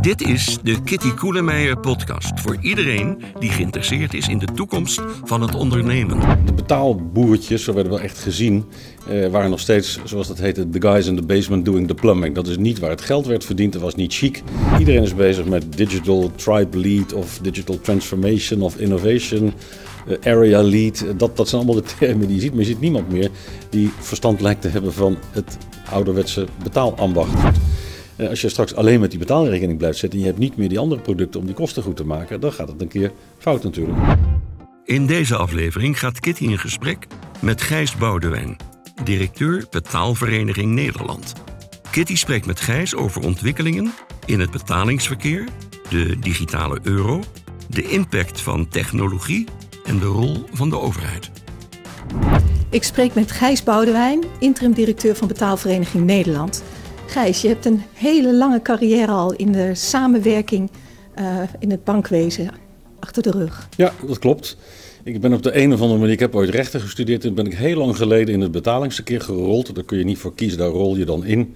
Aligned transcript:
Dit 0.00 0.22
is 0.22 0.58
de 0.62 0.82
Kitty 0.82 1.10
Koelemeijer 1.14 1.78
podcast 1.78 2.40
voor 2.40 2.56
iedereen 2.60 3.22
die 3.38 3.50
geïnteresseerd 3.50 4.14
is 4.14 4.28
in 4.28 4.38
de 4.38 4.46
toekomst 4.54 5.00
van 5.24 5.40
het 5.40 5.54
ondernemen. 5.54 6.18
De 6.46 6.52
betaalboertjes, 6.52 7.64
zo 7.64 7.72
werden 7.72 7.92
wel 7.92 8.00
echt 8.00 8.18
gezien, 8.18 8.64
eh, 9.08 9.28
waren 9.28 9.50
nog 9.50 9.60
steeds, 9.60 9.98
zoals 10.04 10.28
dat 10.28 10.38
heette, 10.38 10.68
the 10.68 10.80
guys 10.80 11.06
in 11.06 11.16
the 11.16 11.22
basement 11.22 11.64
doing 11.64 11.86
the 11.86 11.94
plumbing. 11.94 12.34
Dat 12.34 12.46
is 12.46 12.56
niet 12.56 12.78
waar 12.78 12.90
het 12.90 13.00
geld 13.00 13.26
werd 13.26 13.44
verdiend, 13.44 13.72
dat 13.72 13.82
was 13.82 13.94
niet 13.94 14.14
chic. 14.14 14.42
Iedereen 14.78 15.02
is 15.02 15.14
bezig 15.14 15.44
met 15.44 15.76
digital 15.76 16.30
tribe 16.34 16.78
lead 16.78 17.12
of 17.12 17.38
digital 17.42 17.80
transformation 17.80 18.62
of 18.62 18.76
innovation. 18.76 19.52
eh, 20.06 20.32
area 20.32 20.62
lead, 20.62 21.04
dat, 21.16 21.36
dat 21.36 21.48
zijn 21.48 21.62
allemaal 21.62 21.82
de 21.82 21.88
termen 21.98 22.26
die 22.26 22.36
je 22.36 22.42
ziet. 22.42 22.50
Maar 22.50 22.60
je 22.60 22.66
ziet 22.66 22.80
niemand 22.80 23.12
meer 23.12 23.30
die 23.70 23.90
verstand 23.98 24.40
lijkt 24.40 24.62
te 24.62 24.68
hebben 24.68 24.92
van 24.92 25.16
het 25.30 25.56
ouderwetse 25.90 26.46
betaalambacht. 26.62 27.38
Eh, 28.20 28.28
Als 28.28 28.40
je 28.40 28.48
straks 28.48 28.74
alleen 28.74 29.00
met 29.00 29.10
die 29.10 29.18
betaalrekening 29.18 29.78
blijft 29.78 29.98
zitten 29.98 30.18
en 30.18 30.24
je 30.24 30.30
hebt 30.30 30.40
niet 30.40 30.56
meer 30.56 30.68
die 30.68 30.78
andere 30.78 31.00
producten 31.00 31.40
om 31.40 31.46
die 31.46 31.54
kosten 31.54 31.82
goed 31.82 31.96
te 31.96 32.04
maken, 32.04 32.40
dan 32.40 32.52
gaat 32.52 32.68
het 32.68 32.80
een 32.80 32.88
keer 32.88 33.12
fout 33.38 33.62
natuurlijk. 33.62 33.98
In 34.84 35.06
deze 35.06 35.36
aflevering 35.36 35.98
gaat 35.98 36.20
Kitty 36.20 36.44
in 36.44 36.58
gesprek 36.58 37.06
met 37.40 37.62
Gijs 37.62 37.96
Boudewijn, 37.96 38.56
directeur 39.04 39.66
Betaalvereniging 39.70 40.72
Nederland. 40.72 41.32
Kitty 41.90 42.16
spreekt 42.16 42.46
met 42.46 42.60
Gijs 42.60 42.94
over 42.94 43.22
ontwikkelingen 43.22 43.92
in 44.26 44.40
het 44.40 44.50
betalingsverkeer, 44.50 45.48
de 45.88 46.18
digitale 46.18 46.78
euro, 46.82 47.22
de 47.68 47.82
impact 47.82 48.40
van 48.40 48.68
technologie 48.68 49.46
en 49.84 49.98
de 49.98 50.06
rol 50.06 50.44
van 50.52 50.70
de 50.70 50.78
overheid. 50.78 51.30
Ik 52.70 52.82
spreek 52.82 53.14
met 53.14 53.30
Gijs 53.30 53.62
Boudewijn, 53.62 54.24
interim 54.38 54.72
directeur 54.72 55.16
van 55.16 55.28
Betaalvereniging 55.28 56.04
Nederland. 56.04 56.62
Gijs, 57.10 57.40
je 57.40 57.48
hebt 57.48 57.64
een 57.64 57.82
hele 57.92 58.34
lange 58.34 58.62
carrière 58.62 59.12
al 59.12 59.32
in 59.32 59.52
de 59.52 59.74
samenwerking 59.74 60.70
eh, 61.14 61.42
in 61.58 61.70
het 61.70 61.84
bankwezen 61.84 62.50
achter 63.00 63.22
de 63.22 63.30
rug. 63.30 63.68
Ja, 63.76 63.92
dat 64.06 64.18
klopt. 64.18 64.56
Ik 65.04 65.20
ben 65.20 65.32
op 65.32 65.42
de 65.42 65.56
een 65.56 65.72
of 65.72 65.80
andere 65.80 65.98
manier, 65.98 66.12
ik 66.12 66.20
heb 66.20 66.34
ooit 66.34 66.50
rechten 66.50 66.80
gestudeerd 66.80 67.24
en 67.24 67.34
ben 67.34 67.46
ik 67.46 67.54
heel 67.54 67.76
lang 67.76 67.96
geleden 67.96 68.34
in 68.34 68.40
het 68.40 68.50
betalingsverkeer 68.50 69.20
gerold. 69.20 69.74
Daar 69.74 69.84
kun 69.84 69.98
je 69.98 70.04
niet 70.04 70.18
voor 70.18 70.34
kiezen, 70.34 70.58
daar 70.58 70.68
rol 70.68 70.96
je 70.96 71.04
dan 71.04 71.24
in. 71.24 71.54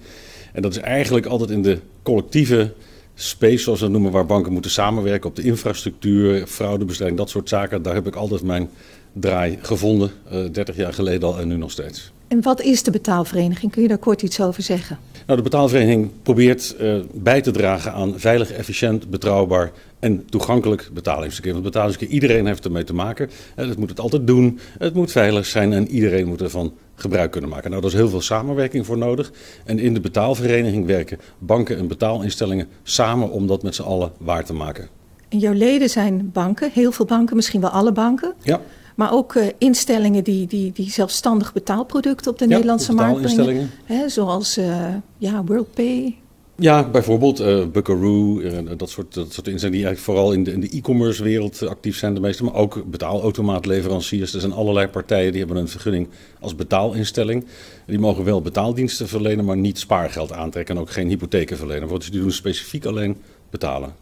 En 0.53 0.61
dat 0.61 0.71
is 0.71 0.77
eigenlijk 0.77 1.25
altijd 1.25 1.49
in 1.49 1.61
de 1.61 1.79
collectieve 2.03 2.73
space, 3.13 3.57
zoals 3.57 3.79
we 3.79 3.85
het 3.85 3.93
noemen, 3.93 4.11
waar 4.11 4.25
banken 4.25 4.53
moeten 4.53 4.71
samenwerken 4.71 5.29
op 5.29 5.35
de 5.35 5.43
infrastructuur, 5.43 6.47
fraudebestrijding, 6.47 7.19
dat 7.19 7.29
soort 7.29 7.49
zaken. 7.49 7.81
Daar 7.81 7.93
heb 7.93 8.07
ik 8.07 8.15
altijd 8.15 8.43
mijn 8.43 8.69
draai 9.13 9.57
gevonden, 9.61 10.11
eh 10.29 10.39
30 10.51 10.75
jaar 10.75 10.93
geleden 10.93 11.27
al 11.27 11.39
en 11.39 11.47
nu 11.47 11.55
nog 11.55 11.71
steeds. 11.71 12.13
En 12.27 12.41
wat 12.41 12.61
is 12.61 12.83
de 12.83 12.91
betaalvereniging? 12.91 13.71
Kun 13.71 13.81
je 13.81 13.87
daar 13.87 13.97
kort 13.97 14.21
iets 14.21 14.41
over 14.41 14.63
zeggen? 14.63 14.97
Nou, 15.25 15.37
de 15.37 15.43
betaalvereniging 15.43 16.09
probeert 16.23 16.75
eh, 16.75 16.95
bij 17.13 17.41
te 17.41 17.51
dragen 17.51 17.93
aan 17.93 18.19
veilig, 18.19 18.51
efficiënt, 18.51 19.09
betrouwbaar 19.09 19.71
en 19.99 20.25
toegankelijk 20.29 20.89
betalingsverkeer. 20.93 21.51
Want 21.51 21.63
betalingsverkeer, 21.63 22.13
iedereen 22.13 22.45
heeft 22.45 22.65
ermee 22.65 22.83
te 22.83 22.93
maken. 22.93 23.29
Eh, 23.55 23.67
dat 23.67 23.77
moet 23.77 23.89
het 23.89 23.99
altijd 23.99 24.27
doen. 24.27 24.59
Het 24.77 24.93
moet 24.93 25.11
veilig 25.11 25.45
zijn 25.45 25.73
en 25.73 25.87
iedereen 25.87 26.27
moet 26.27 26.41
ervan 26.41 26.73
gebruik 26.95 27.31
kunnen 27.31 27.49
maken. 27.49 27.69
Nou, 27.69 27.81
daar 27.81 27.91
is 27.91 27.97
heel 27.97 28.09
veel 28.09 28.21
samenwerking 28.21 28.85
voor 28.85 28.97
nodig. 28.97 29.31
En 29.65 29.79
in 29.79 29.93
de 29.93 29.99
betaalvereniging 29.99 30.85
werken 30.85 31.19
banken 31.37 31.77
en 31.77 31.87
betaalinstellingen 31.87 32.67
samen 32.83 33.31
om 33.31 33.47
dat 33.47 33.63
met 33.63 33.75
z'n 33.75 33.81
allen 33.81 34.11
waar 34.17 34.45
te 34.45 34.53
maken. 34.53 34.87
En 35.29 35.39
jouw 35.39 35.53
leden 35.53 35.89
zijn 35.89 36.29
banken, 36.33 36.71
heel 36.73 36.91
veel 36.91 37.05
banken, 37.05 37.35
misschien 37.35 37.61
wel 37.61 37.69
alle 37.69 37.91
banken. 37.91 38.33
Ja, 38.43 38.61
Maar 38.95 39.13
ook 39.13 39.35
eh, 39.35 39.47
instellingen 39.57 40.23
die, 40.23 40.47
die, 40.47 40.71
die 40.71 40.89
zelfstandig 40.89 41.53
betaalproducten 41.53 42.31
op 42.31 42.37
de 42.37 42.47
Ja, 42.47 42.51
Nederlandse 42.51 42.93
markt 42.93 43.35
brengen. 43.35 43.69
Hè, 43.83 44.09
zoals 44.09 44.57
eh, 44.57 44.93
ja, 45.17 45.43
WorldPay. 45.43 46.15
Ja, 46.57 46.89
bijvoorbeeld 46.89 47.39
eh 47.39 47.65
Buckaroo, 47.65 48.41
dat 48.77 48.89
soort, 48.89 49.13
dat 49.13 49.33
soort 49.33 49.47
instellingen 49.47 49.81
die 49.81 49.85
eigenlijk 49.85 49.99
vooral 49.99 50.31
in 50.31 50.43
de, 50.43 50.51
in 50.51 50.59
de 50.59 50.69
e-commerce 50.69 51.23
wereld 51.23 51.61
eh, 51.61 51.69
actief 51.69 51.97
zijn 51.97 52.13
de 52.13 52.19
meeste. 52.19 52.43
Maar 52.43 52.53
ook 52.53 52.83
betaalautomaatleveranciers. 52.85 54.33
Er 54.33 54.39
zijn 54.39 54.53
allerlei 54.53 54.87
partijen 54.87 55.31
die 55.31 55.41
hebben 55.41 55.61
een 55.61 55.67
vergunning 55.67 56.07
als 56.39 56.55
betaalinstelling. 56.55 57.45
Die 57.85 57.99
mogen 57.99 58.23
wel 58.23 58.41
betaaldiensten 58.41 59.07
verlenen, 59.07 59.45
maar 59.45 59.57
niet 59.57 59.79
spaargeld 59.79 60.31
aantrekken 60.31 60.75
en 60.75 60.81
ook 60.81 60.91
geen 60.91 61.07
hypotheken 61.07 61.57
verlenen. 61.57 61.89
Dus 61.89 62.11
die 62.11 62.21
doen 62.21 62.31
specifiek 62.31 62.85
alleen 62.85 63.17
betalen. 63.49 63.93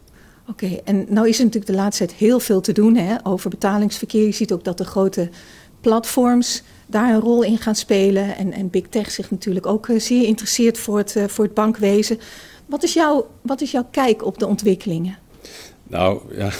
Oké, 0.48 0.80
en 0.84 1.06
nou 1.08 1.28
is 1.28 1.38
er 1.38 1.44
natuurlijk 1.44 1.72
de 1.72 1.78
laatste 1.78 2.06
tijd 2.06 2.18
heel 2.18 2.40
veel 2.40 2.60
te 2.60 2.72
doen 2.72 2.96
hè, 2.96 3.16
over 3.22 3.50
betalingsverkeer. 3.50 4.26
Je 4.26 4.32
ziet 4.32 4.52
ook 4.52 4.64
dat 4.64 4.78
de 4.78 4.84
grote 4.84 5.28
platforms 5.80 6.62
daar 6.86 7.14
een 7.14 7.20
rol 7.20 7.42
in 7.42 7.58
gaan 7.58 7.74
spelen. 7.74 8.36
En, 8.36 8.52
en 8.52 8.70
Big 8.70 8.88
Tech 8.88 9.10
zich 9.10 9.30
natuurlijk 9.30 9.66
ook 9.66 9.88
eh, 9.88 10.00
zeer 10.00 10.26
interesseert 10.26 10.78
voor 10.78 10.98
het, 10.98 11.16
eh, 11.16 11.24
voor 11.28 11.44
het 11.44 11.54
bankwezen. 11.54 12.18
Wat 12.66 12.82
is, 12.82 12.92
jouw, 12.92 13.26
wat 13.42 13.60
is 13.60 13.70
jouw 13.70 13.86
kijk 13.90 14.24
op 14.24 14.38
de 14.38 14.46
ontwikkelingen? 14.46 15.18
Nou 15.82 16.20
ja, 16.36 16.50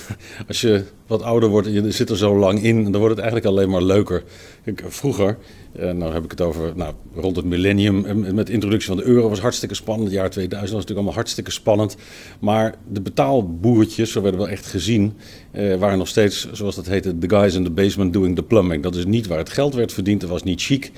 als 0.48 0.60
je 0.60 0.84
wat 1.06 1.22
ouder 1.22 1.48
wordt 1.48 1.68
je 1.68 1.90
zit 1.90 2.10
er 2.10 2.16
zo 2.16 2.38
lang 2.38 2.62
in, 2.62 2.82
dan 2.82 3.00
wordt 3.00 3.16
het 3.16 3.24
eigenlijk 3.24 3.46
alleen 3.46 3.70
maar 3.70 3.82
leuker. 3.82 4.22
Kijk, 4.64 4.84
vroeger, 4.88 5.38
eh, 5.72 5.90
nou 5.90 6.12
heb 6.12 6.24
ik 6.24 6.30
het 6.30 6.40
over 6.40 6.72
nou, 6.76 6.94
rond 7.14 7.36
het 7.36 7.44
millennium, 7.44 8.04
en 8.04 8.34
met 8.34 8.46
de 8.46 8.52
introductie 8.52 8.88
van 8.88 8.96
de 8.96 9.04
euro 9.04 9.28
was 9.28 9.40
hartstikke 9.40 9.74
spannend. 9.74 10.08
Het 10.08 10.18
jaar 10.18 10.30
2000 10.30 10.60
was 10.60 10.70
natuurlijk 10.70 10.96
allemaal 10.96 11.14
hartstikke 11.14 11.50
spannend. 11.50 11.96
Maar 12.38 12.74
de 12.88 13.00
betaalboertjes, 13.00 14.12
zo 14.12 14.22
werden 14.22 14.40
wel 14.40 14.48
echt 14.48 14.66
gezien, 14.66 15.12
eh, 15.50 15.76
waren 15.76 15.98
nog 15.98 16.08
steeds, 16.08 16.52
zoals 16.52 16.74
dat 16.74 16.86
heette, 16.86 17.18
the 17.18 17.28
guys 17.28 17.54
in 17.54 17.64
the 17.64 17.70
basement 17.70 18.12
doing 18.12 18.36
the 18.36 18.42
plumbing. 18.42 18.82
Dat 18.82 18.94
is 18.94 19.04
niet 19.04 19.26
waar 19.26 19.38
het 19.38 19.50
geld 19.50 19.74
werd 19.74 19.92
verdiend, 19.92 20.20
dat 20.20 20.30
was 20.30 20.42
niet 20.42 20.62
chic. 20.62 20.92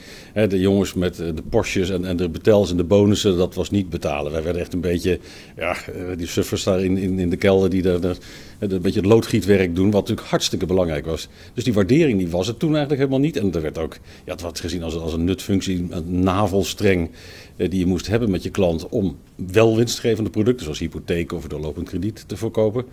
De 0.48 0.60
jongens 0.60 0.94
met 0.94 1.20
eh, 1.20 1.26
de 1.34 1.42
Porsches 1.48 1.90
en, 1.90 2.04
en 2.04 2.16
de 2.16 2.28
betels 2.28 2.70
en 2.70 2.76
de 2.76 2.84
bonussen, 2.84 3.36
dat 3.36 3.54
was 3.54 3.70
niet 3.70 3.90
betalen. 3.90 4.32
Wij 4.32 4.42
werden 4.42 4.62
echt 4.62 4.72
een 4.72 4.80
beetje, 4.80 5.18
ja, 5.56 5.70
eh, 5.70 6.16
die 6.16 6.26
suffers 6.26 6.62
daar 6.62 6.84
in, 6.84 6.96
in, 6.96 7.18
in 7.18 7.30
de 7.30 7.36
kelder 7.36 7.70
die 7.70 7.82
daar, 7.82 8.00
daar 8.00 8.16
eh, 8.58 8.70
een 8.70 8.80
beetje 8.80 9.00
het 9.00 9.08
loodgietwerk 9.08 9.74
doen, 9.74 9.90
natuurlijk 10.00 10.28
hartstikke 10.28 10.66
belangrijk 10.66 11.06
was. 11.06 11.28
Dus 11.54 11.64
die 11.64 11.72
waardering 11.72 12.18
die 12.18 12.28
was 12.28 12.46
het 12.46 12.58
toen 12.58 12.70
eigenlijk 12.70 13.00
helemaal 13.00 13.26
niet. 13.26 13.36
En 13.36 13.52
er 13.52 13.62
werd 13.62 13.78
ook, 13.78 13.96
ja, 14.24 14.32
het 14.32 14.42
werd 14.42 14.60
gezien 14.60 14.82
als, 14.82 14.94
als 14.94 15.12
een 15.12 15.24
nutfunctie, 15.24 15.86
een 15.90 16.20
navelstreng 16.20 17.10
eh, 17.56 17.70
die 17.70 17.78
je 17.78 17.86
moest 17.86 18.06
hebben 18.06 18.30
met 18.30 18.42
je 18.42 18.50
klant 18.50 18.88
om 18.88 19.16
wel 19.52 19.76
winstgevende 19.76 20.30
producten 20.30 20.64
zoals 20.64 20.78
hypotheek 20.78 21.32
of 21.32 21.46
doorlopend 21.46 21.88
krediet 21.88 22.24
te 22.26 22.36
verkopen. 22.36 22.84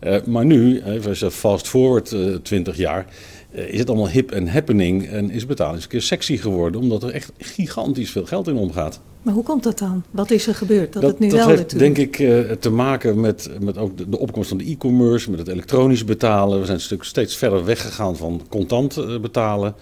Eh, 0.00 0.22
maar 0.24 0.44
nu, 0.44 0.82
je 0.84 1.30
fast 1.30 1.68
forward 1.68 2.12
eh, 2.12 2.34
20 2.34 2.76
jaar, 2.76 3.06
is 3.50 3.78
het 3.78 3.88
allemaal 3.88 4.08
hip 4.08 4.30
en 4.30 4.48
happening 4.48 5.08
en 5.08 5.30
is 5.30 5.46
betalingsverkeer 5.46 6.02
sexy 6.02 6.36
geworden 6.36 6.80
omdat 6.80 7.02
er 7.02 7.10
echt 7.10 7.32
gigantisch 7.38 8.10
veel 8.10 8.26
geld 8.26 8.48
in 8.48 8.56
omgaat. 8.56 9.00
Maar 9.22 9.34
hoe 9.34 9.42
komt 9.42 9.62
dat 9.62 9.78
dan? 9.78 10.02
Wat 10.10 10.30
is 10.30 10.46
er 10.46 10.54
gebeurd 10.54 10.92
dat, 10.92 11.02
Dat, 11.02 11.10
het 11.10 11.20
nu 11.20 11.28
dat 11.28 11.38
wel 11.38 11.48
heeft 11.48 11.78
denk 11.78 11.98
ik 11.98 12.18
eh, 12.18 12.40
te 12.40 12.70
maken 12.70 13.20
met, 13.20 13.50
met 13.60 13.78
ook 13.78 13.98
de, 13.98 14.08
de 14.08 14.18
opkomst 14.18 14.48
van 14.48 14.58
de 14.58 14.64
e-commerce, 14.64 15.30
met 15.30 15.38
het 15.38 15.48
elektronisch 15.48 16.04
betalen. 16.04 16.58
We 16.58 16.64
zijn 16.64 16.76
een 16.76 16.82
stuk 16.82 17.02
steeds 17.02 17.36
verder 17.36 17.64
weggegaan 17.64 18.16
van 18.16 18.42
contant 18.48 18.96
eh, 18.96 19.20
betalen. 19.20 19.74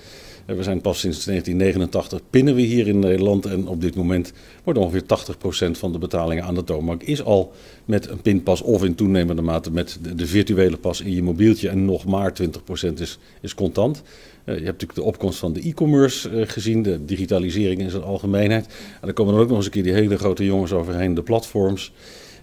We 0.57 0.63
zijn 0.63 0.81
pas 0.81 0.99
sinds 0.99 1.25
1989 1.25 2.21
pinnen 2.31 2.55
we 2.55 2.61
hier 2.61 2.89
in 2.89 2.99
Nederland 2.99 3.47
en 3.47 3.67
op 3.67 3.81
dit 3.81 3.95
moment 3.95 4.33
wordt 4.65 4.79
ongeveer 4.79 5.03
80% 5.03 5.71
van 5.71 5.93
de 5.93 5.99
betalingen 5.99 6.45
aan 6.45 6.55
de 6.55 6.65
toonbank 6.65 7.03
is 7.03 7.25
al 7.25 7.53
met 7.85 8.09
een 8.09 8.21
pinpas 8.21 8.63
of 8.63 8.85
in 8.85 8.95
toenemende 8.95 9.43
mate 9.43 9.71
met 9.71 9.99
de, 10.03 10.15
de 10.15 10.27
virtuele 10.27 10.77
pas 10.77 11.01
in 11.01 11.15
je 11.15 11.23
mobieltje 11.23 11.69
en 11.69 11.85
nog 11.85 12.05
maar 12.05 12.33
20% 12.43 12.93
is, 12.95 13.19
is 13.41 13.55
contant. 13.55 14.03
Eh, 14.45 14.45
je 14.45 14.53
hebt 14.53 14.65
natuurlijk 14.65 14.95
de 14.95 15.03
opkomst 15.03 15.39
van 15.39 15.53
de 15.53 15.61
e-commerce 15.61 16.31
eh, 16.31 16.49
gezien, 16.49 16.83
de 16.83 17.05
digitalisering 17.05 17.81
in 17.81 17.91
zijn 17.91 18.03
algemeenheid. 18.03 18.67
En 18.67 19.01
dan 19.01 19.13
komen 19.13 19.35
er 19.35 19.41
ook 19.41 19.49
nog 19.49 19.57
eens 19.57 19.67
een 19.67 19.73
keer 19.73 19.83
die 19.83 19.93
hele 19.93 20.19
grote 20.19 20.45
jongens 20.45 20.73
overheen, 20.73 21.15
de 21.15 21.23
platforms. 21.23 21.93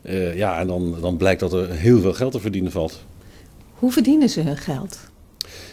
Eh, 0.02 0.38
ja, 0.38 0.60
en 0.60 0.68
dan, 0.68 0.96
dan 1.02 1.18
blijkt 1.18 1.40
dat 1.40 1.54
er 1.54 1.72
heel 1.72 2.00
veel 2.00 2.14
geld 2.14 2.32
te 2.32 2.40
verdienen 2.40 2.72
valt. 2.72 3.04
Hoe 3.74 3.92
verdienen 3.92 4.30
ze 4.30 4.42
hun 4.42 4.58
geld? 4.58 5.00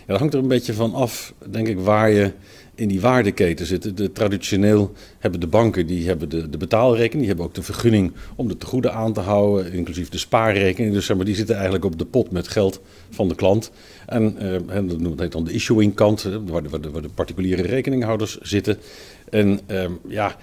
Ja, 0.06 0.08
dat 0.08 0.18
hangt 0.18 0.34
er 0.34 0.40
een 0.40 0.48
beetje 0.48 0.74
van 0.74 0.94
af, 0.94 1.34
denk 1.50 1.68
ik, 1.68 1.78
waar 1.78 2.10
je 2.10 2.32
in 2.74 2.88
die 2.88 3.00
waardeketen 3.00 3.66
zit. 3.66 3.96
De, 3.96 4.12
traditioneel 4.12 4.92
hebben 5.18 5.40
de 5.40 5.46
banken 5.46 5.86
die 5.86 6.06
hebben 6.06 6.28
de, 6.28 6.50
de 6.50 6.56
betaalrekening, 6.56 7.18
die 7.18 7.26
hebben 7.26 7.44
ook 7.44 7.54
de 7.54 7.62
vergunning 7.62 8.12
om 8.36 8.48
de 8.48 8.56
tegoeden 8.56 8.92
aan 8.92 9.12
te 9.12 9.20
houden, 9.20 9.72
inclusief 9.72 10.08
de 10.08 10.18
spaarrekening. 10.18 10.92
Dus 10.92 11.06
zeg 11.06 11.16
maar, 11.16 11.24
die 11.24 11.34
zitten 11.34 11.54
eigenlijk 11.54 11.84
op 11.84 11.98
de 11.98 12.04
pot 12.04 12.30
met 12.30 12.48
geld 12.48 12.80
van 13.10 13.28
de 13.28 13.34
klant. 13.34 13.70
En 14.06 14.36
eh, 14.38 14.56
hè, 14.66 14.86
dat 14.86 15.20
heet 15.20 15.32
dan 15.32 15.44
de 15.44 15.52
issuing 15.52 15.94
kant, 15.94 16.22
waar 16.22 16.62
de, 16.62 16.68
waar 16.68 16.90
waar 16.90 17.02
de 17.02 17.08
particuliere 17.08 17.62
rekeninghouders 17.62 18.38
zitten. 18.40 18.78
En 19.30 19.60
ehm, 19.66 19.92
ja, 20.08 20.36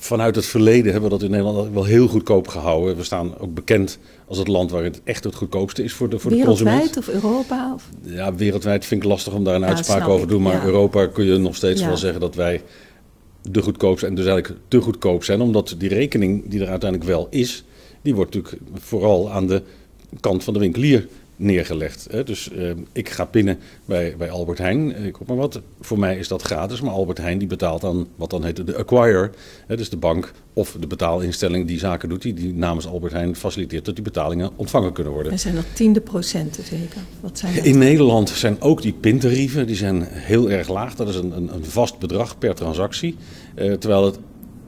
vanuit 0.00 0.36
het 0.36 0.46
verleden 0.46 0.92
hebben 0.92 1.10
we 1.10 1.16
dat 1.16 1.24
in 1.24 1.30
Nederland 1.30 1.72
wel 1.72 1.84
heel 1.84 2.08
goedkoop 2.08 2.48
gehouden. 2.48 2.96
We 2.96 3.04
staan 3.04 3.38
ook 3.38 3.54
bekend 3.54 3.98
als 4.26 4.38
het 4.38 4.48
land 4.48 4.70
waar 4.70 4.84
het 4.84 5.00
echt 5.04 5.24
het 5.24 5.34
goedkoopste 5.34 5.82
is 5.82 5.92
voor 5.92 6.08
de, 6.08 6.18
voor 6.18 6.30
de 6.30 6.42
consument. 6.44 6.76
Wereldwijd 6.78 7.08
of 7.08 7.22
Europa? 7.24 7.72
Of... 7.74 7.88
Ja, 8.02 8.34
wereldwijd 8.34 8.84
vind 8.84 9.02
ik 9.02 9.08
lastig 9.08 9.32
om 9.32 9.44
daar 9.44 9.54
een 9.54 9.60
Ja, 9.60 9.66
uitspraak 9.66 10.08
over 10.08 10.26
te 10.26 10.32
doen. 10.32 10.42
Maar 10.42 10.52
ja. 10.54 10.64
Europa 10.64 11.06
kun 11.06 11.24
je 11.24 11.38
nog 11.38 11.56
steeds 11.56 11.80
Ja. 11.80 11.86
wel 11.86 11.96
zeggen 11.96 12.20
dat 12.20 12.34
wij 12.34 12.62
de 13.50 13.62
goedkoopste 13.62 14.06
en 14.06 14.14
dus 14.14 14.26
eigenlijk 14.26 14.60
te 14.68 14.80
goedkoop 14.80 15.24
zijn. 15.24 15.40
Omdat 15.40 15.74
die 15.78 15.88
rekening 15.88 16.48
die 16.48 16.60
er 16.60 16.68
uiteindelijk 16.68 17.10
wel 17.10 17.26
is, 17.30 17.64
die 18.02 18.14
wordt 18.14 18.34
natuurlijk 18.34 18.62
vooral 18.74 19.30
aan 19.30 19.46
de 19.46 19.62
kant 20.20 20.44
van 20.44 20.52
de 20.54 20.58
winkelier 20.60 21.06
neergelegd. 21.36 22.06
Hè? 22.10 22.24
Dus 22.24 22.50
uh, 22.52 22.70
ik 22.92 23.08
ga 23.08 23.28
binnen 23.30 23.58
bij, 23.84 24.14
bij 24.18 24.30
Albert 24.30 24.58
Heijn, 24.58 25.04
ik 25.04 25.16
roep 25.16 25.28
maar 25.28 25.36
wat. 25.36 25.60
Voor 25.80 25.98
mij 25.98 26.16
is 26.16 26.28
dat 26.28 26.42
gratis, 26.42 26.80
maar 26.80 26.92
Albert 26.92 27.18
Heijn 27.18 27.38
die 27.38 27.48
betaalt 27.48 27.84
aan 27.84 28.06
wat 28.16 28.30
dan 28.30 28.44
heet 28.44 28.66
de 28.66 28.76
acquirer. 28.76 29.30
Hè? 29.66 29.76
Dus 29.76 29.90
de 29.90 29.96
bank 29.96 30.32
of 30.52 30.76
de 30.80 30.86
betaalinstelling 30.86 31.66
die 31.66 31.78
zaken 31.78 32.08
doet, 32.08 32.22
die, 32.22 32.34
die 32.34 32.54
namens 32.54 32.86
Albert 32.86 33.12
Heijn 33.12 33.36
faciliteert 33.36 33.84
dat 33.84 33.94
die 33.94 34.04
betalingen 34.04 34.50
ontvangen 34.56 34.92
kunnen 34.92 35.12
worden. 35.12 35.32
Er 35.32 35.38
zijn 35.38 35.54
nog 35.54 35.64
tiende 35.72 36.00
procenten 36.00 36.64
zeker. 36.64 37.00
Wat 37.20 37.38
zijn 37.38 37.64
In 37.64 37.78
Nederland 37.78 38.28
zijn 38.28 38.60
ook 38.60 38.82
die 38.82 38.92
pintarieven, 38.92 39.66
die 39.66 39.76
zijn 39.76 40.02
heel 40.08 40.50
erg 40.50 40.68
laag. 40.68 40.94
Dat 40.94 41.08
is 41.08 41.16
een, 41.16 41.36
een, 41.36 41.54
een 41.54 41.64
vast 41.64 41.98
bedrag 41.98 42.38
per 42.38 42.54
transactie. 42.54 43.16
Uh, 43.56 43.72
terwijl 43.72 44.04
het 44.04 44.18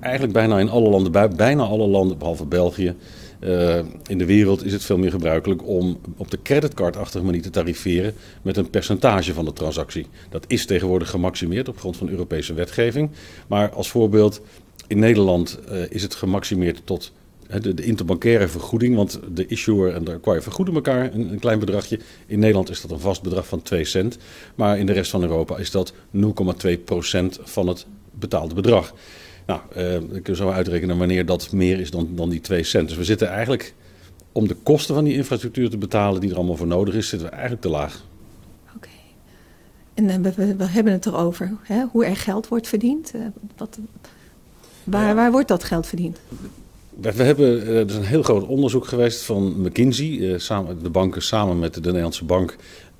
eigenlijk 0.00 0.32
bijna 0.32 0.59
in 0.59 0.69
alle 0.69 0.88
landen, 0.88 1.37
bijna 1.37 1.62
alle 1.62 1.87
landen, 1.87 2.19
behalve 2.19 2.47
België, 2.47 2.94
uh, 3.40 3.79
in 4.06 4.19
de 4.19 4.25
wereld 4.25 4.64
is 4.64 4.73
het 4.73 4.85
veel 4.85 4.99
meer 4.99 5.11
gebruikelijk 5.11 5.67
om 5.67 6.00
op 6.17 6.31
de 6.31 6.38
creditcardachtige 6.43 7.25
manier 7.25 7.43
te 7.43 7.50
tariveren 7.50 8.14
met 8.43 8.56
een 8.56 8.70
percentage 8.70 9.35
van 9.35 9.44
de 9.44 9.52
transactie. 9.52 10.06
Dat 10.31 10.44
is 10.46 10.67
tegenwoordig 10.67 11.11
gemaximeerd 11.11 11.69
op 11.69 11.79
grond 11.79 11.96
van 11.96 12.08
Europese 12.08 12.55
wetgeving. 12.55 13.11
Maar 13.46 13.70
als 13.70 13.90
voorbeeld, 13.90 14.40
in 14.87 14.99
Nederland 14.99 15.58
uh, 15.70 15.82
is 15.88 16.02
het 16.02 16.14
gemaximeerd 16.14 16.81
tot 16.85 17.12
de, 17.61 17.75
de, 17.75 17.85
interbankaire 17.85 18.49
vergoeding, 18.49 18.96
want 18.96 19.20
de 19.35 19.46
issuer 19.46 19.94
en 19.94 20.05
de 20.05 20.12
acquirer 20.12 20.43
vergoeden 20.43 20.75
elkaar 20.75 21.14
een, 21.14 21.32
een, 21.32 21.38
klein 21.38 21.58
bedragje. 21.58 21.99
In 22.26 22.38
Nederland 22.38 22.70
is 22.70 22.81
dat 22.81 22.91
een 22.91 23.00
vast 23.00 23.23
bedrag 23.23 23.46
van 23.46 23.62
2 23.62 23.84
cent, 23.84 24.19
maar 24.55 24.79
in 24.79 24.87
de 24.87 24.93
rest 24.93 25.11
van 25.11 25.23
Europa 25.23 25.56
is 25.56 25.70
dat 25.70 25.93
0,2% 25.93 25.99
van 27.43 27.67
het 27.69 27.87
betaalde 28.11 28.55
bedrag. 28.55 28.94
Nou, 29.48 29.60
uh, 29.76 29.94
ik 29.94 30.22
kan 30.22 30.34
zo 30.36 30.50
uitrekenen 30.50 30.98
wanneer 30.98 31.26
dat 31.26 31.52
meer 31.52 31.80
is 31.80 31.90
dan, 31.90 32.08
dan 32.14 32.28
die 32.28 32.40
2 32.40 32.62
cent. 32.62 32.88
Dus 32.88 32.96
we 32.96 33.04
zitten 33.04 33.28
eigenlijk, 33.28 33.74
om 34.32 34.48
de 34.48 34.54
kosten 34.54 34.94
van 34.94 35.04
die 35.04 35.14
infrastructuur 35.14 35.70
te 35.70 35.78
betalen 35.78 36.20
die 36.20 36.30
er 36.30 36.36
allemaal 36.36 36.56
voor 36.56 36.66
nodig 36.66 36.94
is, 36.94 37.08
zitten 37.08 37.28
we 37.28 37.32
eigenlijk 37.32 37.62
te 37.62 37.68
laag. 37.68 38.04
Oké. 38.76 38.88
En 39.94 40.04
uh, 40.04 40.14
we, 40.14 40.56
we, 40.56 40.64
hebben 40.64 40.92
het 40.92 41.06
erover, 41.06 41.52
hè, 41.62 41.84
hoe 41.90 42.04
er 42.04 42.16
geld 42.16 42.48
wordt 42.48 42.68
verdiend. 42.68 43.12
Uh, 43.14 43.22
wat, 43.56 43.78
waar, 44.84 45.08
ja. 45.08 45.14
waar 45.14 45.30
wordt 45.30 45.48
dat 45.48 45.64
geld 45.64 45.86
verdiend? 45.86 46.20
We 47.00 47.22
hebben, 47.22 47.66
er 47.66 47.86
is 47.86 47.94
een 47.94 48.02
heel 48.02 48.22
groot 48.22 48.46
onderzoek 48.46 48.86
geweest 48.86 49.22
van 49.22 49.60
McKinsey, 49.60 50.38
samen, 50.38 50.82
de 50.82 50.90
banken 50.90 51.22
samen 51.22 51.58
met 51.58 51.74
de 51.74 51.80
Nederlandse 51.80 52.24
Bank 52.24 52.56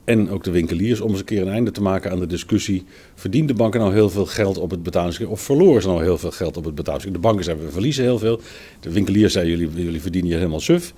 en 0.08 0.31
ook 0.31 0.44
de 0.44 0.50
winkeliers 0.50 1.00
om 1.00 1.10
eens 1.10 1.19
een 1.19 1.25
keer 1.25 1.43
een 1.43 1.52
einde 1.52 1.70
te 1.70 1.82
maken 1.82 2.10
aan 2.10 2.19
de 2.19 2.26
discussie. 2.26 2.84
Verdienen 3.14 3.49
de 3.49 3.55
banken 3.55 3.81
nou 3.81 3.93
heel 3.93 4.10
veel 4.10 4.26
geld 4.26 4.58
op 4.58 4.70
het 4.70 4.82
betalingsverkeer 4.82 5.34
of 5.34 5.40
verloren 5.40 5.82
ze 5.82 5.88
nou 5.88 6.02
heel 6.02 6.19
veel 6.19 6.31
geld 6.31 6.56
op 6.56 6.64
het 6.64 6.75
betalingsverkeer? 6.75 7.20
De 7.20 7.26
banken 7.26 7.44
zeiden 7.44 7.66
we 7.66 7.72
verliezen 7.72 8.05
heel 8.05 8.19
veel. 8.19 8.40
De 8.81 8.90
winkeliers 8.90 9.32
zeiden 9.32 9.58
jullie, 9.58 9.84
jullie 9.84 10.00
verdienen 10.00 10.31
hier 10.31 10.38
helemaal 10.38 10.60
suf. 10.60 10.94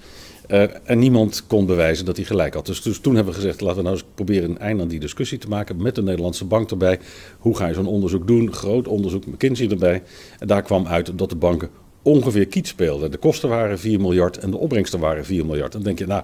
Uh, 0.49 0.63
en 0.85 0.99
niemand 0.99 1.47
kon 1.47 1.67
bewijzen 1.67 2.05
dat 2.05 2.17
hij 2.17 2.25
gelijk 2.25 2.55
had. 2.55 2.67
Dus, 2.67 2.83
dus, 2.83 2.99
toen 2.99 3.15
hebben 3.15 3.33
we 3.35 3.41
gezegd, 3.41 3.61
laten 3.61 3.77
we 3.77 3.83
nou 3.83 3.95
eens 3.95 4.05
proberen 4.15 4.51
een 4.51 4.59
einde 4.59 4.83
aan 4.83 4.89
die 4.89 5.01
discussie 5.01 5.39
te 5.39 5.49
maken. 5.49 5.83
Met 5.83 5.95
de 5.95 6.03
Nederlandse 6.03 6.45
bank 6.45 6.71
erbij. 6.71 6.99
Hoe 7.39 7.57
ga 7.57 7.67
je 7.67 7.75
zo'n 7.75 7.87
onderzoek 7.87 8.27
doen? 8.27 8.53
Groot 8.53 8.89
onderzoek, 8.89 9.27
McKinsey 9.27 9.69
erbij. 9.69 10.03
En 10.39 10.47
daar 10.47 10.63
kwam 10.63 10.87
uit 10.87 11.19
dat 11.19 11.29
de 11.29 11.37
banken 11.37 11.69
ongeveer 12.03 12.47
kiet 12.47 12.67
speelden. 12.67 13.11
De 13.11 13.17
kosten 13.17 13.49
waren 13.49 13.79
4 13.79 14.01
miljard 14.01 14.39
en 14.39 14.51
de 14.51 14.57
opbrengsten 14.57 15.01
waren 15.01 15.25
4 15.25 15.47
miljard. 15.47 15.73
Dan 15.73 15.83
denk 15.83 15.99
je, 15.99 16.07
nou 16.07 16.23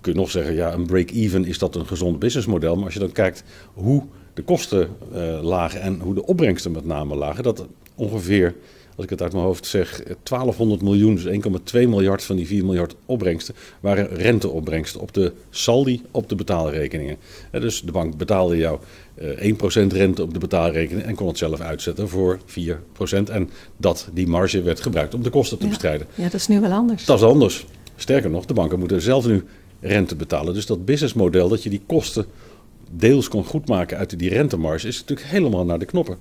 kun 0.00 0.12
je 0.12 0.18
nog 0.18 0.30
zeggen, 0.30 0.54
ja, 0.54 0.72
een 0.72 0.86
break-even 0.86 1.44
is 1.44 1.58
dat 1.58 1.74
een 1.74 1.86
gezond 1.86 2.18
businessmodel. 2.18 2.74
Maar 2.74 2.84
als 2.84 2.94
je 2.94 3.00
dan 3.00 3.12
kijkt 3.12 3.44
hoe 3.74 4.02
de 4.34 4.42
kosten 4.42 4.88
uh, 5.14 5.42
lagen 5.42 5.80
en 5.80 6.00
hoe 6.00 6.14
de 6.14 6.26
opbrengsten 6.26 6.72
met 6.72 6.84
name 6.84 7.14
lagen, 7.14 7.42
dat 7.42 7.66
ongeveer, 7.94 8.54
als 8.96 9.04
ik 9.04 9.10
het 9.10 9.22
uit 9.22 9.32
mijn 9.32 9.44
hoofd 9.44 9.66
zeg, 9.66 10.02
1200 10.22 10.82
miljoen, 10.82 11.14
dus 11.14 11.24
1,2 11.74 11.88
miljard 11.88 12.22
van 12.22 12.36
die 12.36 12.46
4 12.46 12.64
miljard 12.64 12.94
opbrengsten, 13.06 13.54
waren 13.80 14.08
renteopbrengsten 14.08 15.00
op 15.00 15.14
de 15.14 15.32
saldi 15.50 16.02
op 16.10 16.28
de 16.28 16.34
betaalrekeningen. 16.34 17.16
Uh, 17.52 17.60
dus 17.60 17.82
de 17.82 17.92
bank 17.92 18.16
betaalde 18.16 18.56
jou 18.56 18.78
uh, 19.40 19.84
1% 19.84 19.86
rente 19.92 20.22
op 20.22 20.32
de 20.32 20.38
betaalrekening 20.38 21.06
en 21.06 21.14
kon 21.14 21.26
het 21.26 21.38
zelf 21.38 21.60
uitzetten 21.60 22.08
voor 22.08 22.38
4%. 22.38 22.42
En 23.30 23.50
dat, 23.76 24.08
die 24.12 24.26
marge 24.26 24.62
werd 24.62 24.80
gebruikt 24.80 25.14
om 25.14 25.22
de 25.22 25.30
kosten 25.30 25.58
te 25.58 25.64
ja. 25.64 25.70
bestrijden. 25.70 26.06
Ja, 26.14 26.22
dat 26.22 26.34
is 26.34 26.48
nu 26.48 26.60
wel 26.60 26.72
anders. 26.72 27.04
Dat 27.04 27.18
is 27.18 27.24
anders. 27.24 27.66
Sterker 27.96 28.30
nog, 28.30 28.44
de 28.44 28.54
banken 28.54 28.78
moeten 28.78 29.02
zelf 29.02 29.26
nu 29.26 29.44
rente 29.80 30.16
betalen. 30.16 30.54
Dus 30.54 30.66
dat 30.66 30.84
businessmodel 30.84 31.48
dat 31.48 31.62
je 31.62 31.70
die 31.70 31.82
kosten 31.86 32.26
deels 32.90 33.28
kon 33.28 33.44
goedmaken 33.44 33.98
uit 33.98 34.18
die 34.18 34.28
rentemarge 34.28 34.88
is 34.88 35.00
natuurlijk 35.00 35.28
helemaal 35.28 35.64
naar 35.64 35.78
de 35.78 35.84
knoppen. 35.84 36.18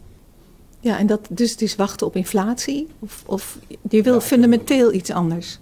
Ja, 0.80 1.00
en 1.00 1.08
dat, 1.08 1.28
dus 1.30 1.52
het 1.52 1.62
is 1.62 1.76
wachten 1.76 2.08
op 2.08 2.16
inflatie? 2.16 2.88
Of, 3.00 3.24
of 3.26 3.58
je 3.90 4.02
wil 4.02 4.14
ja, 4.14 4.22
fundamenteel 4.22 4.94
iets 4.94 5.10
anders? 5.10 5.60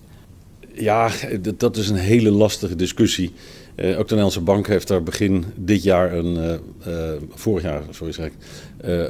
Ja, 0.73 1.11
dat 1.57 1.77
is 1.77 1.89
een 1.89 1.95
hele 1.95 2.31
lastige 2.31 2.75
discussie. 2.75 3.31
Uh, 3.75 3.89
ook 3.89 3.95
de 3.95 4.01
Nederlandse 4.03 4.41
Bank 4.41 4.67
heeft 4.67 4.87
daar 4.87 5.03
begin 5.03 5.43
dit 5.55 5.83
jaar 5.83 6.13
een, 6.13 6.35
uh, 6.35 6.93
uh, 6.93 7.11
vorig 7.29 7.63
jaar, 7.63 7.81
sorry 7.89 8.11
zeg 8.11 8.31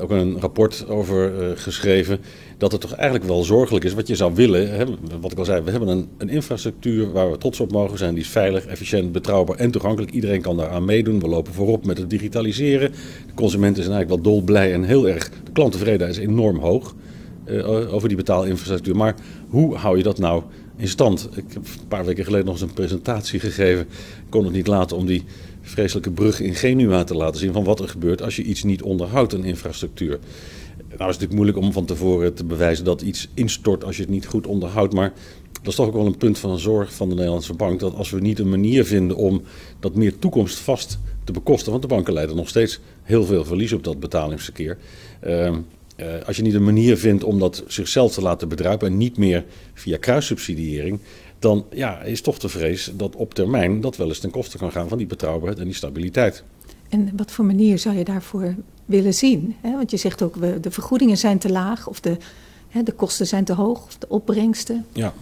ook 0.02 0.10
een 0.10 0.40
rapport 0.40 0.86
over 0.88 1.32
geschreven. 1.58 2.20
Dat 2.58 2.72
het 2.72 2.82
toch 2.82 2.94
eigenlijk 2.94 3.28
wel 3.28 3.44
zorgelijk 3.44 3.86
is 3.86 3.94
wat 3.94 4.08
je 4.08 4.16
zou 4.16 4.34
willen. 4.36 4.76
Hè, 4.76 4.86
wat 5.22 5.32
ik 5.32 5.38
al 5.38 5.46
zei, 5.46 5.62
we 5.62 5.72
hebben 5.72 5.90
een, 5.90 6.10
een, 6.18 6.30
infrastructuur 6.30 7.12
waar 7.12 7.32
we 7.32 7.38
trots 7.38 7.60
op 7.60 7.72
mogen 7.72 7.98
zijn. 7.98 8.14
Die 8.14 8.24
is 8.24 8.30
veilig, 8.30 8.66
efficiënt, 8.66 9.12
betrouwbaar 9.12 9.58
en 9.58 9.72
toegankelijk. 9.72 10.12
Iedereen 10.12 10.42
kan 10.42 10.58
daaraan 10.58 10.86
meedoen. 10.86 11.20
We 11.20 11.28
lopen 11.28 11.54
voorop 11.54 11.86
met 11.86 11.98
het 11.98 12.10
digitaliseren. 12.10 12.92
De 13.28 13.34
consumenten 13.36 13.84
zijn 13.84 13.96
eigenlijk 13.96 14.24
wel 14.24 14.34
dolblij 14.34 14.74
en 14.74 14.84
heel 14.84 15.08
erg. 15.08 15.30
De 15.30 15.52
klanttevredenheid 15.52 16.18
is 16.18 16.24
enorm 16.24 16.60
hoog 16.60 16.96
over 17.92 18.08
die 18.08 18.18
betaalinfrastructuur. 18.18 18.96
Maar 18.96 19.16
hoe 19.50 19.76
hou 19.76 19.98
je 19.98 20.04
dat 20.04 20.18
nou 20.18 20.44
in 20.78 20.88
stand. 20.88 21.30
Ik 21.32 21.44
heb 21.54 21.66
een 21.66 21.88
paar 21.88 22.06
weken 22.06 22.24
geleden 22.24 22.46
nog 22.46 22.54
eens 22.54 22.64
een 22.64 22.74
presentatie 22.74 23.40
gegeven. 23.40 23.82
Ik 23.82 24.30
kon 24.30 24.44
het 24.44 24.54
niet 24.54 24.68
laten 24.68 24.98
om 24.98 25.06
die 25.06 25.24
vreselijke 25.62 26.12
brug 26.12 26.40
in 26.40 26.56
Genua 26.56 27.04
te 27.04 27.16
laten 27.16 27.40
zien 27.40 27.54
van 27.54 27.64
wat 27.64 27.80
er 27.80 27.90
gebeurt 27.90 28.22
als 28.22 28.36
je 28.36 28.44
iets 28.44 28.64
niet 28.64 28.82
onderhoudt, 28.82 29.34
een 29.34 29.44
infrastructuur. 29.44 30.20
Nou 30.78 31.10
is 31.10 31.18
natuurlijk 31.20 31.34
moeilijk 31.34 31.58
om 31.58 31.72
van 31.72 31.86
tevoren 31.86 32.34
te 32.34 32.44
bewijzen 32.44 32.86
dat 32.86 33.02
iets 33.02 33.30
instort 33.34 33.84
als 33.84 33.96
je 33.96 34.02
het 34.02 34.12
niet 34.12 34.26
goed 34.26 34.48
onderhoudt, 34.48 34.94
maar 34.94 35.14
dat 35.52 35.68
is 35.68 35.76
toch 35.76 35.88
ook 35.88 35.94
wel 35.94 36.06
een 36.06 36.18
punt 36.18 36.38
van 36.38 36.60
zorg 36.60 36.94
van 36.94 37.10
de 37.10 37.16
Nederlandse 37.16 37.54
bank. 37.54 37.80
Dat 37.80 37.96
als 37.96 38.10
we 38.10 38.20
niet 38.20 38.40
een 38.40 38.50
manier 38.50 38.86
vinden 38.86 39.18
om 39.18 39.42
dat 39.80 39.96
meer 39.96 40.20
toekomstvast 40.20 41.00
te 41.24 41.32
bekosten, 41.32 41.72
want 41.72 41.82
de 41.82 41.88
banken 41.88 42.14
leiden 42.14 42.36
nog 42.36 42.50
steeds 42.50 42.80
heel 43.04 43.26
veel 43.26 43.46
verlies 43.46 43.74
op 43.74 43.84
dat 43.84 44.00
betalingsverkeer. 44.00 44.78
Uh, 45.28 45.56
uh, 45.96 46.06
als 46.26 46.36
je 46.36 46.42
niet 46.42 46.54
een 46.54 46.64
manier 46.64 46.98
vindt 46.98 47.24
om 47.24 47.40
dat 47.40 47.64
zichzelf 47.68 48.14
te 48.14 48.22
laten 48.22 48.50
bedruipen 48.50 48.88
en 48.88 48.98
niet 48.98 49.18
meer 49.18 49.46
via 49.74 49.98
kruissubsidiëring, 49.98 51.00
dan 51.40 51.66
ja, 51.72 52.02
is 52.02 52.22
toch 52.22 52.38
de 52.38 52.50
vrees 52.50 52.92
dat 52.94 53.16
op 53.16 53.34
termijn 53.34 53.82
dat 53.82 53.98
wel 53.98 54.08
eens 54.08 54.20
ten 54.20 54.32
koste 54.32 54.58
kan 54.58 54.72
gaan 54.72 54.88
van 54.88 54.98
die 54.98 55.08
betrouwbaarheid 55.08 55.60
en 55.60 55.66
die 55.66 55.76
stabiliteit. 55.76 56.44
En 56.90 57.12
wat 57.16 57.32
voor 57.32 57.46
manier 57.46 57.80
zou 57.80 57.98
je 57.98 58.04
daarvoor 58.04 58.56
willen 58.86 59.14
zien? 59.14 59.56
Want 59.62 59.92
je 59.92 59.98
zegt 59.98 60.22
ook, 60.22 60.64
de 60.64 60.72
vergoedingen 60.72 61.18
zijn 61.18 61.38
te 61.38 61.50
laag 61.50 61.88
of 61.88 62.00
de, 62.00 62.18
de 62.84 62.92
kosten 62.92 63.28
zijn 63.28 63.44
te 63.44 63.54
hoog 63.54 63.86
of 63.86 63.98
de 63.98 64.10
opbrengsten. 64.10 64.86
Ja. 64.94 65.14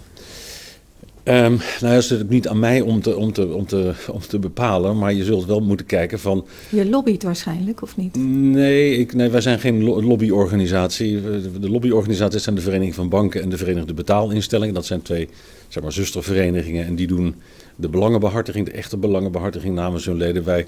Um, 1.25 1.33
nou, 1.33 1.57
dat 1.79 1.91
is 1.91 2.09
natuurlijk 2.09 2.29
niet 2.29 2.47
aan 2.47 2.59
mij 2.59 2.81
om 2.81 3.01
te, 3.01 3.17
om, 3.17 3.33
te, 3.33 3.53
om, 3.53 3.65
te, 3.65 3.93
om 4.11 4.19
te 4.19 4.39
bepalen, 4.39 4.97
maar 4.97 5.13
je 5.13 5.23
zult 5.23 5.45
wel 5.45 5.59
moeten 5.59 5.85
kijken 5.85 6.19
van... 6.19 6.45
Je 6.69 6.89
lobbyt 6.89 7.23
waarschijnlijk, 7.23 7.81
of 7.81 7.97
niet? 7.97 8.15
Nee, 8.15 8.97
ik, 8.97 9.13
nee 9.13 9.29
wij 9.29 9.41
zijn 9.41 9.59
geen 9.59 9.83
lobbyorganisatie. 9.83 11.21
De 11.59 11.69
lobbyorganisaties 11.69 12.43
zijn 12.43 12.55
de 12.55 12.61
Vereniging 12.61 12.95
van 12.95 13.09
Banken 13.09 13.41
en 13.41 13.49
de 13.49 13.57
Verenigde 13.57 13.93
Betaalinstellingen. 13.93 14.73
Dat 14.73 14.85
zijn 14.85 15.01
twee 15.01 15.29
zeg 15.67 15.83
maar, 15.83 15.91
zusterverenigingen 15.91 16.85
en 16.85 16.95
die 16.95 17.07
doen 17.07 17.35
de 17.75 17.89
belangenbehartiging, 17.89 18.65
de 18.65 18.71
echte 18.71 18.97
belangenbehartiging 18.97 19.75
namens 19.75 20.05
hun 20.05 20.17
leden. 20.17 20.43
Wij 20.43 20.65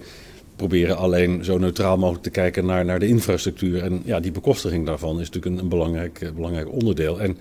proberen 0.56 0.98
alleen 0.98 1.44
zo 1.44 1.58
neutraal 1.58 1.98
mogelijk 1.98 2.24
te 2.24 2.30
kijken 2.30 2.66
naar, 2.66 2.86
naar 2.86 3.00
de 3.00 3.08
infrastructuur. 3.08 3.84
En 3.84 4.02
ja, 4.06 4.20
die 4.20 4.32
bekostiging 4.32 4.86
daarvan 4.86 5.20
is 5.20 5.30
natuurlijk 5.30 5.62
een, 5.62 5.70
belangrijk, 5.70 6.32
belangrijk 6.36 6.72
onderdeel. 6.72 7.22
En 7.22 7.38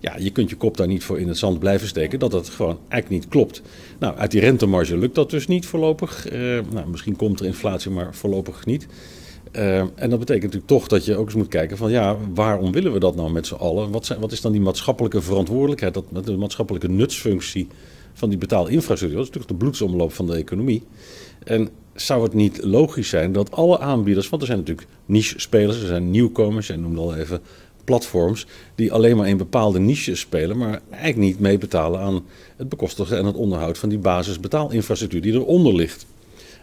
ja, 0.00 0.16
je 0.18 0.30
kunt 0.30 0.50
je 0.50 0.56
kop 0.56 0.76
daar 0.76 0.86
niet 0.86 1.04
voor 1.04 1.20
in 1.20 1.28
het 1.28 1.38
zand 1.38 1.58
blijven 1.58 1.88
steken 1.88 2.18
dat 2.18 2.30
dat 2.30 2.48
gewoon 2.48 2.78
eigenlijk 2.88 3.22
niet 3.22 3.32
klopt. 3.32 3.62
Nou, 3.98 4.16
uit 4.16 4.30
die 4.30 4.40
rentemarge 4.40 4.98
lukt 4.98 5.14
dat 5.14 5.30
dus 5.30 5.46
niet 5.46 5.66
voorlopig. 5.66 6.32
Uh, 6.32 6.58
nou, 6.72 6.88
misschien 6.88 7.16
komt 7.16 7.40
er 7.40 7.46
inflatie, 7.46 7.90
maar 7.90 8.14
voorlopig 8.14 8.66
niet. 8.66 8.86
Uh, 9.52 9.78
en 9.78 10.10
dat 10.10 10.18
betekent 10.18 10.42
natuurlijk 10.42 10.66
toch 10.66 10.86
dat 10.86 11.04
je 11.04 11.16
ook 11.16 11.26
eens 11.26 11.34
moet 11.34 11.48
kijken 11.48 11.76
van 11.76 11.90
ja, 11.90 12.16
waarom 12.34 12.72
willen 12.72 12.92
we 12.92 12.98
dat 12.98 13.16
nou 13.16 13.32
met 13.32 13.46
z'n 13.46 13.54
allen? 13.54 13.90
Wat, 13.90 14.06
zijn, 14.06 14.20
wat 14.20 14.32
is 14.32 14.40
dan 14.40 14.52
die 14.52 14.60
maatschappelijke 14.60 15.22
verantwoordelijkheid, 15.22 15.94
dat, 15.94 16.24
de 16.24 16.36
maatschappelijke 16.36 16.88
nutsfunctie 16.88 17.68
van 18.12 18.28
die 18.28 18.38
betaalinfrastructuur? 18.38 19.18
Dat 19.18 19.28
is 19.28 19.34
natuurlijk 19.34 19.60
de 19.60 19.64
bloedsomloop 19.64 20.12
van 20.12 20.26
de 20.26 20.36
economie. 20.36 20.82
En 21.44 21.68
zou 21.94 22.22
het 22.22 22.34
niet 22.34 22.64
logisch 22.64 23.08
zijn 23.08 23.32
dat 23.32 23.50
alle 23.50 23.78
aanbieders, 23.78 24.28
want 24.28 24.42
er 24.42 24.48
zijn 24.48 24.58
natuurlijk 24.58 24.88
niche-spelers, 25.06 25.80
er 25.80 25.86
zijn 25.86 26.10
nieuwkomers, 26.10 26.66
jij 26.66 26.76
noemde 26.76 27.00
al 27.00 27.16
even 27.16 27.40
platforms 27.84 28.46
die 28.74 28.92
alleen 28.92 29.16
maar 29.16 29.28
in 29.28 29.36
bepaalde 29.36 29.78
niches 29.78 30.20
spelen, 30.20 30.58
maar 30.58 30.80
eigenlijk 30.90 31.18
niet 31.18 31.40
meebetalen 31.40 32.00
aan 32.00 32.24
het 32.56 32.68
bekostigen 32.68 33.18
en 33.18 33.24
het 33.24 33.36
onderhoud 33.36 33.78
van 33.78 33.88
die 33.88 33.98
basisbetaalinfrastructuur 33.98 35.20
die 35.20 35.32
eronder 35.32 35.74
ligt. 35.74 36.06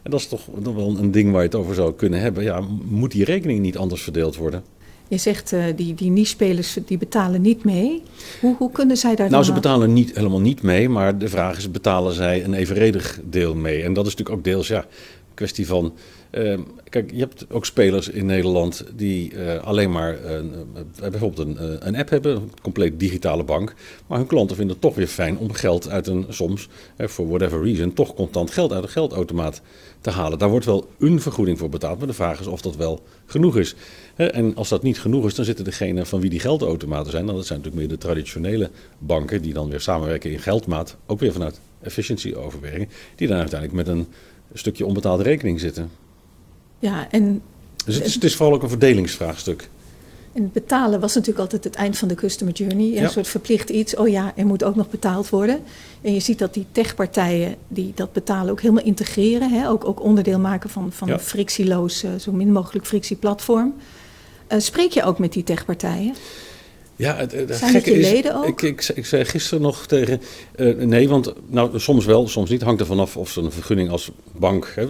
En 0.04 0.12
dat 0.12 0.20
is 0.20 0.28
toch 0.28 0.46
wel 0.64 0.98
een 0.98 1.12
ding 1.12 1.32
waar 1.32 1.42
je 1.42 1.48
het 1.48 1.56
over 1.56 1.76
zou 1.76 1.94
kunnen 1.94 2.20
hebben. 2.20 2.44
Ja, 2.44 2.62
moet 2.84 3.12
die 3.12 3.24
rekening 3.24 3.60
niet 3.60 3.78
anders 3.78 4.02
verdeeld 4.02 4.36
worden? 4.36 4.64
Je 5.10 5.18
zegt 5.18 5.52
uh, 5.52 5.64
die, 5.76 5.94
die 5.94 6.12
niche-spelers 6.12 6.78
die 6.86 6.98
betalen 6.98 7.42
niet 7.42 7.64
mee. 7.64 8.02
Hoe, 8.42 8.56
hoe 8.58 8.72
kunnen 8.72 8.98
zij 8.98 9.16
daar 9.16 9.30
Nou, 9.30 9.44
ze 9.44 9.54
betalen 9.54 9.94
niet, 9.94 10.16
helemaal 10.16 10.40
niet 10.40 10.62
mee, 10.62 10.90
maar 10.90 11.18
de 11.18 11.30
vraag 11.30 11.58
is: 11.58 11.72
betalen 11.72 12.14
zij 12.14 12.44
een 12.44 12.54
evenredig 12.54 13.20
deel 13.24 13.56
mee? 13.56 13.84
En 13.84 13.94
dat 13.94 14.06
is 14.06 14.12
natuurlijk 14.12 14.38
ook 14.38 14.44
deels 14.44 14.68
ja, 14.68 14.78
een 14.78 15.34
kwestie 15.34 15.68
van 15.68 15.94
Ehm, 16.30 16.62
kijk, 16.90 17.12
je 17.12 17.20
hebt 17.20 17.46
ook 17.50 17.66
spelers 17.66 18.10
in 18.10 18.26
Nederland 18.26 18.86
die 18.96 19.34
uh, 19.34 19.64
alleen 19.64 19.92
maar 19.92 20.18
uh, 20.26 21.10
bijvoorbeeld 21.10 21.48
een, 21.48 21.88
een, 21.88 21.96
app 21.96 22.10
hebben, 22.10 22.36
een 22.36 22.52
compleet 22.62 23.00
digitale 23.00 23.44
bank. 23.44 23.74
Maar 24.08 24.18
hun 24.18 24.28
klanten 24.28 24.56
vinden 24.56 24.74
het 24.74 24.84
toch 24.84 24.96
weer 24.96 25.08
fijn 25.08 25.38
om 25.38 25.52
geld 25.54 25.90
uit 25.90 26.08
een, 26.08 26.26
soms, 26.30 26.70
voor 26.98 27.28
whatever 27.28 27.64
reason, 27.64 27.94
toch 27.94 28.14
contant 28.14 28.52
geld 28.52 28.74
uit 28.74 28.84
een 28.84 28.90
geldautomaat 28.90 29.62
te 30.02 30.10
halen. 30.10 30.40
Daar 30.40 30.50
wordt 30.50 30.66
wel 30.66 30.88
een 31.00 31.22
vergoeding 31.22 31.58
voor 31.58 31.70
betaald, 31.70 31.98
maar 31.98 32.08
de 32.08 32.14
vraag 32.14 32.40
is 32.40 32.48
of 32.48 32.62
dat 32.62 32.76
wel 32.76 33.04
genoeg 33.26 33.58
is. 33.58 33.76
En 34.28 34.56
als 34.56 34.70
dat 34.70 34.84
niet 34.84 35.00
genoeg 35.00 35.26
is, 35.26 35.36
dan 35.36 35.46
zitten 35.46 35.66
degene 35.66 36.06
van 36.06 36.20
wie 36.20 36.30
die 36.30 36.40
geldautomaten 36.40 37.12
zijn, 37.12 37.26
dan 37.26 37.36
dat 37.36 37.46
zijn 37.46 37.60
natuurlijk 37.60 37.88
meer 37.88 37.98
de 37.98 38.04
traditionele 38.06 38.70
banken 38.98 39.42
die 39.42 39.54
dan 39.54 39.70
weer 39.70 39.80
samenwerken 39.80 40.32
in 40.32 40.40
geldmaat, 40.40 40.96
ook 41.06 41.20
weer 41.20 41.32
vanuit 41.34 41.60
efficiency 41.82 42.34
overwegingen, 42.34 42.90
die 43.16 43.28
dan 43.28 43.38
uiteindelijk 43.38 43.88
met 43.88 43.96
een 43.96 44.08
stukje 44.54 44.86
onbetaalde 44.86 45.24
rekening 45.24 45.60
zitten. 45.60 45.92
Ja, 46.80 47.08
en... 47.12 47.42
Dus 47.86 47.96
het 47.96 48.06
is, 48.06 48.14
het 48.14 48.24
is 48.24 48.36
vooral 48.36 48.56
ook 48.56 48.64
een 48.64 48.70
verdelingsvraagstuk. 48.70 49.70
En 50.34 50.50
betalen 50.54 51.00
was 51.00 51.14
natuurlijk 51.14 51.40
altijd 51.40 51.64
het 51.64 51.76
eind 51.76 51.98
van 51.98 52.08
de 52.08 52.16
customer 52.16 52.54
journey. 52.54 52.98
Een 52.98 53.10
soort 53.10 53.28
verplicht 53.28 53.70
iets. 53.70 53.96
Oh 53.96 54.08
ja, 54.08 54.34
er 54.36 54.46
moet 54.46 54.64
ook 54.64 54.76
nog 54.76 54.90
betaald 54.90 55.30
worden. 55.30 55.60
En 56.02 56.14
je 56.14 56.20
ziet 56.20 56.40
dat 56.40 56.54
die 56.54 56.66
techpartijen 56.72 57.56
die 57.68 57.92
dat 57.96 58.14
betalen 58.14 58.52
ook 58.52 58.62
helemaal 58.62 58.84
integreren. 58.84 59.52
Hè? 59.52 59.70
Ook, 59.70 59.86
ook 59.86 60.04
onderdeel 60.04 60.40
maken 60.40 60.70
van, 60.70 60.92
van 60.92 61.10
een 61.10 61.20
frictieloos, 61.20 62.06
zo 62.20 62.32
min 62.32 62.52
mogelijk 62.52 62.86
frictieplatform. 62.86 63.74
Uh, 64.50 64.60
spreek 64.60 64.92
je 64.92 65.04
ook 65.04 65.20
met 65.20 65.34
die 65.34 65.44
techpartijen? 65.44 66.14
Ja, 66.96 67.16
het, 67.16 67.32
het 67.32 67.56
Zijn 67.56 67.74
je 67.74 67.80
is, 67.82 68.12
leden 68.12 68.36
ook? 68.36 68.46
Ik, 68.46 68.62
ik, 68.62 68.92
ik, 68.96 69.06
zei 69.06 69.26
gisteren 69.26 69.62
nog 69.62 69.86
tegen. 69.86 70.22
Uh, 70.56 70.76
nee, 70.76 71.10
want 71.10 71.34
nou, 71.48 71.80
soms 71.80 72.06
wel, 72.06 72.28
soms 72.28 72.50
niet. 72.50 72.62
Hangt 72.62 72.80
er 72.80 72.86
vanaf 72.86 73.18
of 73.18 73.30
ze 73.30 73.42
een 73.42 73.52
vergunning 73.52 73.90
als 73.90 74.12
bank. 74.38 74.72
Hè, 74.76 74.86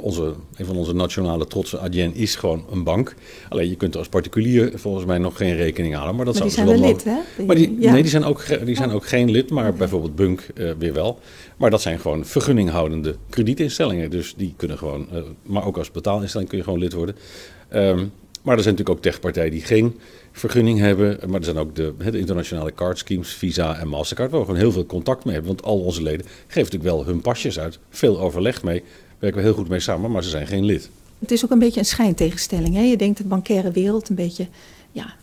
onze, 0.00 0.34
een 0.56 0.66
van 0.66 0.76
onze 0.76 0.94
nationale 0.94 1.46
trotsen, 1.46 1.80
Adyen, 1.80 2.14
is 2.14 2.34
gewoon 2.34 2.64
een 2.70 2.84
bank. 2.84 3.14
Alleen 3.48 3.68
je 3.68 3.76
kunt 3.76 3.92
er 3.92 3.98
als 3.98 4.08
particulier 4.08 4.72
volgens 4.74 5.04
mij 5.04 5.18
nog 5.18 5.36
geen 5.36 5.56
rekening 5.56 5.94
halen. 5.94 6.16
Maar, 6.16 6.24
dat 6.24 6.34
maar 6.34 6.42
die 6.42 6.52
zijn 6.52 6.66
wel 6.66 6.80
lid, 6.80 7.04
hè? 7.04 7.44
Maar 7.46 7.56
die, 7.56 7.76
ja. 7.80 7.92
Nee, 7.92 8.02
die 8.02 8.10
zijn 8.10 8.24
ook, 8.24 8.44
die 8.64 8.76
zijn 8.76 8.90
ook 8.90 9.06
geen 9.06 9.30
lid, 9.30 9.50
maar 9.50 9.74
bijvoorbeeld 9.74 10.16
Bunk 10.16 10.46
uh, 10.54 10.70
weer 10.78 10.92
wel. 10.92 11.18
Maar 11.56 11.70
dat 11.70 11.82
zijn 11.82 12.00
gewoon 12.00 12.24
vergunninghoudende 12.24 13.16
kredietinstellingen. 13.30 14.10
Dus 14.10 14.34
die 14.36 14.54
kunnen 14.56 14.78
gewoon, 14.78 15.08
uh, 15.12 15.18
maar 15.42 15.66
ook 15.66 15.78
als 15.78 15.90
betaalinstelling 15.90 16.48
kun 16.48 16.58
je 16.58 16.64
gewoon 16.64 16.78
lid 16.78 16.92
worden. 16.92 17.16
Um, 17.74 18.12
maar 18.46 18.56
er 18.56 18.62
zijn 18.62 18.74
natuurlijk 18.74 19.06
ook 19.06 19.12
techpartijen 19.12 19.50
die 19.50 19.62
geen 19.62 19.98
vergunning 20.32 20.78
hebben. 20.78 21.18
Maar 21.26 21.38
er 21.38 21.44
zijn 21.44 21.58
ook 21.58 21.74
de, 21.74 21.94
de 22.10 22.18
internationale 22.18 22.74
card 22.74 22.98
schemes, 22.98 23.34
Visa 23.34 23.78
en 23.78 23.88
Mastercard, 23.88 24.30
waar 24.30 24.40
we 24.40 24.46
gewoon 24.46 24.60
heel 24.60 24.72
veel 24.72 24.86
contact 24.86 25.24
mee 25.24 25.34
hebben. 25.34 25.52
Want 25.54 25.66
al 25.66 25.80
onze 25.80 26.02
leden 26.02 26.26
geven 26.26 26.62
natuurlijk 26.62 26.90
wel 26.94 27.04
hun 27.04 27.20
pasjes 27.20 27.58
uit. 27.58 27.78
Veel 27.90 28.20
overleg 28.20 28.62
mee 28.62 28.82
werken 29.18 29.40
we 29.40 29.46
heel 29.46 29.56
goed 29.56 29.68
mee 29.68 29.80
samen, 29.80 30.10
maar 30.10 30.22
ze 30.22 30.28
zijn 30.28 30.46
geen 30.46 30.64
lid. 30.64 30.90
Het 31.18 31.30
is 31.30 31.44
ook 31.44 31.50
een 31.50 31.58
beetje 31.58 31.80
een 31.80 31.86
schijntegenstelling. 31.86 32.74
Hè? 32.74 32.80
Je 32.80 32.96
denkt 32.96 33.18
de 33.18 33.24
bankaire 33.24 33.70
wereld 33.70 34.08
een 34.08 34.14
beetje, 34.14 34.46
ja, 34.92 35.14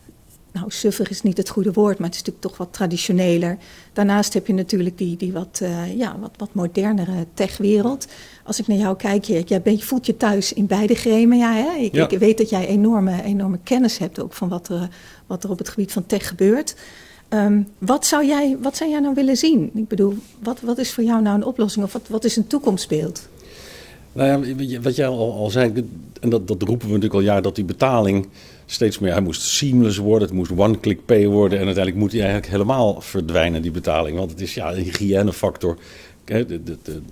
nou 0.52 0.66
suffig 0.72 1.10
is 1.10 1.22
niet 1.22 1.38
het 1.38 1.50
goede 1.50 1.72
woord, 1.74 1.98
maar 1.98 2.08
het 2.08 2.16
is 2.16 2.24
natuurlijk 2.24 2.48
toch 2.48 2.58
wat 2.58 2.74
traditioneler. 2.74 3.58
Daarnaast 3.94 4.34
heb 4.34 4.48
je 4.48 4.54
natuurlijk 4.54 4.98
die, 4.98 5.18
die 5.18 5.32
wat, 5.32 5.60
uh, 5.64 5.98
ja, 5.98 6.20
wat, 6.20 6.32
wat 6.38 6.54
modernere 6.54 7.26
techwereld. 7.34 8.08
Als 8.44 8.60
ik 8.60 8.68
naar 8.68 8.78
jou 8.78 8.96
kijk, 8.96 9.24
je, 9.24 9.44
jij 9.46 9.62
bent, 9.62 9.80
je 9.80 9.86
voelt 9.86 10.06
je 10.06 10.18
thuis 10.18 10.54
in 10.54 10.66
beide 10.66 10.96
gremen. 10.96 11.38
Ja, 11.38 11.54
hè? 11.54 11.80
Ik, 11.80 11.94
ja. 11.94 12.10
ik 12.10 12.20
weet 12.20 12.38
dat 12.38 12.50
jij 12.50 12.68
enorme, 12.68 13.24
enorme 13.24 13.60
kennis 13.64 13.98
hebt 13.98 14.22
ook 14.22 14.34
van 14.34 14.50
wat 14.50 14.70
er, 14.70 14.90
wat 15.28 15.44
er 15.44 15.50
op 15.50 15.58
het 15.58 15.70
gebied 15.70 15.92
van 15.92 16.06
tech 16.06 16.28
gebeurt. 16.28 16.76
Um, 17.30 17.68
wat, 17.78 18.06
zou 18.06 18.26
jij, 18.26 18.58
wat 18.62 18.78
zou 18.78 18.90
jij 18.90 19.00
nou 19.00 19.16
willen 19.16 19.38
zien? 19.38 19.72
Ik 19.74 19.88
bedoel, 19.88 20.16
wat, 20.40 20.62
wat 20.62 20.78
is 20.78 20.94
voor 20.94 21.04
jou 21.04 21.22
nou 21.22 21.36
een 21.36 21.46
oplossing 21.46 21.86
of 21.86 21.94
wat, 21.94 22.08
wat 22.08 22.24
is 22.24 22.36
een 22.36 22.48
toekomstbeeld? 22.48 23.28
Nou 24.12 24.48
ja, 24.48 24.80
wat 24.82 24.96
jij 24.96 25.08
al, 25.08 25.34
al 25.34 25.50
zei, 25.50 25.86
en 26.22 26.30
dat, 26.30 26.48
dat 26.48 26.62
roepen 26.62 26.88
we 26.88 26.94
natuurlijk 26.94 27.14
al 27.14 27.20
jaar, 27.20 27.42
dat 27.42 27.56
die 27.56 27.66
betaling 27.66 28.28
steeds 28.66 29.00
meer, 29.00 29.12
hij 29.12 29.22
moest 29.22 29.42
seamless 29.42 29.98
worden, 29.98 30.28
het 30.28 30.38
moest 30.38 30.52
one-click 30.52 31.06
pay 31.06 31.28
worden 31.28 31.60
en 31.60 31.66
uiteindelijk 31.66 32.04
moet 32.04 32.12
hij 32.12 32.22
eigenlijk 32.22 32.52
helemaal 32.52 33.02
verdwijnen, 33.02 33.62
die 33.62 33.72
betaling. 33.72 34.18
Want 34.18 34.32
het 34.32 34.42
is 34.42 34.54
ja, 34.54 34.74
een 34.74 34.84
hygiënefactor. 34.84 35.78
Er 36.26 36.46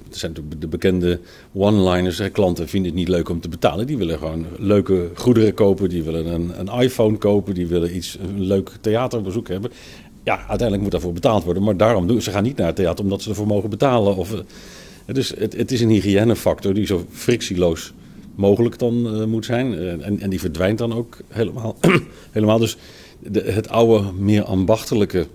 zijn 0.10 0.34
de 0.60 0.68
bekende 0.68 1.20
one-liners. 1.54 2.32
Klanten 2.32 2.68
vinden 2.68 2.92
het 2.92 3.00
niet 3.00 3.08
leuk 3.08 3.30
om 3.30 3.42
te 3.42 3.50
betalen. 3.50 3.88
Die 3.88 3.98
willen 3.98 4.18
gewoon 4.18 4.46
leuke 4.58 5.10
goederen 5.14 5.54
kopen. 5.54 5.90
Die 5.90 6.04
willen 6.04 6.26
een, 6.26 6.60
een 6.60 6.82
iPhone 6.82 7.18
kopen. 7.18 7.54
Die 7.54 7.68
willen 7.68 7.96
iets, 7.96 8.18
een 8.22 8.42
leuk 8.42 8.72
theaterbezoek 8.82 9.48
hebben. 9.48 9.72
Ja, 10.24 10.38
uiteindelijk 10.38 10.82
moet 10.82 10.92
daarvoor 10.92 11.14
betaald 11.14 11.44
worden. 11.44 11.64
Maar 11.64 11.78
daarom 11.78 12.08
doen 12.08 12.22
ze 12.22 12.32
gaan 12.32 12.44
niet 12.44 12.58
naar 12.58 12.68
het 12.68 12.76
theater 12.76 13.04
omdat 13.04 13.22
ze 13.22 13.30
ervoor 13.30 13.48
mogen 13.48 13.70
betalen. 13.70 14.16
Of, 14.16 14.44
dus 15.06 15.34
het, 15.38 15.58
het 15.58 15.72
is 15.72 15.82
een 15.82 15.90
hygiënefactor 15.90 16.74
die 16.74 16.86
zo 16.86 17.06
frictieloos 17.12 17.94
mogelijk 18.36 18.80
dan 18.80 19.16
uh, 19.16 19.26
moet 19.26 19.46
zijn. 19.46 19.74
Uh, 19.74 20.06
en, 20.06 20.20
en 20.20 20.30
die 20.30 20.40
verdwijnt 20.40 20.78
dan 20.78 20.94
ook 20.94 21.18
helemaal. 21.28 21.78
helemaal. 22.32 22.60
Dus 22.60 22.78
de, 23.20 23.42
het 23.42 23.70
oude, 23.70 24.12
meer 24.12 24.44
ambachtelijke, 24.44 25.28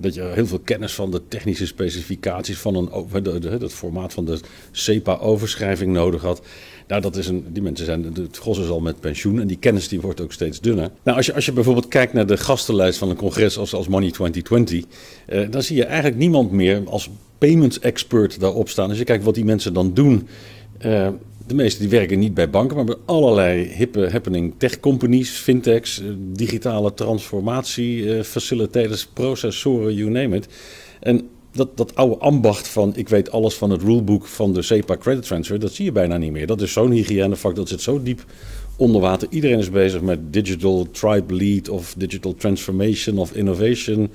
dat 0.00 0.14
je 0.14 0.22
heel 0.22 0.46
veel 0.46 0.58
kennis 0.58 0.94
van 0.94 1.10
de 1.10 1.22
technische 1.28 1.66
specificaties 1.66 2.58
van 2.58 2.74
een, 2.74 3.22
de, 3.22 3.48
het 3.60 3.72
formaat 3.72 4.12
van 4.12 4.24
de 4.24 4.38
CEPA-overschrijving 4.70 5.92
nodig 5.92 6.22
had. 6.22 6.42
Nou, 6.86 7.02
dat 7.02 7.16
is 7.16 7.28
een, 7.28 7.44
die 7.48 7.62
mensen 7.62 7.84
zijn, 7.84 8.04
het 8.14 8.38
gros 8.38 8.58
is 8.58 8.68
al 8.68 8.80
met 8.80 9.00
pensioen 9.00 9.40
en 9.40 9.46
die 9.46 9.56
kennis 9.56 9.88
die 9.88 10.00
wordt 10.00 10.20
ook 10.20 10.32
steeds 10.32 10.60
dunner. 10.60 10.90
Nou, 11.02 11.16
als 11.16 11.26
je, 11.26 11.34
als 11.34 11.44
je 11.44 11.52
bijvoorbeeld 11.52 11.88
kijkt 11.88 12.12
naar 12.12 12.26
de 12.26 12.36
gastenlijst 12.36 12.98
van 12.98 13.10
een 13.10 13.16
congres 13.16 13.58
als, 13.58 13.74
als 13.74 13.88
Money 13.88 14.10
2020, 14.10 14.84
uh, 15.28 15.50
dan 15.50 15.62
zie 15.62 15.76
je 15.76 15.84
eigenlijk 15.84 16.16
niemand 16.16 16.50
meer 16.50 16.82
als 16.86 17.10
payments 17.38 17.78
expert 17.78 18.40
daarop 18.40 18.68
staan. 18.68 18.88
Als 18.88 18.98
je 18.98 19.04
kijkt 19.04 19.24
wat 19.24 19.34
die 19.34 19.44
mensen 19.44 19.72
dan 19.72 19.94
doen. 19.94 20.28
Uh, 20.84 21.08
de 21.50 21.56
meeste 21.56 21.80
die 21.80 21.88
werken 21.88 22.18
niet 22.18 22.34
bij 22.34 22.50
banken, 22.50 22.76
maar 22.76 22.84
bij 22.84 22.96
allerlei 23.04 23.64
hippe 23.64 24.08
happening 24.10 24.54
tech 24.56 24.80
companies, 24.80 25.30
fintechs, 25.30 26.02
digitale 26.18 26.94
transformatie, 26.94 28.02
uh, 28.02 28.22
facilitators, 28.22 29.06
processoren, 29.06 29.94
you 29.94 30.10
name 30.10 30.36
it. 30.36 30.48
En 31.00 31.28
dat, 31.52 31.76
dat 31.76 31.94
oude 31.94 32.16
ambacht 32.16 32.68
van 32.68 32.92
ik 32.96 33.08
weet 33.08 33.30
alles 33.30 33.54
van 33.54 33.70
het 33.70 33.82
rulebook 33.82 34.26
van 34.26 34.52
de 34.52 34.62
SEPA 34.62 34.96
credit 34.96 35.22
transfer, 35.22 35.58
dat 35.58 35.72
zie 35.72 35.84
je 35.84 35.92
bijna 35.92 36.16
niet 36.16 36.32
meer. 36.32 36.46
Dat 36.46 36.60
is 36.60 36.72
zo'n 36.72 36.90
hygiënefactor, 36.90 37.54
dat 37.54 37.68
zit 37.68 37.82
zo 37.82 38.02
diep 38.02 38.24
onder 38.76 39.00
water. 39.00 39.28
Iedereen 39.30 39.58
is 39.58 39.70
bezig 39.70 40.00
met 40.00 40.32
digital 40.32 40.86
tribe 40.90 41.34
lead 41.34 41.68
of 41.68 41.94
digital 41.96 42.34
transformation 42.34 43.18
of 43.18 43.32
innovation. 43.32 44.10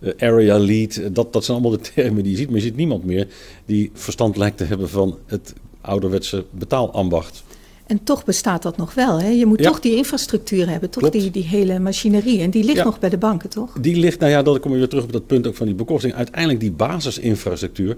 Uh, 0.00 0.12
area 0.18 0.58
lead, 0.58 1.00
dat, 1.12 1.32
dat 1.32 1.44
zijn 1.44 1.58
allemaal 1.58 1.78
de 1.78 1.92
termen 1.94 2.22
die 2.22 2.32
je 2.32 2.38
ziet. 2.38 2.46
Maar 2.46 2.56
je 2.56 2.64
ziet 2.64 2.76
niemand 2.76 3.04
meer 3.04 3.26
die 3.66 3.90
verstand 3.94 4.36
lijkt 4.36 4.56
te 4.56 4.64
hebben 4.64 4.88
van 4.88 5.18
het 5.26 5.54
ouderwetse 5.90 6.44
betaalambacht. 6.50 7.42
En 7.86 8.04
toch 8.04 8.24
bestaat 8.24 8.62
dat 8.62 8.76
nog 8.76 8.94
wel. 8.94 9.20
Hè? 9.20 9.28
Je 9.28 9.46
moet 9.46 9.58
ja. 9.58 9.64
toch 9.64 9.80
die 9.80 9.96
infrastructuur 9.96 10.68
hebben, 10.68 10.90
toch 10.90 11.10
die, 11.10 11.30
die 11.30 11.44
hele 11.44 11.78
machinerie. 11.78 12.40
En 12.40 12.50
die 12.50 12.64
ligt 12.64 12.76
ja. 12.76 12.84
nog 12.84 12.98
bij 12.98 13.08
de 13.08 13.18
banken, 13.18 13.48
toch? 13.48 13.72
Die 13.80 13.96
ligt, 13.96 14.20
nou 14.20 14.32
ja, 14.32 14.42
dan 14.42 14.60
kom 14.60 14.72
je 14.72 14.78
weer 14.78 14.88
terug 14.88 15.04
op 15.04 15.12
dat 15.12 15.26
punt 15.26 15.46
ook 15.46 15.54
van 15.54 15.66
die 15.66 15.74
bekosting. 15.74 16.14
Uiteindelijk 16.14 16.60
die 16.60 16.72
basisinfrastructuur, 16.72 17.96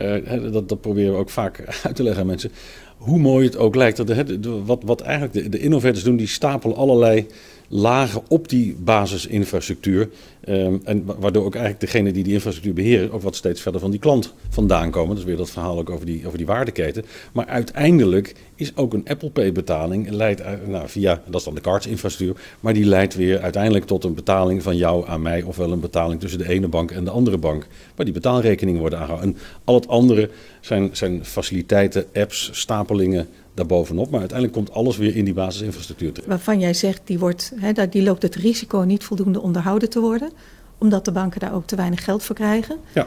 uh, 0.00 0.52
dat, 0.52 0.68
dat 0.68 0.80
proberen 0.80 1.12
we 1.12 1.18
ook 1.18 1.30
vaak 1.30 1.64
uit 1.86 1.96
te 1.96 2.02
leggen 2.02 2.20
aan 2.20 2.26
mensen. 2.26 2.50
Hoe 2.96 3.18
mooi 3.18 3.46
het 3.46 3.56
ook 3.56 3.74
lijkt. 3.74 3.96
Dat 3.96 4.06
de, 4.06 4.40
de, 4.40 4.62
wat, 4.64 4.82
wat 4.84 5.00
eigenlijk 5.00 5.32
de, 5.32 5.48
de 5.48 5.58
innovators 5.58 6.04
doen, 6.04 6.16
die 6.16 6.26
stapelen 6.26 6.76
allerlei 6.76 7.26
lagen 7.72 8.22
op 8.28 8.48
die 8.48 8.76
basisinfrastructuur. 8.78 10.08
Um, 10.48 10.80
en 10.84 11.04
waardoor 11.18 11.44
ook 11.44 11.54
eigenlijk 11.54 11.84
degene 11.84 12.12
die 12.12 12.24
die 12.24 12.32
infrastructuur 12.32 12.74
beheren 12.74 13.12
ook 13.12 13.22
wat 13.22 13.36
steeds 13.36 13.60
verder 13.60 13.80
van 13.80 13.90
die 13.90 14.00
klant 14.00 14.34
vandaan 14.48 14.90
komen. 14.90 15.08
Dat 15.08 15.18
is 15.18 15.24
weer 15.24 15.36
dat 15.36 15.50
verhaal 15.50 15.78
ook 15.78 15.90
over 15.90 16.06
die, 16.06 16.26
over 16.26 16.38
die 16.38 16.46
waardeketen. 16.46 17.04
Maar 17.32 17.46
uiteindelijk 17.46 18.34
is 18.54 18.76
ook 18.76 18.92
een 18.92 19.08
Apple 19.08 19.30
Pay 19.30 19.52
betaling 19.52 20.10
leidt, 20.10 20.42
nou, 20.66 20.88
via, 20.88 21.22
dat 21.26 21.40
is 21.40 21.44
dan 21.44 21.54
de 21.54 21.60
cardsinfrastructuur, 21.60 22.42
maar 22.60 22.74
die 22.74 22.84
leidt 22.84 23.14
weer 23.14 23.40
uiteindelijk 23.40 23.84
tot 23.84 24.04
een 24.04 24.14
betaling 24.14 24.62
van 24.62 24.76
jou 24.76 25.08
aan 25.08 25.22
mij, 25.22 25.42
ofwel 25.42 25.72
een 25.72 25.80
betaling 25.80 26.20
tussen 26.20 26.38
de 26.38 26.48
ene 26.48 26.68
bank 26.68 26.90
en 26.90 27.04
de 27.04 27.10
andere 27.10 27.38
bank. 27.38 27.66
Maar 27.96 28.04
die 28.04 28.14
betaalrekeningen 28.14 28.80
worden 28.80 28.98
aangehouden. 28.98 29.34
En 29.34 29.40
al 29.64 29.74
het 29.74 29.88
andere 29.88 30.30
zijn, 30.60 30.90
zijn 30.92 31.24
faciliteiten, 31.24 32.04
apps, 32.14 32.50
stapelingen 32.52 33.28
daarbovenop. 33.60 34.10
Maar 34.10 34.20
uiteindelijk 34.20 34.58
komt 34.58 34.72
alles 34.72 34.96
weer 34.96 35.16
in 35.16 35.24
die 35.24 35.34
basisinfrastructuur 35.34 36.12
terecht. 36.12 36.30
Waarvan 36.30 36.60
jij 36.60 36.74
zegt, 36.74 37.00
die, 37.04 37.18
wordt, 37.18 37.52
hè, 37.56 37.88
die 37.88 38.02
loopt 38.02 38.22
het 38.22 38.34
risico 38.34 38.78
niet 38.78 39.04
voldoende 39.04 39.40
onderhouden 39.40 39.90
te 39.90 40.00
worden. 40.00 40.30
Omdat 40.78 41.04
de 41.04 41.12
banken 41.12 41.40
daar 41.40 41.54
ook 41.54 41.66
te 41.66 41.76
weinig 41.76 42.04
geld 42.04 42.22
voor 42.22 42.34
krijgen. 42.34 42.76
Ja. 42.94 43.06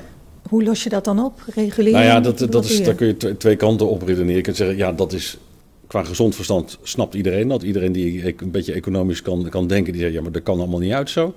Hoe 0.50 0.64
los 0.64 0.84
je 0.84 0.90
dat 0.90 1.06
dan 1.06 1.20
op? 1.20 1.44
Reguleren? 1.56 2.00
Nou 2.00 2.06
ja, 2.06 2.20
dat, 2.20 2.52
dat 2.52 2.66
is, 2.66 2.84
daar 2.84 2.96
kun 2.96 3.08
je 3.08 3.38
twee 3.38 3.56
kanten 3.56 3.90
op 3.90 4.02
redeneren. 4.02 4.36
Je 4.36 4.42
kunt 4.42 4.58
zeggen, 4.58 4.78
ja, 4.78 4.94
dat 4.94 5.14
is 5.14 5.38
qua 5.88 6.04
gezond 6.04 6.36
verstand 6.36 6.78
snapt 6.84 7.14
iedereen 7.14 7.48
dat. 7.48 7.64
Iedereen 7.64 7.92
die 7.92 8.36
een 8.42 8.52
beetje 8.52 8.74
economisch 8.74 9.22
kan, 9.22 9.50
kan 9.50 9.68
denken, 9.68 9.94
die 9.94 10.02
zegt, 10.02 10.14
ja, 10.14 10.22
maar 10.22 10.32
dat 10.32 10.44
kan 10.44 10.58
allemaal 10.58 10.80
niet 10.80 10.94
uit 10.94 11.10
zo. 11.10 11.34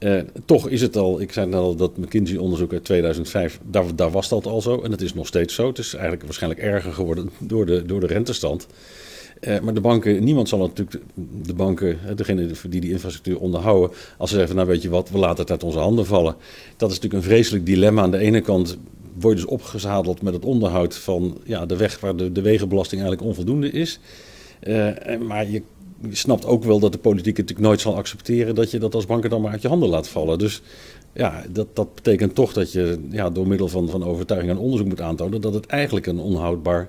Uh, 0.00 0.20
toch 0.44 0.68
is 0.68 0.80
het 0.80 0.96
al, 0.96 1.20
ik 1.20 1.32
zei 1.32 1.46
net 1.46 1.54
al, 1.54 1.76
dat 1.76 1.96
McKinsey-onderzoek 1.96 2.72
uit 2.72 2.84
2005, 2.84 3.60
daar, 3.64 3.84
daar, 3.94 4.10
was 4.10 4.28
dat 4.28 4.46
al 4.46 4.60
zo. 4.60 4.82
En 4.82 4.90
dat 4.90 5.00
is 5.00 5.14
nog 5.14 5.26
steeds 5.26 5.54
zo. 5.54 5.66
Het 5.66 5.78
is 5.78 5.92
eigenlijk 5.92 6.24
waarschijnlijk 6.24 6.62
erger 6.62 6.92
geworden 6.92 7.30
door 7.38 7.66
de, 7.66 7.86
door 7.86 8.00
de 8.00 8.06
rentestand. 8.06 8.66
Uh, 9.40 9.60
maar 9.60 9.74
de 9.74 9.80
banken, 9.80 10.24
niemand 10.24 10.48
zal 10.48 10.58
natuurlijk 10.58 11.00
de 11.42 11.54
banken, 11.54 11.98
degene 12.16 12.50
die 12.68 12.80
die 12.80 12.90
infrastructuur 12.90 13.38
onderhouden, 13.38 13.96
als 14.16 14.30
ze 14.30 14.36
zeggen, 14.36 14.56
nou 14.56 14.68
weet 14.68 14.82
je 14.82 14.88
wat, 14.88 15.10
we 15.10 15.18
laten 15.18 15.40
het 15.40 15.50
uit 15.50 15.64
onze 15.64 15.78
handen 15.78 16.06
vallen. 16.06 16.36
Dat 16.76 16.90
is 16.90 16.94
natuurlijk 16.94 17.24
een 17.24 17.30
vreselijk 17.30 17.66
dilemma. 17.66 18.02
Aan 18.02 18.10
de 18.10 18.18
ene 18.18 18.40
kant 18.40 18.78
word 19.20 19.38
je 19.38 19.44
dus 19.44 19.52
opgezadeld 19.52 20.22
met 20.22 20.34
het 20.34 20.44
onderhoud 20.44 20.96
van 20.96 21.38
ja, 21.44 21.66
de 21.66 21.76
weg 21.76 22.00
waar 22.00 22.16
de, 22.16 22.32
de 22.32 22.42
wegenbelasting 22.42 23.00
eigenlijk 23.00 23.30
onvoldoende 23.30 23.70
is. 23.70 24.00
Maar 25.26 25.50
je 25.50 25.62
je 26.00 26.16
snapt 26.16 26.46
ook 26.46 26.64
wel 26.64 26.78
dat 26.78 26.92
de 26.92 26.98
politiek 26.98 27.36
het 27.36 27.46
natuurlijk 27.46 27.68
nooit 27.68 27.80
zal 27.80 27.96
accepteren 27.96 28.54
dat 28.54 28.70
je 28.70 28.78
dat 28.78 28.94
als 28.94 29.06
banken 29.06 29.30
dan 29.30 29.40
maar 29.40 29.52
uit 29.52 29.62
je 29.62 29.68
handen 29.68 29.88
laat 29.88 30.08
vallen. 30.08 30.38
Dus 30.38 30.62
ja, 31.12 31.44
dat, 31.50 31.76
dat 31.76 31.94
betekent 31.94 32.34
toch 32.34 32.52
dat 32.52 32.72
je 32.72 33.06
ja, 33.10 33.30
door 33.30 33.46
middel 33.46 33.68
van, 33.68 33.88
van 33.88 34.04
overtuiging 34.04 34.52
en 34.52 34.58
onderzoek 34.58 34.88
moet 34.88 35.00
aantonen 35.00 35.40
dat 35.40 35.54
het 35.54 35.66
eigenlijk 35.66 36.06
een 36.06 36.18
onhoudbaar, 36.18 36.88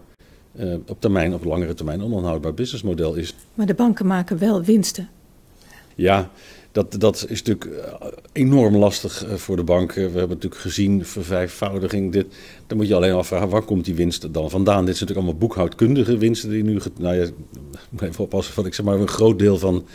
uh, 0.59 0.73
op 0.87 1.01
termijn, 1.01 1.33
op 1.33 1.43
langere 1.43 1.73
termijn, 1.73 1.99
een 1.99 2.11
onhoudbaar 2.11 2.53
businessmodel 2.53 3.13
is. 3.13 3.35
Maar 3.53 3.65
de 3.65 3.73
banken 3.73 4.07
maken 4.07 4.37
wel 4.37 4.63
winsten. 4.63 5.09
Ja, 5.95 6.29
dat, 6.71 6.95
dat 6.99 7.25
is 7.29 7.43
natuurlijk 7.43 7.65
eh, 7.65 8.07
enorm 8.31 8.77
lastig 8.77 9.25
eh, 9.25 9.35
voor 9.35 9.55
de 9.55 9.63
banken. 9.63 10.11
We 10.11 10.17
hebben 10.17 10.35
natuurlijk 10.35 10.61
gezien 10.61 11.05
vervijfvoudiging. 11.05 12.11
Dit, 12.11 12.25
dan 12.67 12.77
moet 12.77 12.87
je 12.87 12.95
alleen 12.95 13.13
afvragen, 13.13 13.49
waar 13.49 13.61
komt 13.61 13.85
die 13.85 13.95
winst 13.95 14.33
dan 14.33 14.49
vandaan? 14.49 14.85
Dit 14.85 14.97
zijn 14.97 15.09
natuurlijk 15.09 15.27
allemaal 15.27 15.47
boekhoudkundige 15.47 16.17
winsten 16.17 16.49
die 16.49 16.63
nu... 16.63 16.79
Nou 16.97 17.15
ja, 17.15 17.27
even 17.99 18.23
oppassen 18.23 18.53
van, 18.53 18.65
ik 18.65 18.73
zeg 18.73 18.85
maar, 18.85 18.99
een 18.99 19.07
groot 19.07 19.39
deel 19.39 19.57
van 19.57 19.85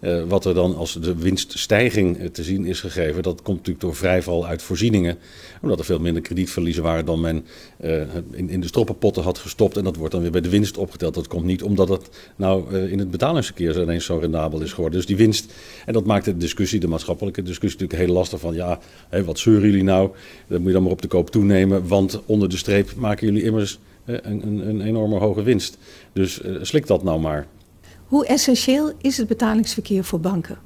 uh, 0.00 0.22
wat 0.28 0.44
er 0.44 0.54
dan 0.54 0.76
als 0.76 0.92
de 0.92 1.16
winststijging 1.16 2.30
te 2.32 2.42
zien 2.42 2.64
is 2.64 2.80
gegeven, 2.80 3.22
dat 3.22 3.42
komt 3.42 3.56
natuurlijk 3.56 3.84
door 3.84 3.94
vrijval 3.94 4.46
uit 4.46 4.62
voorzieningen. 4.62 5.18
Omdat 5.62 5.78
er 5.78 5.84
veel 5.84 5.98
minder 5.98 6.22
kredietverliezen 6.22 6.82
waren 6.82 7.04
dan 7.04 7.20
men 7.20 7.44
uh, 7.84 8.02
in, 8.30 8.50
in 8.50 8.60
de 8.60 8.66
stroppenpotten 8.66 9.22
had 9.22 9.38
gestopt. 9.38 9.76
En 9.76 9.84
dat 9.84 9.96
wordt 9.96 10.12
dan 10.12 10.22
weer 10.22 10.30
bij 10.30 10.40
de 10.40 10.48
winst 10.48 10.76
opgeteld. 10.76 11.14
Dat 11.14 11.28
komt 11.28 11.44
niet 11.44 11.62
omdat 11.62 11.88
het 11.88 12.08
nou 12.36 12.74
in 12.74 12.98
het 12.98 13.10
betalingsverkeer 13.10 13.82
ineens 13.82 14.04
zo 14.04 14.18
rendabel 14.18 14.60
is 14.60 14.72
geworden. 14.72 14.98
Dus 14.98 15.06
die 15.06 15.16
winst, 15.16 15.52
en 15.86 15.92
dat 15.92 16.04
maakt 16.04 16.24
de 16.24 16.36
discussie, 16.36 16.80
de 16.80 16.88
maatschappelijke 16.88 17.42
discussie 17.42 17.80
natuurlijk 17.80 18.08
heel 18.08 18.18
lastig 18.18 18.40
van 18.40 18.54
ja, 18.54 18.78
hé, 19.08 19.24
wat 19.24 19.38
zeuren 19.38 19.68
jullie 19.68 19.84
nou? 19.84 20.10
Dat 20.46 20.58
moet 20.58 20.66
je 20.66 20.72
dan 20.72 20.82
maar 20.82 20.92
op 20.92 21.02
de 21.02 21.08
koop 21.08 21.30
toenemen, 21.30 21.88
want 21.88 22.20
onder 22.26 22.48
de 22.48 22.56
streep 22.56 22.94
maken 22.96 23.26
jullie 23.26 23.42
immers 23.42 23.78
een, 24.04 24.46
een, 24.46 24.68
een 24.68 24.80
enorme 24.80 25.18
hoge 25.18 25.42
winst. 25.42 25.78
Dus 26.12 26.40
slik 26.62 26.86
dat 26.86 27.04
nou 27.04 27.20
maar. 27.20 27.46
Hoe 28.06 28.26
essentieel 28.26 28.92
is 29.00 29.16
het 29.16 29.28
betalingsverkeer 29.28 30.04
voor 30.04 30.20
banken? 30.20 30.58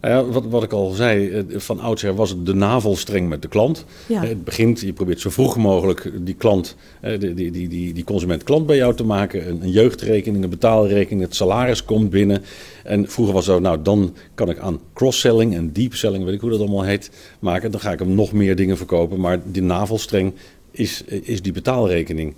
Nou 0.00 0.14
ja, 0.14 0.32
wat, 0.32 0.44
wat 0.46 0.62
ik 0.62 0.72
al 0.72 0.90
zei, 0.90 1.30
eh, 1.30 1.42
van 1.56 1.80
oudsher 1.80 2.14
was 2.14 2.30
het 2.30 2.46
de 2.46 2.54
navelstreng 2.54 3.28
met 3.28 3.42
de 3.42 3.48
klant. 3.48 3.84
Ja. 4.06 4.24
Het 4.24 4.44
begint, 4.44 4.80
je 4.80 4.92
probeert 4.92 5.20
zo 5.20 5.30
vroeg 5.30 5.56
mogelijk 5.56 6.10
die 6.20 6.34
klant, 6.34 6.76
eh, 7.00 7.20
die, 7.20 7.34
die, 7.34 7.68
die, 7.68 7.92
die 7.92 8.04
consument 8.04 8.42
klant 8.42 8.66
bij 8.66 8.76
jou 8.76 8.94
te 8.94 9.04
maken. 9.04 9.48
Een, 9.48 9.62
een 9.62 9.70
jeugdrekening, 9.70 10.44
een 10.44 10.50
betaalrekening, 10.50 11.22
het 11.22 11.34
salaris 11.34 11.84
komt 11.84 12.10
binnen. 12.10 12.42
En 12.84 13.08
vroeger 13.08 13.34
was 13.34 13.46
het 13.46 13.54
zo, 13.54 13.60
nou 13.60 13.82
dan 13.82 14.14
kan 14.34 14.50
ik 14.50 14.58
aan 14.58 14.80
cross-selling 14.94 15.54
en 15.54 15.72
deep-selling, 15.72 16.24
weet 16.24 16.34
ik 16.34 16.40
hoe 16.40 16.50
dat 16.50 16.60
allemaal 16.60 16.82
heet, 16.82 17.10
maken. 17.38 17.70
Dan 17.70 17.80
ga 17.80 17.92
ik 17.92 17.98
hem 17.98 18.14
nog 18.14 18.32
meer 18.32 18.56
dingen 18.56 18.76
verkopen. 18.76 19.20
Maar 19.20 19.40
die 19.44 19.62
navelstreng 19.62 20.34
is, 20.70 21.02
is 21.06 21.42
die 21.42 21.52
betaalrekening. 21.52 22.34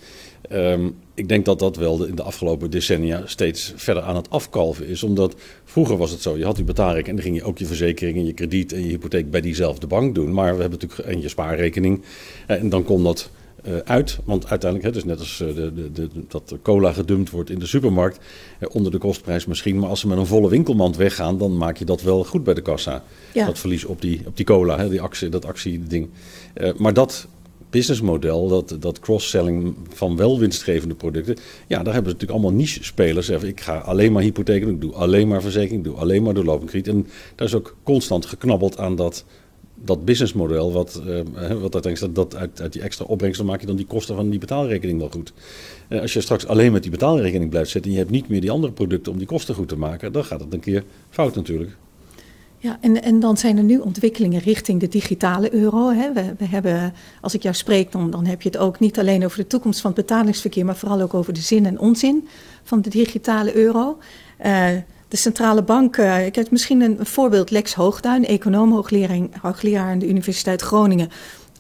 Um, 0.52 0.96
ik 1.14 1.28
denk 1.28 1.44
dat 1.44 1.58
dat 1.58 1.76
wel 1.76 1.96
de, 1.96 2.08
in 2.08 2.14
de 2.14 2.22
afgelopen 2.22 2.70
decennia 2.70 3.22
steeds 3.24 3.72
verder 3.76 4.02
aan 4.02 4.16
het 4.16 4.30
afkalven 4.30 4.86
is. 4.86 5.02
Omdat 5.02 5.34
vroeger 5.64 5.96
was 5.96 6.10
het 6.10 6.22
zo, 6.22 6.36
je 6.36 6.44
had 6.44 6.56
die 6.56 6.64
betaalrekening 6.64 7.08
en 7.08 7.14
dan 7.14 7.24
ging 7.24 7.36
je 7.36 7.50
ook 7.50 7.58
je 7.58 7.66
verzekering 7.66 8.16
en 8.16 8.26
je 8.26 8.32
krediet 8.32 8.72
en 8.72 8.82
je 8.82 8.88
hypotheek 8.88 9.30
bij 9.30 9.40
diezelfde 9.40 9.86
bank 9.86 10.14
doen. 10.14 10.32
Maar 10.32 10.54
we 10.54 10.60
hebben 10.60 10.78
natuurlijk 10.80 11.08
en 11.08 11.20
je 11.20 11.28
spaarrekening 11.28 12.02
en 12.46 12.68
dan 12.68 12.84
kon 12.84 13.02
dat 13.02 13.30
uh, 13.66 13.76
uit. 13.84 14.18
Want 14.24 14.48
uiteindelijk, 14.48 14.94
het 14.94 15.04
is 15.04 15.08
net 15.10 15.18
als 15.18 15.40
uh, 15.40 15.54
de, 15.54 15.74
de, 15.74 15.92
de, 15.92 16.08
dat 16.28 16.54
cola 16.62 16.92
gedumpt 16.92 17.30
wordt 17.30 17.50
in 17.50 17.58
de 17.58 17.66
supermarkt, 17.66 18.18
onder 18.68 18.92
de 18.92 18.98
kostprijs 18.98 19.46
misschien. 19.46 19.78
Maar 19.78 19.88
als 19.88 20.00
ze 20.00 20.08
met 20.08 20.18
een 20.18 20.26
volle 20.26 20.48
winkelmand 20.48 20.96
weggaan, 20.96 21.38
dan 21.38 21.56
maak 21.56 21.76
je 21.76 21.84
dat 21.84 22.02
wel 22.02 22.24
goed 22.24 22.44
bij 22.44 22.54
de 22.54 22.62
kassa. 22.62 23.02
Ja. 23.32 23.46
Dat 23.46 23.58
verlies 23.58 23.84
op 23.84 24.00
die, 24.00 24.22
op 24.26 24.36
die 24.36 24.46
cola, 24.46 24.78
hè, 24.78 24.88
die 24.88 25.00
actie, 25.00 25.28
dat 25.28 25.44
actieding. 25.44 26.08
maar 26.76 26.94
dat 26.94 27.28
businessmodel, 27.70 28.48
dat, 28.48 28.76
dat 28.80 28.98
cross-selling 28.98 29.74
van 29.88 30.16
wel 30.16 30.38
winstgevende 30.38 30.94
producten, 30.94 31.36
ja, 31.66 31.82
daar 31.82 31.94
hebben 31.94 32.12
ze 32.12 32.16
natuurlijk 32.16 32.30
allemaal 32.30 32.58
niche-spelers. 32.60 33.28
Ik 33.28 33.60
ga 33.60 33.78
alleen 33.78 34.12
maar 34.12 34.22
hypotheken 34.22 34.66
doen, 34.66 34.74
ik 34.74 34.80
doe 34.80 34.92
alleen 34.92 35.28
maar 35.28 35.42
verzekering, 35.42 35.78
ik 35.78 35.84
doe 35.84 36.00
alleen 36.00 36.22
maar 36.22 36.34
doorlopend 36.34 36.70
krediet. 36.70 36.94
En 36.94 37.06
daar 37.34 37.46
is 37.46 37.54
ook 37.54 37.76
constant 37.82 38.26
geknabbeld 38.26 38.78
aan 38.78 38.96
dat, 38.96 39.24
dat 39.84 40.04
businessmodel, 40.04 40.72
wat, 40.72 41.02
uh, 41.06 41.20
wat 41.60 41.74
uiteindelijk 41.74 42.14
dat 42.14 42.36
uit, 42.36 42.60
uit 42.60 42.72
die 42.72 42.82
extra 42.82 43.04
opbrengst, 43.04 43.42
maak 43.42 43.60
je 43.60 43.66
dan 43.66 43.76
die 43.76 43.86
kosten 43.86 44.16
van 44.16 44.30
die 44.30 44.38
betaalrekening 44.38 44.98
wel 44.98 45.10
goed. 45.10 45.32
Uh, 45.88 46.00
als 46.00 46.12
je 46.12 46.20
straks 46.20 46.46
alleen 46.46 46.72
met 46.72 46.82
die 46.82 46.90
betaalrekening 46.90 47.50
blijft 47.50 47.70
zitten 47.70 47.90
en 47.90 47.96
je 47.96 48.02
hebt 48.02 48.14
niet 48.14 48.28
meer 48.28 48.40
die 48.40 48.50
andere 48.50 48.72
producten 48.72 49.12
om 49.12 49.18
die 49.18 49.26
kosten 49.26 49.54
goed 49.54 49.68
te 49.68 49.76
maken, 49.76 50.12
dan 50.12 50.24
gaat 50.24 50.40
het 50.40 50.52
een 50.52 50.60
keer 50.60 50.84
fout 51.10 51.34
natuurlijk. 51.34 51.76
Ja, 52.62 52.78
en, 52.80 53.02
en 53.02 53.20
dan 53.20 53.36
zijn 53.36 53.56
er 53.56 53.62
nu 53.62 53.78
ontwikkelingen 53.78 54.40
richting 54.40 54.80
de 54.80 54.88
digitale 54.88 55.54
euro. 55.54 55.90
Hè. 55.90 56.12
We, 56.12 56.34
we 56.38 56.44
hebben, 56.44 56.94
als 57.20 57.34
ik 57.34 57.42
jou 57.42 57.54
spreek, 57.54 57.92
dan, 57.92 58.10
dan 58.10 58.26
heb 58.26 58.42
je 58.42 58.48
het 58.48 58.58
ook 58.58 58.78
niet 58.78 58.98
alleen 58.98 59.24
over 59.24 59.38
de 59.38 59.46
toekomst 59.46 59.80
van 59.80 59.92
het 59.92 60.06
betalingsverkeer, 60.06 60.64
maar 60.64 60.76
vooral 60.76 61.00
ook 61.00 61.14
over 61.14 61.32
de 61.32 61.40
zin 61.40 61.66
en 61.66 61.78
onzin 61.78 62.28
van 62.62 62.80
de 62.80 62.90
digitale 62.90 63.56
euro. 63.56 63.98
Uh, 64.46 64.66
de 65.08 65.16
centrale 65.16 65.62
bank, 65.62 65.96
uh, 65.96 66.26
ik 66.26 66.34
heb 66.34 66.50
misschien 66.50 66.80
een 66.80 66.98
voorbeeld, 67.00 67.50
Lex 67.50 67.74
Hoogduin, 67.74 68.26
econoom, 68.26 68.72
hoogleraar 69.40 69.90
aan 69.90 69.98
de 69.98 70.08
Universiteit 70.08 70.62
Groningen 70.62 71.10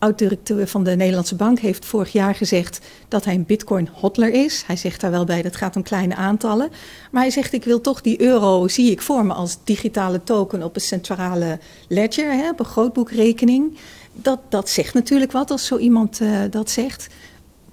oud-directeur 0.00 0.66
van 0.66 0.84
de 0.84 0.96
Nederlandse 0.96 1.34
Bank 1.34 1.58
heeft 1.58 1.84
vorig 1.84 2.12
jaar 2.12 2.34
gezegd 2.34 2.80
dat 3.08 3.24
hij 3.24 3.34
een 3.34 3.46
bitcoin-hodler 3.46 4.32
is. 4.32 4.62
Hij 4.66 4.76
zegt 4.76 5.00
daar 5.00 5.10
wel 5.10 5.24
bij, 5.24 5.42
dat 5.42 5.56
gaat 5.56 5.76
om 5.76 5.82
kleine 5.82 6.14
aantallen. 6.14 6.70
Maar 7.10 7.22
hij 7.22 7.30
zegt, 7.30 7.52
ik 7.52 7.64
wil 7.64 7.80
toch 7.80 8.00
die 8.00 8.20
euro, 8.20 8.68
zie 8.68 8.90
ik 8.90 9.00
voor 9.00 9.26
me 9.26 9.32
als 9.32 9.58
digitale 9.64 10.22
token 10.24 10.62
op 10.62 10.74
een 10.74 10.80
centrale 10.80 11.58
ledger, 11.88 12.32
hè, 12.32 12.50
op 12.50 12.58
een 12.58 12.64
grootboekrekening. 12.64 13.76
Dat, 14.12 14.40
dat 14.48 14.68
zegt 14.68 14.94
natuurlijk 14.94 15.32
wat 15.32 15.50
als 15.50 15.66
zo 15.66 15.76
iemand 15.76 16.20
uh, 16.20 16.38
dat 16.50 16.70
zegt. 16.70 17.08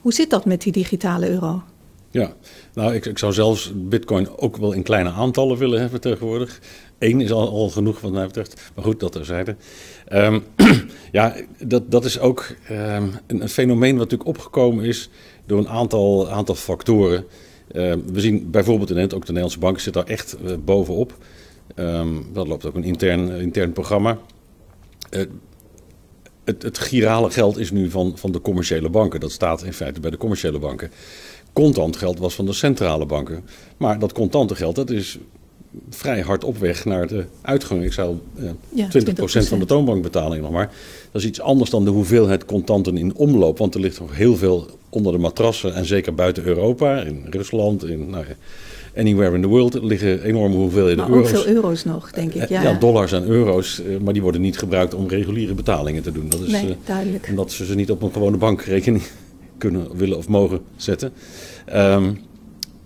Hoe 0.01 0.13
zit 0.13 0.29
dat 0.29 0.45
met 0.45 0.61
die 0.61 0.71
digitale 0.71 1.29
euro? 1.29 1.63
Ja, 2.11 2.33
nou, 2.73 2.93
ik, 2.93 3.05
ik 3.05 3.17
zou 3.17 3.33
zelfs 3.33 3.71
bitcoin 3.75 4.37
ook 4.37 4.57
wel 4.57 4.71
in 4.71 4.83
kleine 4.83 5.11
aantallen 5.11 5.57
willen 5.57 5.79
hebben 5.79 6.01
tegenwoordig. 6.01 6.59
Eén 6.99 7.21
is 7.21 7.31
al, 7.31 7.69
genoeg 7.69 7.99
wat 7.99 8.11
mij 8.11 8.25
betreft. 8.25 8.71
Maar 8.75 8.83
goed, 8.83 8.99
dat 8.99 9.11
terzijde. 9.11 9.55
Um, 10.13 10.43
ja, 11.11 11.35
dat, 11.65 11.91
dat 11.91 12.05
is 12.05 12.19
ook 12.19 12.55
um, 12.71 12.77
een, 13.27 13.41
een, 13.41 13.49
fenomeen 13.49 13.97
wat 13.97 14.09
natuurlijk 14.09 14.29
opgekomen 14.29 14.85
is 14.85 15.09
door 15.45 15.59
een 15.59 15.69
aantal, 15.69 16.29
aantal 16.29 16.55
factoren. 16.55 17.25
Um, 17.71 18.03
we 18.13 18.19
zien 18.19 18.51
bijvoorbeeld 18.51 18.89
in 18.89 18.97
het, 18.97 19.13
ook 19.13 19.21
de 19.21 19.27
Nederlandse 19.27 19.59
bank 19.59 19.79
zit 19.79 19.93
daar 19.93 20.05
echt 20.05 20.37
uh, 20.45 20.51
bovenop. 20.65 21.17
dat 22.33 22.47
loopt 22.47 22.65
ook 22.65 22.75
een 22.75 22.83
intern, 22.83 23.29
intern 23.31 23.73
programma. 23.73 24.17
Uh, 25.11 25.21
het, 26.43 26.63
het 26.63 26.77
girale 26.77 27.29
geld 27.29 27.57
is 27.57 27.71
nu 27.71 27.89
van, 27.89 28.17
van 28.17 28.31
de 28.31 28.41
commerciële 28.41 28.89
banken. 28.89 29.19
Dat 29.19 29.31
staat 29.31 29.63
in 29.63 29.73
feite 29.73 29.99
bij 29.99 30.11
de 30.11 30.17
commerciële 30.17 30.59
banken. 30.59 30.91
Contant 31.53 31.97
geld 31.97 32.19
was 32.19 32.35
van 32.35 32.45
de 32.45 32.53
centrale 32.53 33.05
banken. 33.05 33.45
Maar 33.77 33.99
dat 33.99 34.13
contante 34.13 34.55
geld, 34.55 34.75
dat 34.75 34.89
is 34.89 35.17
vrij 35.89 36.21
hard 36.21 36.43
op 36.43 36.57
weg 36.57 36.85
naar 36.85 37.07
de 37.07 37.25
uitgang. 37.41 37.83
Ik 37.83 37.93
zou 37.93 38.17
eh, 38.35 38.49
ja, 38.69 38.87
20%, 38.87 38.89
20%, 39.43 39.47
van 39.47 39.59
de 39.59 39.65
toonbankbetaling 39.65 40.41
nog 40.41 40.51
maar. 40.51 40.71
Dat 41.11 41.21
is 41.21 41.27
iets 41.27 41.41
anders 41.41 41.69
dan 41.69 41.85
de 41.85 41.91
hoeveelheid 41.91 42.45
contanten 42.45 42.97
in 42.97 43.15
omloop. 43.15 43.57
Want 43.57 43.75
er 43.75 43.79
ligt 43.79 43.99
nog 43.99 44.15
heel 44.15 44.35
veel 44.35 44.67
onder 44.89 45.11
de 45.11 45.17
matrassen. 45.17 45.75
En 45.75 45.85
zeker 45.85 46.15
buiten 46.15 46.45
Europa, 46.45 47.01
in 47.01 47.25
Rusland, 47.29 47.85
in 47.85 48.09
nou 48.09 48.25
ja, 48.27 48.35
anywhere 49.01 49.35
in 49.35 49.41
the 49.41 49.47
world. 49.47 49.83
Liggen 49.83 50.23
enorme 50.23 50.55
hoeveelheden 50.55 50.97
maar 50.97 51.09
euro's. 51.09 51.33
ook 51.33 51.43
veel 51.43 51.53
euro's 51.53 51.83
nog, 51.83 52.11
denk 52.11 52.33
ik. 52.33 52.49
Ja, 52.49 52.61
ja, 52.61 52.73
dollars 52.73 53.11
en 53.11 53.23
euro's. 53.23 53.81
Eh, 53.81 53.97
maar 53.97 54.13
die 54.13 54.21
worden 54.21 54.41
niet 54.41 54.57
gebruikt 54.57 54.93
om 54.93 55.07
reguliere 55.07 55.53
betalingen 55.53 56.03
te 56.03 56.11
doen. 56.11 56.29
Dat 56.29 56.39
is, 56.39 56.51
nee, 56.51 56.75
duidelijk. 56.85 57.27
Omdat 57.29 57.51
ze 57.51 57.65
ze 57.65 57.75
niet 57.75 57.91
op 57.91 58.01
een 58.01 58.11
gewone 58.11 58.37
bankrekening 58.37 59.03
kunnen, 59.57 59.87
willen 59.97 60.17
of 60.17 60.27
mogen 60.27 60.59
zetten. 60.75 61.11
Um, 61.75 62.19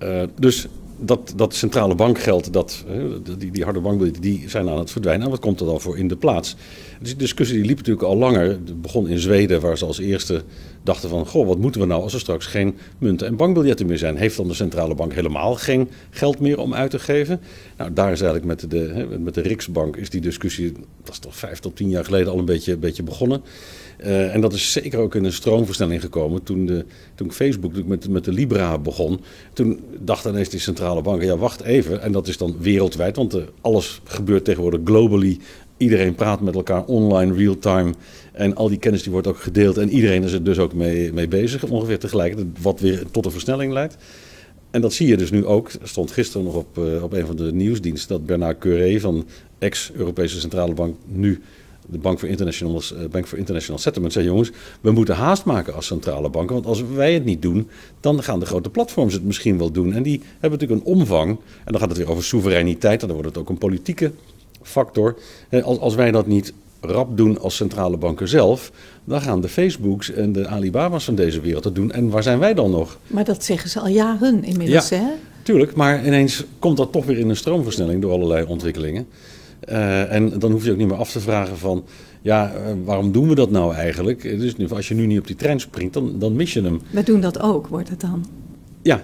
uh, 0.04 0.24
dus 0.40 0.68
dat, 1.02 1.34
dat 1.36 1.56
centrale 1.56 1.96
bankgeld, 1.96 2.54
dat, 2.54 2.86
die, 3.38 3.52
die 3.52 3.64
harde 3.64 3.80
bankbiljetten, 3.80 4.22
die 4.22 4.50
zijn 4.50 4.70
aan 4.70 4.80
het 4.80 4.92
verdwijnen. 4.92 5.26
En 5.26 5.32
wat 5.32 5.40
komt 5.40 5.60
er 5.60 5.66
dan 5.66 5.82
voor 5.82 5.98
in 5.98 6.08
de 6.08 6.16
plaats? 6.16 6.56
Dus 7.00 7.10
die 7.10 7.18
discussie 7.18 7.58
die 7.58 7.66
liep 7.66 7.78
natuurlijk 7.78 8.06
al 8.06 8.18
langer. 8.18 8.50
Het 8.50 8.82
begon 8.82 9.08
in 9.08 9.20
Zweden, 9.20 9.62
waar 9.62 9.78
ze 9.78 9.86
als 9.86 10.00
eerste 10.00 10.44
dachten 10.84 11.10
van... 11.10 11.26
goh, 11.26 11.48
wat 11.48 11.58
moeten 11.58 11.82
we 11.82 11.88
nou 11.88 12.02
als 12.02 12.14
er 12.14 12.20
straks 12.20 12.46
geen 12.46 12.78
munten 12.98 13.28
en 13.28 13.36
bankbiljetten 13.36 13.86
meer 13.86 13.98
zijn? 13.98 14.18
Heeft 14.18 14.38
dan 14.38 14.48
de 14.48 14.54
centrale 14.54 14.96
bank 14.96 15.14
helemaal 15.14 15.56
geen 15.56 15.90
geld 16.10 16.40
meer 16.40 16.60
om 16.60 16.74
uit 16.74 16.92
te 16.92 17.00
geven? 17.00 17.40
Nou, 17.78 17.94
daar 17.94 18.12
is 18.12 18.22
eigenlijk 18.22 18.62
met 18.62 18.72
de, 18.72 19.08
met 19.20 19.34
de 19.34 19.42
Riksbank 19.42 19.96
is 19.96 20.10
die 20.10 20.22
discussie... 20.22 20.72
dat 21.04 21.14
is 21.14 21.20
toch 21.20 21.36
vijf 21.36 21.60
tot 21.60 21.76
tien 21.76 21.90
jaar 21.90 22.06
geleden 22.06 22.32
al 22.32 22.40
een 22.40 22.46
beetje, 22.46 22.74
een 22.74 22.80
beetje 22.80 23.04
begonnen... 23.04 23.42
Uh, 24.04 24.36
en 24.36 24.42
dat 24.42 24.54
is 24.54 24.72
zeker 24.72 25.00
ook 25.00 25.16
in 25.16 25.26
een 25.26 25.34
stroomversnelling 25.34 26.02
gekomen 26.02 26.44
toen, 26.44 26.66
de, 26.66 26.86
toen 27.16 27.32
Facebook 27.32 27.86
met, 27.86 28.10
met 28.10 28.24
de 28.24 28.32
Libra 28.32 28.78
begon. 28.78 29.20
Toen 29.54 29.80
dacht 30.00 30.26
ineens 30.26 30.50
die 30.50 30.60
centrale 30.60 31.02
banken, 31.02 31.28
ja 31.28 31.38
wacht 31.38 31.64
even. 31.64 32.02
En 32.02 32.12
dat 32.12 32.28
is 32.28 32.38
dan 32.38 32.56
wereldwijd, 32.60 33.16
want 33.16 33.36
uh, 33.36 33.42
alles 33.62 34.02
gebeurt 34.04 34.46
tegenwoordig 34.46 34.80
globally. 34.84 35.38
Iedereen 35.78 36.16
praat 36.16 36.42
met 36.42 36.56
elkaar 36.56 36.86
online, 36.86 37.34
real-time. 37.34 37.94
En 38.32 38.56
al 38.56 38.70
die 38.70 38.78
kennis 38.78 39.04
die 39.04 39.12
wordt 39.12 39.28
ook 39.28 39.40
gedeeld. 39.40 39.78
En 39.78 39.90
iedereen 39.90 40.24
is 40.24 40.34
er 40.34 40.44
dus 40.44 40.60
ook 40.60 40.74
mee, 40.74 41.14
mee 41.14 41.28
bezig, 41.28 41.64
ongeveer 41.64 42.00
tegelijkertijd. 42.00 42.62
Wat 42.62 42.80
weer 42.80 43.04
tot 43.12 43.26
een 43.26 43.32
versnelling 43.32 43.74
leidt. 43.74 43.98
En 44.72 44.82
dat 44.82 44.94
zie 44.94 45.08
je 45.08 45.18
dus 45.18 45.32
nu 45.32 45.46
ook. 45.46 45.70
Er 45.82 45.88
stond 45.88 46.12
gisteren 46.12 46.46
nog 46.46 46.56
op, 46.56 46.78
uh, 46.78 47.04
op 47.04 47.14
een 47.14 47.26
van 47.26 47.36
de 47.36 47.54
nieuwsdiensten 47.54 48.10
dat 48.10 48.26
Bernard 48.26 48.58
Curé 48.58 49.00
van 49.00 49.26
ex-Europese 49.60 50.40
Centrale 50.40 50.74
Bank, 50.74 50.96
nu 51.06 51.42
de 51.90 51.98
Bank 51.98 52.20
voor 52.20 52.30
International, 52.30 52.82
uh, 52.94 53.10
Bank 53.12 53.28
for 53.28 53.38
International 53.38 53.82
Settlement, 53.82 54.14
zei 54.14 54.26
jongens, 54.26 54.52
we 54.82 54.92
moeten 54.92 55.16
haast 55.16 55.46
maken 55.46 55.74
als 55.74 55.86
centrale 55.86 56.30
banken. 56.30 56.54
Want 56.54 56.66
als 56.66 56.84
wij 56.96 57.14
het 57.14 57.26
niet 57.26 57.42
doen, 57.42 57.70
dan 58.00 58.24
gaan 58.24 58.40
de 58.40 58.46
grote 58.46 58.70
platforms 58.70 59.14
het 59.14 59.24
misschien 59.24 59.58
wel 59.58 59.72
doen. 59.72 59.94
En 59.94 60.04
die 60.04 60.22
hebben 60.40 60.60
natuurlijk 60.60 60.88
een 60.88 60.94
omvang. 60.94 61.30
En 61.30 61.72
dan 61.72 61.80
gaat 61.80 61.90
het 61.90 61.98
weer 61.98 62.10
over 62.10 62.24
soevereiniteit. 62.24 63.02
En 63.02 63.08
dan 63.08 63.16
wordt 63.16 63.32
het 63.32 63.42
ook 63.44 63.50
een 63.50 63.58
politieke 63.58 64.12
factor. 64.62 65.16
Als, 65.64 65.80
als 65.80 65.96
wij 65.96 66.12
dat 66.12 66.28
niet 66.28 66.54
rap 66.82 67.18
doen 67.18 67.40
als 67.40 67.56
centrale 67.56 67.98
banken 67.98 68.28
zelf, 68.28 68.72
dan 69.04 69.22
gaan 69.22 69.42
de 69.42 69.50
Facebooks 69.50 70.12
en 70.12 70.32
de 70.32 70.48
Alibaba's 70.48 71.04
van 71.04 71.16
deze 71.16 71.42
wereld 71.42 71.64
het 71.64 71.76
doen. 71.76 71.92
En 71.92 72.10
waar 72.10 72.24
zijn 72.24 72.40
wij 72.40 72.54
dan 72.54 72.72
nog? 72.72 72.98
Maar 73.08 73.24
dat 73.24 73.44
zeggen 73.44 73.70
ze 73.70 73.80
al 73.80 73.88
jaren 73.88 74.44
inmiddels, 74.44 74.90
ja, 74.90 74.98
hè? 74.98 75.12
Tuurlijk, 75.44 75.76
maar 75.76 76.06
ineens 76.06 76.44
komt 76.60 76.78
dat 76.78 76.92
toch 76.92 77.06
weer 77.06 77.18
in 77.18 77.30
een 77.30 77.36
stroomversnelling 77.36 78.02
door 78.02 78.12
allerlei 78.12 78.46
ontwikkelingen. 78.46 79.08
Uh, 79.70 80.14
en 80.14 80.40
dan 80.40 80.52
hoef 80.52 80.66
je 80.66 80.72
ook 80.72 80.78
niet 80.78 80.88
meer 80.88 80.98
af 80.98 81.12
te 81.12 81.20
vragen 81.20 81.58
van, 81.58 81.84
ja, 82.22 82.54
uh, 82.54 82.74
waarom 82.84 83.12
doen 83.12 83.28
we 83.28 83.36
dat 83.36 83.52
nou 83.52 83.74
eigenlijk? 83.74 84.22
Dus 84.22 84.56
nu, 84.56 84.70
als 84.70 84.88
je 84.88 84.94
nu 84.94 85.06
niet 85.06 85.20
op 85.20 85.28
die 85.28 85.36
trein 85.36 85.60
springt, 85.60 85.94
dan, 85.94 86.20
dan 86.20 86.36
mis 86.36 86.54
je 86.54 86.62
hem. 86.62 86.82
We 86.92 87.04
doen 87.04 87.22
dat 87.22 87.40
ook, 87.40 87.68
wordt 87.68 87.90
het 87.90 88.02
dan? 88.02 88.26
Ja, 88.82 89.02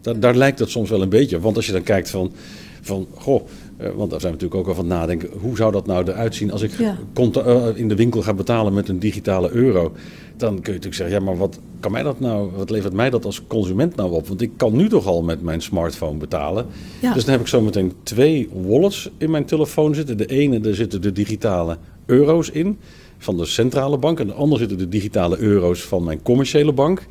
daar, 0.00 0.20
daar 0.20 0.34
lijkt 0.34 0.58
het 0.58 0.70
soms 0.70 0.90
wel 0.90 1.02
een 1.02 1.08
beetje. 1.08 1.40
Want 1.40 1.56
als 1.56 1.66
je 1.66 1.72
dan 1.72 1.82
kijkt 1.82 2.10
van, 2.10 2.32
van 2.80 3.06
goh, 3.14 3.48
want 3.96 4.10
daar 4.10 4.20
zijn 4.20 4.32
we 4.32 4.38
natuurlijk 4.38 4.54
ook 4.54 4.68
al 4.68 4.74
van 4.74 4.86
nadenken. 4.86 5.28
Hoe 5.40 5.56
zou 5.56 5.72
dat 5.72 5.86
nou 5.86 6.08
eruit 6.08 6.34
zien 6.34 6.52
als 6.52 6.62
ik 6.62 6.70
ja. 6.78 6.98
uh, 7.18 7.66
in 7.74 7.88
de 7.88 7.96
winkel 7.96 8.22
ga 8.22 8.34
betalen 8.34 8.72
met 8.72 8.88
een 8.88 8.98
digitale 8.98 9.50
euro? 9.50 9.92
Dan 10.36 10.48
kun 10.54 10.72
je 10.72 10.78
natuurlijk 10.78 10.94
zeggen, 10.94 11.16
ja, 11.16 11.24
maar 11.24 11.36
wat 11.36 11.58
kan 11.80 11.92
mij 11.92 12.02
dat 12.02 12.20
nou, 12.20 12.50
wat 12.56 12.70
levert 12.70 12.92
mij 12.92 13.10
dat 13.10 13.24
als 13.24 13.46
consument 13.46 13.96
nou 13.96 14.12
op? 14.12 14.28
Want 14.28 14.40
ik 14.40 14.50
kan 14.56 14.76
nu 14.76 14.88
toch 14.88 15.06
al 15.06 15.22
met 15.22 15.42
mijn 15.42 15.62
smartphone 15.62 16.18
betalen. 16.18 16.66
Ja. 17.00 17.12
Dus 17.12 17.24
dan 17.24 17.32
heb 17.32 17.40
ik 17.40 17.48
zo 17.48 17.60
meteen 17.60 17.92
twee 18.02 18.48
wallets 18.52 19.10
in 19.18 19.30
mijn 19.30 19.44
telefoon 19.44 19.94
zitten. 19.94 20.16
De 20.16 20.26
ene, 20.26 20.60
daar 20.60 20.74
zitten 20.74 21.02
de 21.02 21.12
digitale 21.12 21.78
euro's 22.06 22.50
in 22.50 22.78
van 23.18 23.36
de 23.36 23.44
centrale 23.44 23.98
bank. 23.98 24.20
En 24.20 24.26
de 24.26 24.32
andere 24.32 24.60
zitten 24.60 24.78
de 24.78 24.88
digitale 24.88 25.38
euro's 25.38 25.82
van 25.82 26.04
mijn 26.04 26.22
commerciële 26.22 26.72
bank. 26.72 27.06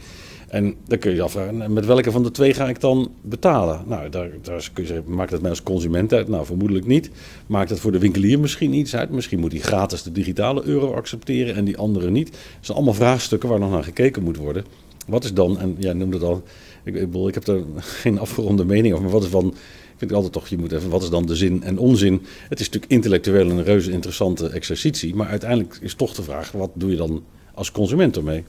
En 0.51 0.75
dan 0.87 0.97
kun 0.97 1.09
je 1.09 1.15
je 1.15 1.21
afvragen, 1.21 1.73
met 1.73 1.85
welke 1.85 2.11
van 2.11 2.23
de 2.23 2.31
twee 2.31 2.53
ga 2.53 2.69
ik 2.69 2.79
dan 2.79 3.11
betalen? 3.21 3.83
Nou, 3.85 4.09
daar, 4.09 4.29
daar 4.41 4.69
kun 4.73 4.83
je 4.83 4.89
zeggen, 4.89 5.13
maakt 5.13 5.31
het 5.31 5.41
mij 5.41 5.49
als 5.49 5.63
consument 5.63 6.13
uit? 6.13 6.27
Nou, 6.27 6.45
vermoedelijk 6.45 6.85
niet. 6.85 7.09
Maakt 7.47 7.69
het 7.69 7.79
voor 7.79 7.91
de 7.91 7.99
winkelier 7.99 8.39
misschien 8.39 8.73
iets 8.73 8.95
uit? 8.95 9.09
Misschien 9.09 9.39
moet 9.39 9.51
hij 9.51 9.61
gratis 9.61 10.03
de 10.03 10.11
digitale 10.11 10.63
euro 10.63 10.93
accepteren 10.93 11.55
en 11.55 11.65
die 11.65 11.77
andere 11.77 12.09
niet. 12.09 12.31
Dat 12.31 12.41
zijn 12.59 12.77
allemaal 12.77 12.93
vraagstukken 12.93 13.49
waar 13.49 13.59
nog 13.59 13.71
naar 13.71 13.83
gekeken 13.83 14.23
moet 14.23 14.37
worden. 14.37 14.65
Wat 15.07 15.23
is 15.23 15.33
dan, 15.33 15.59
en 15.59 15.75
jij 15.79 15.93
noemde 15.93 16.15
het 16.15 16.25
al, 16.25 16.43
ik, 16.83 16.95
ik, 16.95 17.11
bedoel, 17.11 17.27
ik 17.27 17.33
heb 17.33 17.47
er 17.47 17.63
geen 18.03 18.19
afgeronde 18.19 18.65
mening 18.65 18.93
over, 18.93 19.03
maar 19.03 19.13
wat 19.13 19.23
is 19.23 19.31
dan, 19.31 19.47
ik 19.47 19.97
vind 19.97 20.13
altijd 20.13 20.33
toch, 20.33 20.47
je 20.47 20.57
moet 20.57 20.71
even, 20.71 20.89
wat 20.89 21.03
is 21.03 21.09
dan 21.09 21.25
de 21.25 21.35
zin 21.35 21.63
en 21.63 21.77
onzin? 21.77 22.21
Het 22.49 22.59
is 22.59 22.65
natuurlijk 22.65 22.91
intellectueel 22.91 23.49
een 23.49 23.63
reuze 23.63 23.91
interessante 23.91 24.49
exercitie, 24.49 25.15
maar 25.15 25.27
uiteindelijk 25.27 25.77
is 25.81 25.93
toch 25.93 26.13
de 26.13 26.23
vraag, 26.23 26.51
wat 26.51 26.71
doe 26.73 26.89
je 26.89 26.97
dan 26.97 27.23
als 27.53 27.71
consument 27.71 28.17
ermee? 28.17 28.43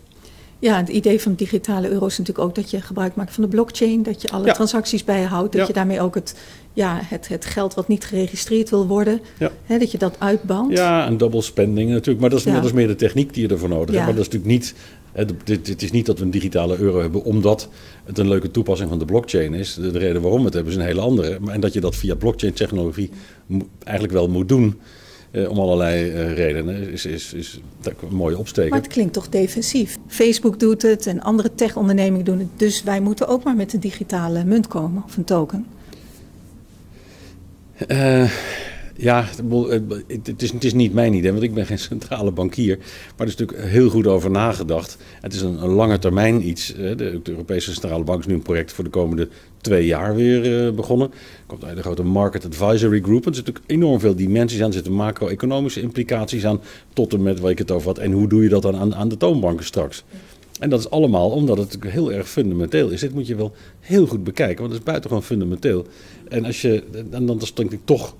Ja, 0.63 0.77
het 0.77 0.89
idee 0.89 1.21
van 1.21 1.35
digitale 1.35 1.89
euro 1.89 2.07
is 2.07 2.19
natuurlijk 2.19 2.49
ook 2.49 2.55
dat 2.55 2.71
je 2.71 2.81
gebruik 2.81 3.15
maakt 3.15 3.33
van 3.33 3.43
de 3.43 3.49
blockchain. 3.49 4.03
Dat 4.03 4.23
je 4.23 4.31
alle 4.31 4.47
ja. 4.47 4.53
transacties 4.53 5.05
bijhoudt. 5.05 5.53
Dat 5.53 5.61
ja. 5.61 5.67
je 5.67 5.73
daarmee 5.73 6.01
ook 6.01 6.15
het, 6.15 6.37
ja, 6.73 7.01
het, 7.05 7.29
het 7.29 7.45
geld 7.45 7.75
wat 7.75 7.89
niet 7.89 8.05
geregistreerd 8.05 8.71
wil 8.71 8.87
worden, 8.87 9.21
ja. 9.39 9.51
hè, 9.65 9.79
dat 9.79 9.91
je 9.91 9.99
dat 9.99 10.17
uitbandt. 10.19 10.77
Ja, 10.77 11.07
en 11.07 11.17
double 11.17 11.43
spending 11.43 11.91
natuurlijk. 11.91 12.21
Maar 12.21 12.31
dat 12.31 12.39
is, 12.39 12.45
dat 12.45 12.65
is 12.65 12.73
meer 12.73 12.87
de 12.87 12.95
techniek 12.95 13.35
die 13.35 13.43
je 13.43 13.49
ervoor 13.49 13.69
nodig 13.69 13.95
hebt. 13.95 14.07
Maar 14.07 14.15
dat 14.17 14.27
is 14.27 14.33
natuurlijk 14.33 14.53
niet... 14.53 14.75
Dit 15.67 15.83
is 15.83 15.91
niet 15.91 16.07
dat 16.07 16.19
we 16.19 16.25
een 16.25 16.31
digitale 16.31 16.79
euro 16.79 17.01
hebben 17.01 17.25
omdat 17.25 17.69
het 18.05 18.19
een 18.19 18.29
leuke 18.29 18.51
toepassing 18.51 18.89
van 18.89 18.99
de 18.99 19.05
blockchain 19.05 19.55
is. 19.55 19.75
De, 19.75 19.91
de 19.91 19.99
reden 19.99 20.23
waarom 20.23 20.39
we 20.39 20.45
het 20.45 20.55
hebben 20.55 20.73
is 20.73 20.79
een 20.79 20.85
hele 20.85 21.01
andere. 21.01 21.39
En 21.47 21.61
dat 21.61 21.73
je 21.73 21.81
dat 21.81 21.97
via 21.97 22.15
blockchain 22.15 22.53
technologie 22.53 23.11
eigenlijk 23.85 24.13
wel 24.15 24.29
moet 24.29 24.49
doen... 24.49 24.81
Uh, 25.33 25.51
om 25.51 25.59
allerlei 25.59 26.11
uh, 26.11 26.35
redenen 26.35 26.91
is, 26.91 27.07
is, 27.07 27.33
is 27.33 27.61
een 27.83 28.15
mooie 28.15 28.39
opsteken. 28.39 28.71
Maar 28.71 28.81
het 28.81 28.93
klinkt 28.93 29.13
toch 29.13 29.29
defensief. 29.29 29.97
Facebook 30.07 30.61
doet 30.61 30.83
het 30.83 31.07
en 31.07 31.21
andere 31.21 31.55
tech-ondernemingen 31.55 32.25
doen 32.25 32.39
het. 32.39 32.49
Dus 32.57 32.83
wij 32.83 33.01
moeten 33.01 33.29
ook 33.29 33.43
maar 33.45 33.57
met 33.57 33.73
een 33.73 33.81
digitale 33.81 34.45
munt 34.45 34.67
komen 34.67 35.03
of 35.07 35.17
een 35.17 35.25
token. 35.25 35.67
Uh, 37.89 38.31
ja, 38.97 39.25
het 40.07 40.43
is, 40.43 40.53
het 40.53 40.65
is 40.65 40.75
niet 40.75 40.93
mijn 40.93 41.15
idee, 41.15 41.31
want 41.31 41.43
ik 41.43 41.55
ben 41.55 41.67
geen 41.67 41.79
centrale 41.79 42.31
bankier. 42.31 42.77
Maar 42.77 43.27
er 43.27 43.27
is 43.27 43.37
natuurlijk 43.37 43.69
heel 43.69 43.91
goed 43.91 44.07
over 44.07 44.31
nagedacht. 44.31 44.97
Het 45.21 45.35
is 45.35 45.41
een, 45.41 45.59
lange 45.59 45.99
termijn 45.99 46.49
iets. 46.49 46.75
De, 46.75 47.21
Europese 47.25 47.73
Centrale 47.73 48.05
Bank 48.05 48.21
is 48.21 48.27
nu 48.27 48.35
een 48.35 48.43
project 48.43 48.73
voor 48.73 48.85
de 48.85 48.91
komende 48.91 49.29
twee 49.61 49.87
jaar 49.87 50.15
weer 50.15 50.67
uh, 50.67 50.73
begonnen. 50.73 51.11
Komt 51.47 51.65
uit 51.65 51.77
de 51.77 51.83
grote 51.83 52.03
Market 52.03 52.45
Advisory 52.45 53.01
Group. 53.01 53.27
Er 53.27 53.35
zitten 53.35 53.55
natuurlijk 53.55 53.83
enorm 53.83 54.01
veel 54.01 54.15
dimensies 54.15 54.61
aan. 54.61 54.67
Er 54.67 54.73
zitten 54.73 54.93
macro-economische 54.93 55.81
implicaties 55.81 56.47
aan. 56.47 56.61
Tot 56.93 57.13
en 57.13 57.23
met 57.23 57.41
waar 57.41 57.51
ik 57.51 57.59
het 57.59 57.71
over 57.71 57.87
had. 57.87 57.99
En 57.99 58.13
hoe 58.13 58.29
doe 58.29 58.43
je 58.43 58.49
dat 58.49 58.63
dan 58.63 58.77
aan, 58.77 58.95
aan 58.95 59.09
de 59.09 59.17
toonbanken 59.17 59.65
straks? 59.65 60.05
En 60.63 60.71
dat 60.71 60.81
is 60.81 60.91
allemaal 60.91 61.31
omdat 61.31 61.59
het 61.59 61.77
heel 61.87 62.13
erg 62.13 62.29
fundamenteel 62.29 62.89
is. 62.89 63.01
Dit 63.01 63.15
moet 63.15 63.27
je 63.27 63.35
wel 63.35 63.53
heel 63.81 64.07
goed 64.07 64.25
bekijken, 64.25 64.59
want 64.59 64.71
het 64.71 64.81
is 64.81 64.87
buitengewoon 64.87 65.25
fundamenteel. 65.25 65.87
En 66.29 66.45
als 66.45 66.63
je, 66.63 66.83
en 67.11 67.27
dan 67.27 67.41
denk 67.55 67.73
ik 67.73 67.81
toch 67.85 68.15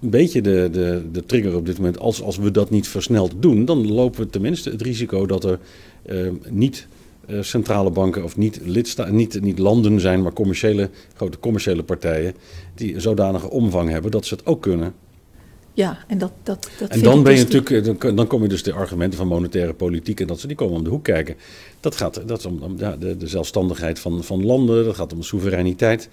een 0.00 0.10
beetje 0.10 0.42
de, 0.42 0.68
de, 0.72 1.02
de 1.12 1.26
trigger 1.26 1.56
op 1.56 1.66
dit 1.66 1.76
moment. 1.76 1.98
Als, 1.98 2.22
als 2.22 2.36
we 2.36 2.50
dat 2.50 2.70
niet 2.70 2.88
versneld 2.88 3.32
doen, 3.38 3.64
dan 3.64 3.92
lopen 3.92 4.20
we 4.20 4.30
tenminste 4.30 4.70
het 4.70 4.82
risico 4.82 5.26
dat 5.26 5.44
er 5.44 5.58
uh, 6.06 6.30
niet 6.48 6.86
uh, 7.26 7.42
centrale 7.42 7.90
banken 7.90 8.24
of 8.24 8.36
niet, 8.36 8.60
lidsta 8.64 9.10
niet, 9.10 9.40
niet 9.40 9.58
landen 9.58 10.00
zijn, 10.00 10.22
maar 10.22 10.32
commerciële, 10.32 10.90
grote 11.16 11.38
commerciële 11.38 11.82
partijen 11.82 12.34
die 12.74 13.00
zodanige 13.00 13.50
omvang 13.50 13.90
hebben 13.90 14.10
dat 14.10 14.26
ze 14.26 14.34
het 14.34 14.46
ook 14.46 14.62
kunnen. 14.62 14.94
Ja, 15.74 15.98
en 16.06 16.18
dat, 16.18 16.32
dat, 16.42 16.70
dat 16.78 16.88
en 16.88 17.02
dan 17.02 17.22
ben 17.22 17.32
je 17.32 17.44
dus 17.44 17.54
natuurlijk, 17.54 18.00
dan, 18.00 18.16
dan 18.16 18.26
kom 18.26 18.42
je 18.42 18.48
dus 18.48 18.62
de 18.62 18.72
argumenten 18.72 19.18
van 19.18 19.28
monetaire 19.28 19.74
politiek 19.74 20.20
en 20.20 20.26
dat 20.26 20.40
ze 20.40 20.46
die 20.46 20.56
komen 20.56 20.76
om 20.76 20.84
de 20.84 20.90
hoek 20.90 21.04
kijken. 21.04 21.36
Dat 21.80 21.96
gaat 21.96 22.28
dat 22.28 22.38
is 22.38 22.46
om, 22.46 22.62
om 22.62 22.74
ja, 22.78 22.96
de, 22.96 23.16
de 23.16 23.26
zelfstandigheid 23.26 23.98
van, 23.98 24.24
van 24.24 24.46
landen, 24.46 24.84
dat 24.84 24.94
gaat 24.94 25.12
om 25.12 25.22
soevereiniteit. 25.22 26.08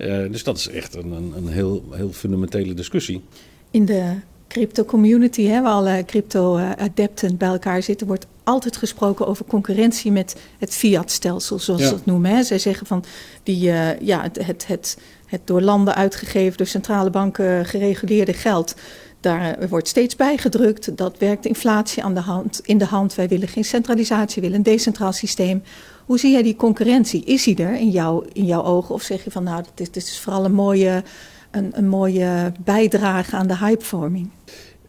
Uh, 0.00 0.32
dus 0.32 0.44
dat 0.44 0.56
is 0.56 0.68
echt 0.68 0.94
een, 0.94 1.12
een, 1.12 1.32
een, 1.36 1.48
heel, 1.48 1.84
heel 1.90 2.12
fundamentele 2.12 2.74
discussie. 2.74 3.22
In 3.70 3.84
de 3.84 4.14
crypto 4.48 4.84
community, 4.84 5.46
hè, 5.46 5.62
waar 5.62 5.72
alle 5.72 6.02
crypto-adepten 6.06 7.36
bij 7.36 7.48
elkaar 7.48 7.82
zitten, 7.82 8.06
wordt 8.06 8.26
altijd 8.44 8.76
gesproken 8.76 9.26
over 9.26 9.44
concurrentie 9.44 10.12
met 10.12 10.36
het 10.58 10.74
fiat-stelsel, 10.74 11.58
zoals 11.58 11.80
ja. 11.80 11.88
ze 11.88 11.94
het 11.94 12.06
noemen. 12.06 12.30
Hè. 12.30 12.42
Zij 12.42 12.58
zeggen 12.58 12.86
van 12.86 13.04
die, 13.42 13.68
uh, 13.68 14.00
ja, 14.00 14.22
het, 14.22 14.46
het, 14.46 14.66
het, 14.66 14.98
het 15.26 15.40
door 15.44 15.60
landen 15.60 15.94
uitgegeven, 15.94 16.56
door 16.56 16.66
centrale 16.66 17.10
banken 17.10 17.66
gereguleerde 17.66 18.32
geld. 18.32 18.74
Daar 19.20 19.68
wordt 19.68 19.88
steeds 19.88 20.16
bijgedrukt. 20.16 20.96
Dat 20.96 21.18
werkt 21.18 21.46
inflatie 21.46 22.02
aan 22.02 22.14
de 22.14 22.20
hand, 22.20 22.60
in 22.64 22.78
de 22.78 22.84
hand. 22.84 23.14
Wij 23.14 23.28
willen 23.28 23.48
geen 23.48 23.64
centralisatie, 23.64 24.34
we 24.34 24.40
willen 24.40 24.56
een 24.56 24.72
decentraal 24.72 25.12
systeem. 25.12 25.62
Hoe 26.10 26.18
zie 26.18 26.30
jij 26.30 26.42
die 26.42 26.56
concurrentie? 26.56 27.24
Is 27.24 27.44
die 27.44 27.56
er 27.56 27.74
in, 27.74 27.90
jou, 27.90 28.26
in 28.32 28.44
jouw 28.44 28.62
ogen? 28.62 28.94
Of 28.94 29.02
zeg 29.02 29.24
je 29.24 29.30
van 29.30 29.42
nou, 29.42 29.64
dit 29.74 29.96
is, 29.96 30.20
vooral 30.20 30.44
een 30.44 30.52
mooie, 30.52 31.02
een, 31.50 31.70
een 31.72 31.88
mooie 31.88 32.52
bijdrage 32.64 33.36
aan 33.36 33.46
de 33.46 33.56
hypevorming? 33.56 34.30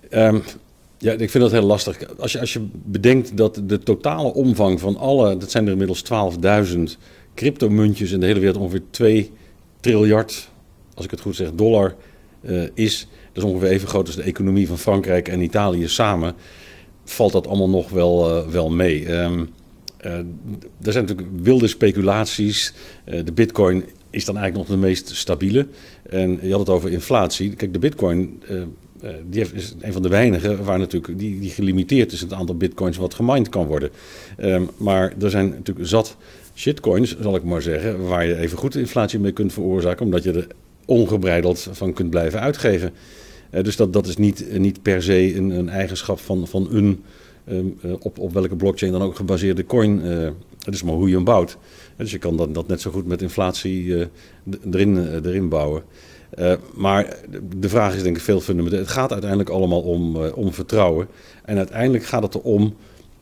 Um, 0.09 0.43
ja, 0.97 1.11
ik 1.11 1.29
vind 1.29 1.43
dat 1.43 1.51
heel 1.51 1.61
lastig. 1.61 2.17
Als 2.17 2.31
je, 2.31 2.39
als 2.39 2.53
je 2.53 2.67
bedenkt 2.73 3.37
dat 3.37 3.61
de 3.63 3.79
totale 3.79 4.33
omvang 4.33 4.79
van 4.79 4.97
alle, 4.97 5.37
dat 5.37 5.51
zijn 5.51 5.65
er 5.65 5.71
inmiddels 5.71 6.03
12.000 6.73 6.79
cryptomuntjes 7.35 8.11
in 8.11 8.19
de 8.19 8.25
hele 8.25 8.39
wereld, 8.39 8.57
ongeveer 8.57 8.83
2 8.89 9.31
triljard, 9.79 10.49
als 10.93 11.05
ik 11.05 11.11
het 11.11 11.21
goed 11.21 11.35
zeg, 11.35 11.51
dollar 11.53 11.95
uh, 12.41 12.63
is. 12.73 13.07
Dat 13.33 13.43
is 13.43 13.49
ongeveer 13.49 13.69
even 13.69 13.87
groot 13.87 14.07
als 14.07 14.15
de 14.15 14.23
economie 14.23 14.67
van 14.67 14.77
Frankrijk 14.77 15.27
en 15.27 15.41
Italië 15.41 15.87
samen. 15.87 16.33
Valt 17.03 17.31
dat 17.31 17.47
allemaal 17.47 17.69
nog 17.69 17.89
wel, 17.89 18.37
uh, 18.37 18.47
wel 18.47 18.69
mee. 18.69 19.11
Um, 19.11 19.49
er 20.81 20.91
zijn 20.91 21.05
natuurlijk 21.05 21.27
wilde 21.41 21.67
speculaties. 21.67 22.73
Uh, 23.05 23.25
de 23.25 23.31
bitcoin 23.31 23.83
is 24.09 24.25
dan 24.25 24.37
eigenlijk 24.37 24.69
nog 24.69 24.79
de 24.79 24.85
meest 24.87 25.15
stabiele. 25.15 25.67
En 26.09 26.39
je 26.41 26.51
had 26.51 26.59
het 26.59 26.69
over 26.69 26.91
inflatie. 26.91 27.55
Kijk, 27.55 27.73
de 27.73 27.79
bitcoin 27.79 28.41
uh, 28.49 28.61
die 29.29 29.45
is 29.53 29.75
een 29.79 29.93
van 29.93 30.01
de 30.01 30.09
weinigen 30.09 30.63
waar 30.63 30.79
natuurlijk 30.79 31.19
die, 31.19 31.39
die 31.39 31.49
gelimiteerd 31.49 32.11
is 32.11 32.21
het 32.21 32.33
aantal 32.33 32.55
bitcoins 32.55 32.97
wat 32.97 33.13
gemined 33.13 33.49
kan 33.49 33.65
worden. 33.65 33.89
Um, 34.39 34.69
maar 34.77 35.13
er 35.21 35.29
zijn 35.29 35.49
natuurlijk 35.49 35.87
zat 35.87 36.17
shitcoins, 36.55 37.19
zal 37.19 37.35
ik 37.35 37.43
maar 37.43 37.61
zeggen, 37.61 38.07
waar 38.07 38.25
je 38.25 38.37
even 38.37 38.57
goed 38.57 38.75
inflatie 38.75 39.19
mee 39.19 39.31
kunt 39.31 39.53
veroorzaken, 39.53 40.05
omdat 40.05 40.23
je 40.23 40.31
er 40.31 40.47
ongebreideld 40.85 41.67
van 41.71 41.93
kunt 41.93 42.09
blijven 42.09 42.39
uitgeven. 42.39 42.93
dus 43.61 43.75
dat, 43.75 43.93
dat 43.93 44.07
is 44.07 44.17
niet, 44.17 44.57
niet 44.57 44.81
per 44.81 45.03
se 45.03 45.35
een, 45.35 45.49
een 45.49 45.69
eigenschap 45.69 46.19
van, 46.19 46.47
van 46.47 46.67
een 46.71 47.03
Um, 47.49 47.79
uh, 47.85 47.93
op, 47.99 48.19
op 48.19 48.33
welke 48.33 48.55
blockchain 48.55 48.91
dan 48.91 49.01
ook 49.01 49.15
gebaseerde 49.15 49.65
coin. 49.65 50.05
Uh, 50.05 50.29
het 50.59 50.73
is 50.73 50.83
maar 50.83 50.93
hoe 50.93 51.09
je 51.09 51.15
hem 51.15 51.23
bouwt. 51.23 51.57
Dus 51.97 52.11
je 52.11 52.17
kan 52.17 52.37
dat, 52.37 52.53
dat 52.53 52.67
net 52.67 52.81
zo 52.81 52.91
goed 52.91 53.07
met 53.07 53.21
inflatie 53.21 53.83
uh, 53.83 54.05
erin, 54.71 55.21
erin 55.23 55.49
bouwen. 55.49 55.83
maar 56.73 57.17
de 57.57 57.69
vraag 57.69 57.95
is 57.95 58.03
denk 58.03 58.15
ik 58.15 58.23
veel 58.23 58.39
fundamenteel. 58.39 58.79
Het 58.79 58.87
gaat 58.87 59.11
uiteindelijk 59.11 59.49
allemaal 59.49 59.81
om, 59.81 60.15
om 60.17 60.53
vertrouwen. 60.53 61.07
En 61.45 61.57
uiteindelijk 61.57 62.03
gaat 62.03 62.23
het 62.23 62.35
erom 62.35 62.75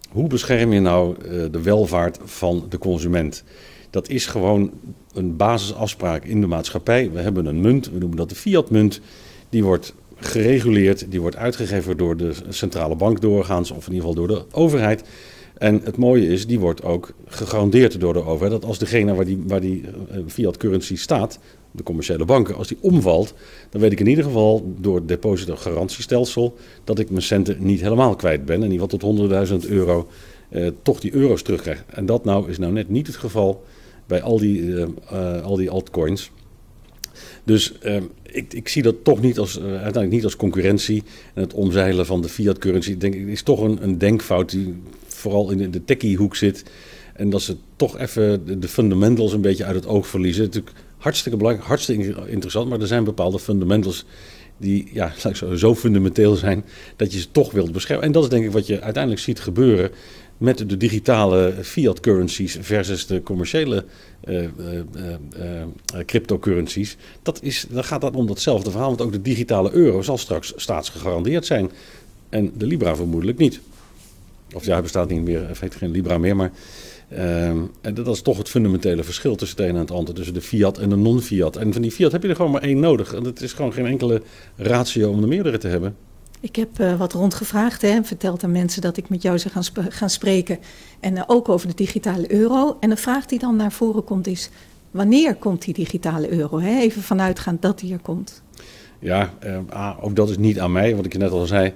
hoe 0.09 0.27
bescherm 0.27 0.73
je 0.73 0.79
nou 0.79 1.15
de 1.51 1.61
welvaart 1.61 2.19
van 2.23 2.65
de 2.69 2.77
consument? 2.77 3.43
Dat 3.89 4.09
is 4.09 4.25
gewoon 4.25 4.71
een 5.13 5.35
basisafspraak 5.35 6.23
in 6.23 6.41
de 6.41 6.47
maatschappij. 6.47 7.11
We 7.11 7.19
hebben 7.19 7.45
een 7.45 7.61
munt, 7.61 7.91
we 7.91 7.99
noemen 7.99 8.17
dat 8.17 8.29
de 8.29 8.35
fiat-munt. 8.35 9.01
Die 9.49 9.63
wordt 9.63 9.95
gereguleerd, 10.19 11.11
die 11.11 11.21
wordt 11.21 11.35
uitgegeven 11.35 11.97
door 11.97 12.17
de 12.17 12.31
centrale 12.49 12.95
bank 12.95 13.21
doorgaans, 13.21 13.71
of 13.71 13.87
in 13.87 13.93
ieder 13.93 14.07
geval 14.07 14.27
door 14.27 14.37
de 14.37 14.55
overheid. 14.55 15.03
En 15.57 15.81
het 15.83 15.97
mooie 15.97 16.27
is, 16.27 16.47
die 16.47 16.59
wordt 16.59 16.83
ook 16.83 17.13
gegarandeerd 17.27 17.99
door 17.99 18.13
de 18.13 18.25
overheid. 18.25 18.61
Dat 18.61 18.65
als 18.65 18.79
degene 18.79 19.15
waar 19.15 19.25
die, 19.25 19.43
waar 19.47 19.61
die 19.61 19.83
eh, 20.11 20.19
fiat 20.27 20.57
currency 20.57 20.95
staat, 20.95 21.39
de 21.71 21.83
commerciële 21.83 22.25
banken, 22.25 22.55
als 22.55 22.67
die 22.67 22.77
omvalt, 22.81 23.33
dan 23.69 23.81
weet 23.81 23.91
ik 23.91 23.99
in 23.99 24.07
ieder 24.07 24.23
geval 24.23 24.73
door 24.77 24.95
het 24.95 25.07
depositogarantiestelsel 25.07 26.55
dat 26.83 26.99
ik 26.99 27.09
mijn 27.09 27.21
centen 27.21 27.57
niet 27.59 27.81
helemaal 27.81 28.15
kwijt 28.15 28.45
ben. 28.45 28.63
In 28.63 28.71
ieder 28.71 28.89
geval 28.89 29.15
tot 29.15 29.61
100.000 29.63 29.69
euro 29.69 30.07
eh, 30.49 30.67
toch 30.81 30.99
die 30.99 31.13
euro's 31.13 31.41
terugkrijg. 31.41 31.83
En 31.87 32.05
dat 32.05 32.25
nou 32.25 32.49
is 32.49 32.57
nou 32.57 32.73
net 32.73 32.89
niet 32.89 33.07
het 33.07 33.15
geval 33.15 33.63
bij 34.07 34.21
al 34.21 34.39
die, 34.39 34.75
eh, 34.75 34.87
eh, 35.09 35.43
al 35.43 35.55
die 35.55 35.69
altcoins. 35.69 36.31
Dus 37.43 37.79
ehm, 37.79 38.03
ik, 38.23 38.53
ik, 38.53 38.67
zie 38.67 38.81
dat 38.81 38.95
toch 39.03 39.21
niet 39.21 39.39
als, 39.39 39.57
uh, 39.57 39.63
uiteindelijk 39.63 40.11
niet 40.11 40.23
als 40.23 40.35
concurrentie. 40.35 41.03
En 41.33 41.41
het 41.41 41.53
omzeilen 41.53 42.05
van 42.05 42.21
de 42.21 42.29
fiat 42.29 42.57
currency 42.57 42.97
denk 42.97 43.15
ik, 43.15 43.27
is 43.27 43.43
toch 43.43 43.61
een, 43.61 43.83
een 43.83 43.97
denkfout 43.97 44.49
die 44.49 44.75
vooral 45.07 45.51
in 45.51 45.71
de 45.71 45.85
techie 45.85 46.17
hoek 46.17 46.35
zit. 46.35 46.63
En 47.13 47.29
dat 47.29 47.41
ze 47.41 47.55
toch 47.75 47.97
even 47.97 48.59
de, 48.59 48.67
fundamentals 48.67 49.33
een 49.33 49.41
beetje 49.41 49.65
uit 49.65 49.75
het 49.75 49.87
oog 49.87 50.07
verliezen. 50.07 50.43
Natuurlijk 50.43 50.75
hartstikke 50.97 51.37
belangrijk, 51.37 51.67
hartstikke 51.67 52.27
interessant, 52.27 52.69
maar 52.69 52.79
er 52.79 52.87
zijn 52.87 53.03
bepaalde 53.03 53.39
fundamentals 53.39 54.05
die 54.57 54.89
ja, 54.93 55.13
zo 55.55 55.75
fundamenteel 55.75 56.35
zijn 56.35 56.65
dat 56.95 57.13
je 57.13 57.19
ze 57.19 57.31
toch 57.31 57.51
wilt 57.51 57.71
beschermen. 57.71 58.05
En 58.05 58.11
dat 58.11 58.23
is 58.23 58.29
denk 58.29 58.45
ik 58.45 58.51
wat 58.51 58.67
je 58.67 58.81
uiteindelijk 58.81 59.23
ziet 59.23 59.39
gebeuren 59.39 59.91
met 60.39 60.69
de 60.69 60.77
digitale 60.77 61.53
fiat 61.61 61.99
currencies 61.99 62.57
versus 62.61 63.05
de 63.05 63.23
commerciële 63.23 63.85
uh, 64.27 64.43
uh, 64.43 64.49
cryptocurrencies. 66.05 66.97
Dat 67.21 67.39
is, 67.41 67.65
dan 67.69 67.83
gaat 67.83 68.01
dat 68.01 68.15
om 68.15 68.27
datzelfde 68.27 68.71
verhaal. 68.71 68.89
Want 68.89 69.01
ook 69.01 69.11
de 69.11 69.21
digitale 69.21 69.71
euro 69.71 70.01
zal 70.01 70.17
straks 70.17 70.53
staatsgegarandeerd 70.55 71.45
zijn. 71.45 71.71
En 72.29 72.51
de 72.57 72.65
Libra 72.65 72.95
vermoedelijk 72.95 73.37
niet. 73.37 73.59
Of 74.53 74.65
ja, 74.65 74.71
hij 74.71 74.81
bestaat 74.81 75.09
niet 75.09 75.21
meer, 75.21 75.47
heeft 75.59 75.75
geen 75.75 75.91
Libra 75.91 76.17
meer. 76.17 76.35
Maar 76.35 76.51
en 77.81 77.93
dat 77.93 78.07
is 78.07 78.21
toch 78.21 78.37
het 78.37 78.49
fundamentele 78.49 79.03
verschil 79.03 79.35
tussen 79.35 79.57
het 79.57 79.69
een 79.69 79.75
en 79.75 79.81
het 79.81 79.91
ander. 79.91 80.13
Tussen 80.13 80.33
de 80.33 80.41
fiat 80.41 80.77
en 80.77 80.89
de 80.89 80.95
non-fiat. 80.95 81.55
En 81.55 81.73
van 81.73 81.81
die 81.81 81.91
fiat 81.91 82.11
heb 82.11 82.23
je 82.23 82.29
er 82.29 82.35
gewoon 82.35 82.51
maar 82.51 82.61
één 82.61 82.79
nodig. 82.79 83.13
En 83.13 83.23
het 83.23 83.41
is 83.41 83.53
gewoon 83.53 83.73
geen 83.73 83.85
enkele 83.85 84.21
ratio 84.55 85.09
om 85.09 85.21
er 85.21 85.27
meerdere 85.27 85.57
te 85.57 85.67
hebben. 85.67 85.95
Ik 86.41 86.55
heb 86.55 86.79
uh, 86.79 86.97
wat 86.97 87.13
rondgevraagd 87.13 87.83
en 87.83 88.05
verteld 88.05 88.43
aan 88.43 88.51
mensen 88.51 88.81
dat 88.81 88.97
ik 88.97 89.09
met 89.09 89.21
jou 89.21 89.39
zou 89.39 89.53
gaan, 89.53 89.91
gaan 89.91 90.09
spreken. 90.09 90.59
En 90.99 91.15
uh, 91.15 91.23
ook 91.27 91.49
over 91.49 91.67
de 91.67 91.73
digitale 91.73 92.33
euro. 92.33 92.77
En 92.79 92.89
de 92.89 92.95
vraag 92.95 93.25
die 93.25 93.39
dan 93.39 93.55
naar 93.55 93.71
voren 93.71 94.03
komt 94.03 94.27
is: 94.27 94.49
wanneer 94.91 95.35
komt 95.35 95.61
die 95.61 95.73
digitale 95.73 96.31
euro? 96.31 96.59
Hè? 96.59 96.79
Even 96.79 97.01
vanuitgaand 97.01 97.61
dat 97.61 97.79
die 97.79 97.93
er 97.93 97.99
komt. 97.99 98.43
Ja, 98.99 99.33
uh, 99.73 99.97
ook 100.01 100.15
dat 100.15 100.29
is 100.29 100.37
niet 100.37 100.59
aan 100.59 100.71
mij, 100.71 100.95
wat 100.95 101.05
ik 101.05 101.13
je 101.13 101.19
net 101.19 101.31
al 101.31 101.45
zei. 101.45 101.73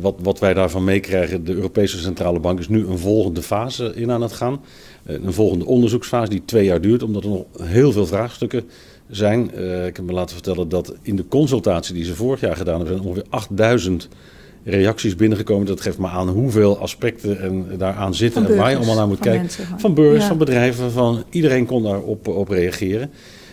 wat, 0.00 0.14
wat 0.22 0.38
wij 0.38 0.54
daarvan 0.54 0.84
meekrijgen, 0.84 1.44
de 1.44 1.54
Europese 1.54 1.98
Centrale 1.98 2.40
Bank 2.40 2.58
is 2.58 2.68
nu 2.68 2.86
een 2.86 2.98
volgende 2.98 3.42
fase 3.42 3.94
in 3.94 4.10
aan 4.10 4.22
het 4.22 4.32
gaan. 4.32 4.60
een 5.04 5.32
volgende 5.32 5.66
onderzoeksfase 5.66 6.30
die 6.30 6.44
twee 6.44 6.64
jaar 6.64 6.80
duurt, 6.80 7.02
omdat 7.02 7.24
er 7.24 7.30
nog 7.30 7.44
heel 7.62 7.92
veel 7.92 8.06
vraagstukken 8.06 8.60
zijn. 8.60 8.91
Uh, 9.20 9.86
ik 9.86 9.96
heb 9.96 10.04
me 10.04 10.12
laten 10.12 10.34
vertellen 10.34 10.68
dat 10.68 10.94
in 11.02 11.16
de 11.16 11.28
consultatie 11.28 11.94
die 11.94 12.04
ze 12.04 12.14
vorig 12.14 12.40
jaar 12.40 12.56
gedaan 12.56 12.76
hebben, 12.76 12.94
zijn 12.96 13.08
ongeveer 13.08 13.26
8000 13.28 14.08
reacties 14.64 15.16
binnengekomen. 15.16 15.66
Dat 15.66 15.80
geeft 15.80 15.98
me 15.98 16.08
aan 16.08 16.28
hoeveel 16.28 16.78
aspecten 16.78 17.40
en 17.40 17.66
daaraan 17.78 18.14
zitten 18.14 18.46
en 18.46 18.56
waar 18.56 18.70
je 18.70 18.76
allemaal 18.76 18.96
naar 18.96 19.08
moet 19.08 19.18
kijken. 19.18 19.48
van 19.76 19.94
burgers, 19.94 20.24
van 20.24 20.38
bedrijven, 20.38 20.92
van 20.92 21.24
iedereen 21.30 21.66
kon 21.66 21.82
daarop 21.82 22.28
op 22.28 22.48
reageren. 22.48 23.10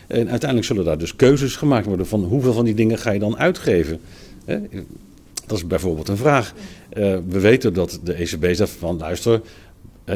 En 0.08 0.30
uiteindelijk 0.30 0.66
zullen 0.66 0.86
daar 0.86 0.98
dus 0.98 1.16
keuzes 1.16 1.56
gemaakt 1.56 1.86
worden 1.86 2.08
van 2.08 2.24
hoeveel 2.24 2.54
van 2.54 2.66
die 2.66 2.74
dingen 2.74 2.98
ga 2.98 3.12
je 3.12 3.20
dan 3.20 3.38
uitgeven. 3.38 4.00
Dat 5.46 5.58
is 5.58 5.68
bijvoorbeeld 5.68 6.08
een 6.08 6.18
vraag. 6.18 6.54
Uh, 6.94 7.18
we 7.28 7.40
weten 7.40 7.74
dat 7.74 8.00
de 8.04 8.14
ECB 8.14 8.54
zegt 8.56 8.72
van 8.72 8.98
luister, 8.98 9.42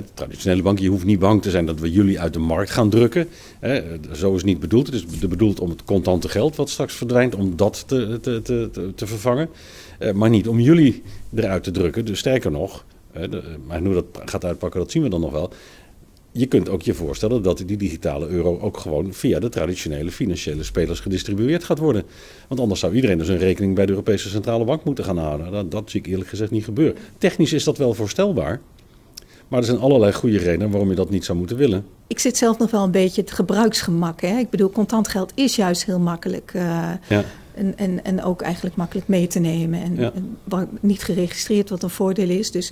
de 0.02 0.14
traditionele 0.14 0.62
bank, 0.62 0.80
je 0.80 0.90
hoeft 0.90 1.06
niet 1.06 1.20
bang 1.20 1.42
te 1.42 1.50
zijn 1.50 1.66
dat 1.66 1.80
we 1.80 1.92
jullie 1.92 2.20
uit 2.20 2.34
de 2.34 2.40
markt 2.40 2.72
gaan 2.72 2.90
drukken. 2.90 3.28
Zo 4.12 4.30
is 4.30 4.36
het 4.36 4.46
niet 4.46 4.60
bedoeld. 4.60 4.86
Het 4.86 4.96
is 4.96 5.28
bedoeld 5.28 5.60
om 5.60 5.70
het 5.70 5.84
contante 5.84 6.30
geld 6.30 6.56
wat 6.56 6.70
straks 6.70 6.94
verdwijnt, 6.94 7.36
om 7.36 7.56
dat 7.56 7.84
te, 7.88 8.20
te, 8.22 8.42
te, 8.42 8.92
te 8.96 9.08
vervangen. 9.08 9.50
Eh, 10.00 10.12
maar 10.12 10.30
niet 10.30 10.48
om 10.48 10.60
jullie 10.60 11.02
eruit 11.36 11.64
te 11.64 11.72
drukken. 11.72 12.06
Dus 12.06 12.20
sterker 12.20 12.52
nog, 12.52 12.86
maar 13.68 13.82
hoe 13.82 13.94
dat 13.94 14.06
gaat 14.26 14.46
uitpakken, 14.46 14.80
dat 14.80 14.92
zien 14.92 15.04
we 15.04 15.10
dan 15.10 15.22
nog 15.22 15.32
wel. 15.32 15.52
Je 16.36 16.46
kunt 16.46 16.70
ook 16.70 16.82
je 16.82 16.94
voorstellen 16.94 17.42
dat 17.42 17.58
die 17.58 17.78
digitale 17.78 18.28
euro 18.28 18.60
ook 18.60 18.78
gewoon 18.78 19.14
via 19.14 19.40
de 19.40 19.50
traditionele 19.50 20.12
financiële 20.12 20.64
spelers 20.64 21.00
gedistribueerd 21.00 21.64
gaat 21.64 21.80
worden. 21.80 22.04
Want 22.48 22.60
anders 22.62 22.80
zou 22.80 22.94
iedereen 22.94 23.18
dus 23.18 23.28
een 23.28 23.38
rekening 23.38 23.76
bij 23.76 23.86
de 23.86 23.92
Europese 23.92 24.30
Centrale 24.30 24.64
Bank 24.66 24.84
moeten 24.84 25.04
gaan 25.04 25.18
houden. 25.18 25.52
Dat, 25.52 25.72
dat 25.72 25.90
zie 25.90 26.00
ik 26.00 26.08
eerlijk 26.08 26.30
gezegd 26.30 26.52
niet 26.52 26.64
gebeuren. 26.64 26.96
Technisch 27.18 27.54
is 27.54 27.64
dat 27.64 27.78
wel 27.78 27.94
voorstelbaar. 27.94 28.62
Maar 29.54 29.62
er 29.62 29.68
zijn 29.68 29.82
allerlei 29.82 30.14
goede 30.14 30.38
redenen 30.38 30.70
waarom 30.70 30.90
je 30.90 30.96
dat 30.96 31.10
niet 31.10 31.26
zou 31.26 31.38
moeten 31.38 31.58
willen. 31.58 31.86
Ik 32.08 32.20
zit 32.20 32.38
zelf 32.38 32.58
nog 32.58 32.72
wel 32.72 32.84
een 32.84 32.92
beetje 32.92 33.22
het 33.22 33.32
gebruiksgemak. 33.32 34.22
Hè? 34.22 34.38
Ik 34.38 34.50
bedoel, 34.50 34.70
contant 34.70 35.08
geld 35.08 35.32
is 35.36 35.56
juist 35.56 35.86
heel 35.86 36.00
makkelijk. 36.00 36.54
Uh, 36.56 36.62
ja. 37.10 37.24
en, 37.54 37.78
en, 37.78 38.04
en 38.04 38.24
ook 38.24 38.42
eigenlijk 38.42 38.76
makkelijk 38.76 39.08
mee 39.08 39.28
te 39.28 39.40
nemen. 39.40 39.82
En, 39.82 39.96
ja. 39.96 40.12
en 40.50 40.70
niet 40.82 41.04
geregistreerd 41.04 41.70
wat 41.70 41.84
een 41.84 41.90
voordeel 41.90 42.30
is. 42.30 42.52
Dus 42.52 42.72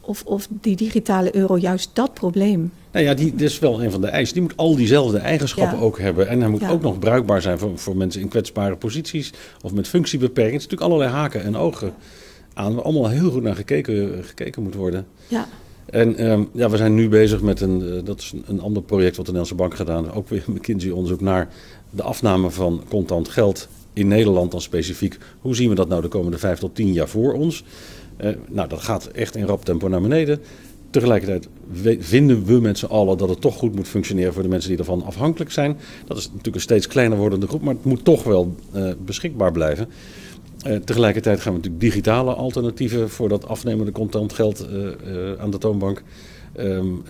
of, 0.00 0.22
of 0.24 0.48
die 0.50 0.76
digitale 0.76 1.36
euro 1.36 1.58
juist 1.58 1.90
dat 1.92 2.14
probleem. 2.14 2.72
Nou 2.92 3.04
ja, 3.04 3.14
die, 3.14 3.34
is 3.36 3.58
wel 3.58 3.82
een 3.82 3.90
van 3.90 4.00
de 4.00 4.06
eisen. 4.06 4.34
Die 4.34 4.42
moet 4.42 4.56
al 4.56 4.76
diezelfde 4.76 5.18
eigenschappen 5.18 5.78
ja. 5.78 5.84
ook 5.84 5.98
hebben. 5.98 6.28
En 6.28 6.40
hij 6.40 6.50
moet 6.50 6.60
ja. 6.60 6.70
ook 6.70 6.82
nog 6.82 6.98
bruikbaar 6.98 7.42
zijn 7.42 7.58
voor, 7.58 7.78
voor 7.78 7.96
mensen 7.96 8.20
in 8.20 8.28
kwetsbare 8.28 8.76
posities 8.76 9.32
of 9.62 9.72
met 9.72 9.88
functiebeperking. 9.88 10.62
Het 10.62 10.62
is 10.62 10.68
natuurlijk 10.68 10.92
allerlei 10.92 11.20
haken 11.20 11.42
en 11.42 11.56
ogen 11.56 11.92
aan 12.54 12.74
waar 12.74 12.84
allemaal 12.84 13.08
heel 13.08 13.30
goed 13.30 13.42
naar 13.42 13.56
gekeken, 13.56 14.24
gekeken 14.24 14.62
moet 14.62 14.74
worden. 14.74 15.06
Ja. 15.28 15.48
En 15.86 16.30
um, 16.30 16.48
ja, 16.52 16.70
we 16.70 16.76
zijn 16.76 16.94
nu 16.94 17.08
bezig 17.08 17.40
met 17.40 17.60
een, 17.60 17.82
uh, 17.82 18.04
dat 18.04 18.20
is 18.20 18.34
een, 18.46 18.60
ander 18.60 18.82
project 18.82 19.16
wat 19.16 19.26
de 19.26 19.32
Nederlandse 19.32 19.54
Bank 19.54 19.74
gedaan 19.74 20.04
heeft. 20.04 20.16
Ook 20.16 20.28
weer 20.28 20.44
McKinsey-onderzoek 20.46 21.20
naar 21.20 21.48
de 21.90 22.02
afname 22.02 22.50
van 22.50 22.82
contant 22.88 23.28
geld 23.28 23.68
in 23.92 24.08
Nederland 24.08 24.50
dan 24.50 24.60
specifiek. 24.60 25.18
Hoe 25.40 25.54
zien 25.54 25.68
we 25.68 25.74
dat 25.74 25.88
nou 25.88 26.02
de 26.02 26.08
komende 26.08 26.38
vijf 26.38 26.58
tot 26.58 26.74
tien 26.74 26.92
jaar 26.92 27.08
voor 27.08 27.32
ons? 27.32 27.64
Uh, 28.20 28.30
nou, 28.48 28.68
dat 28.68 28.80
gaat 28.80 29.06
echt 29.06 29.36
in 29.36 29.46
rap 29.46 29.64
tempo 29.64 29.88
naar 29.88 30.00
beneden. 30.00 30.40
Tegelijkertijd 30.90 31.48
vinden 31.98 32.44
we 32.44 32.60
met 32.60 32.78
z'n 32.78 32.86
allen 32.86 33.18
dat 33.18 33.28
het 33.28 33.40
toch 33.40 33.56
goed 33.56 33.74
moet 33.74 33.88
functioneren 33.88 34.32
voor 34.32 34.42
de 34.42 34.48
mensen 34.48 34.70
die 34.70 34.78
ervan 34.78 35.02
afhankelijk 35.02 35.50
zijn. 35.50 35.78
Dat 36.06 36.16
is 36.16 36.26
natuurlijk 36.26 36.54
een 36.54 36.60
steeds 36.60 36.86
kleiner 36.86 37.18
wordende 37.18 37.46
groep, 37.46 37.62
maar 37.62 37.74
het 37.74 37.84
moet 37.84 38.04
toch 38.04 38.22
wel 38.22 38.54
uh, 38.74 38.90
beschikbaar 39.04 39.52
blijven. 39.52 39.88
Uh, 40.66 40.76
tegelijkertijd 40.76 41.40
gaan 41.40 41.52
we 41.52 41.58
natuurlijk 41.58 41.84
digitale 41.84 42.34
alternatieven 42.34 43.10
voor 43.10 43.28
dat 43.28 43.48
afnemende 43.48 43.92
contant 43.92 44.32
geld 44.32 44.66
uh, 44.70 44.78
uh, 44.82 44.92
aan 45.38 45.50
de 45.50 45.58
toonbank 45.58 46.02
um, 46.58 47.02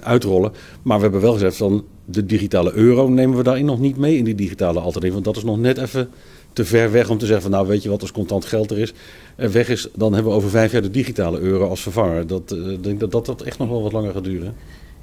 uitrollen. 0.00 0.52
Maar 0.82 0.96
we 0.96 1.02
hebben 1.02 1.20
wel 1.20 1.32
gezegd 1.32 1.56
van 1.56 1.84
de 2.04 2.26
digitale 2.26 2.72
euro 2.72 3.08
nemen 3.08 3.36
we 3.36 3.42
daarin 3.42 3.64
nog 3.64 3.78
niet 3.78 3.96
mee 3.96 4.16
in 4.16 4.24
die 4.24 4.34
digitale 4.34 4.78
alternatieven. 4.78 5.12
Want 5.12 5.24
dat 5.24 5.36
is 5.36 5.44
nog 5.44 5.58
net 5.58 5.78
even 5.78 6.08
te 6.52 6.64
ver 6.64 6.92
weg 6.92 7.10
om 7.10 7.18
te 7.18 7.26
zeggen 7.26 7.42
van 7.42 7.50
nou 7.50 7.66
weet 7.66 7.82
je 7.82 7.88
wat 7.88 8.00
als 8.00 8.12
contant 8.12 8.44
geld 8.44 8.70
er 8.70 8.78
is. 8.78 8.92
Er 9.36 9.52
weg 9.52 9.68
is, 9.68 9.88
dan 9.94 10.12
hebben 10.12 10.32
we 10.32 10.38
over 10.38 10.50
vijf 10.50 10.72
jaar 10.72 10.82
de 10.82 10.90
digitale 10.90 11.38
euro 11.38 11.68
als 11.68 11.82
vervanger. 11.82 12.26
Dat, 12.26 12.52
ik 12.52 12.82
denk 12.82 13.00
dat, 13.00 13.10
dat 13.10 13.26
dat 13.26 13.42
echt 13.42 13.58
nog 13.58 13.68
wel 13.68 13.82
wat 13.82 13.92
langer 13.92 14.12
gaat 14.12 14.24
duren. 14.24 14.54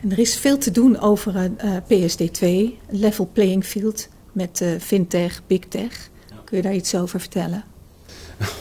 En 0.02 0.12
er 0.12 0.20
is 0.20 0.38
veel 0.38 0.58
te 0.58 0.72
doen 0.72 1.00
over 1.00 1.52
PSD2, 1.84 2.48
level 2.90 3.30
playing 3.34 3.66
field 3.66 4.08
met 4.32 4.66
fintech, 4.80 5.42
big 5.48 5.60
tech. 5.60 6.10
Kun 6.46 6.58
je 6.58 6.64
daar 6.64 6.76
iets 6.76 6.96
over 6.96 7.20
vertellen? 7.20 7.64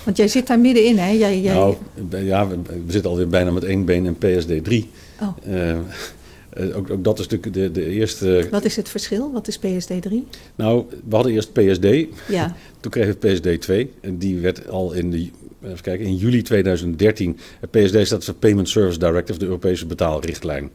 Want 0.04 0.16
jij 0.16 0.28
zit 0.28 0.46
daar 0.46 0.58
middenin, 0.58 0.98
hè? 0.98 1.10
Jij, 1.10 1.40
jij... 1.40 1.54
Nou, 1.54 1.76
ja, 2.10 2.48
we, 2.48 2.56
we, 2.86 2.92
zitten 2.92 3.10
alweer 3.10 3.28
bijna 3.28 3.50
met 3.50 3.64
één 3.64 3.84
been 3.84 4.06
in 4.06 4.16
PSD 4.18 4.64
3. 4.64 4.90
Oh. 5.20 5.28
Uh, 5.48 6.76
ook, 6.76 6.90
ook, 6.90 7.04
dat 7.04 7.18
is 7.18 7.26
natuurlijk 7.28 7.54
de, 7.54 7.70
de 7.70 7.86
eerste. 7.86 8.48
Wat 8.50 8.64
is 8.64 8.76
het 8.76 8.88
verschil? 8.88 9.32
Wat 9.32 9.48
is 9.48 9.58
PSD 9.58 10.02
3? 10.02 10.26
Nou, 10.54 10.84
we 11.08 11.14
hadden 11.14 11.32
eerst 11.32 11.52
PSD. 11.52 12.06
Ja. 12.28 12.56
Toen 12.80 12.90
kregen 12.90 13.16
we 13.20 13.32
PSD 13.32 13.60
2. 13.60 13.92
En 14.00 14.18
die 14.18 14.38
werd 14.38 14.68
al 14.68 14.92
in, 14.92 15.10
de, 15.10 15.30
even 15.62 15.82
kijken, 15.82 16.06
in 16.06 16.16
juli 16.16 16.42
2013. 16.42 17.38
PSD 17.70 18.06
staat 18.06 18.24
voor 18.24 18.34
Payment 18.34 18.68
Service 18.68 18.98
Directive, 18.98 19.38
de 19.38 19.44
Europese 19.44 19.86
betaalrichtlijn. 19.86 20.70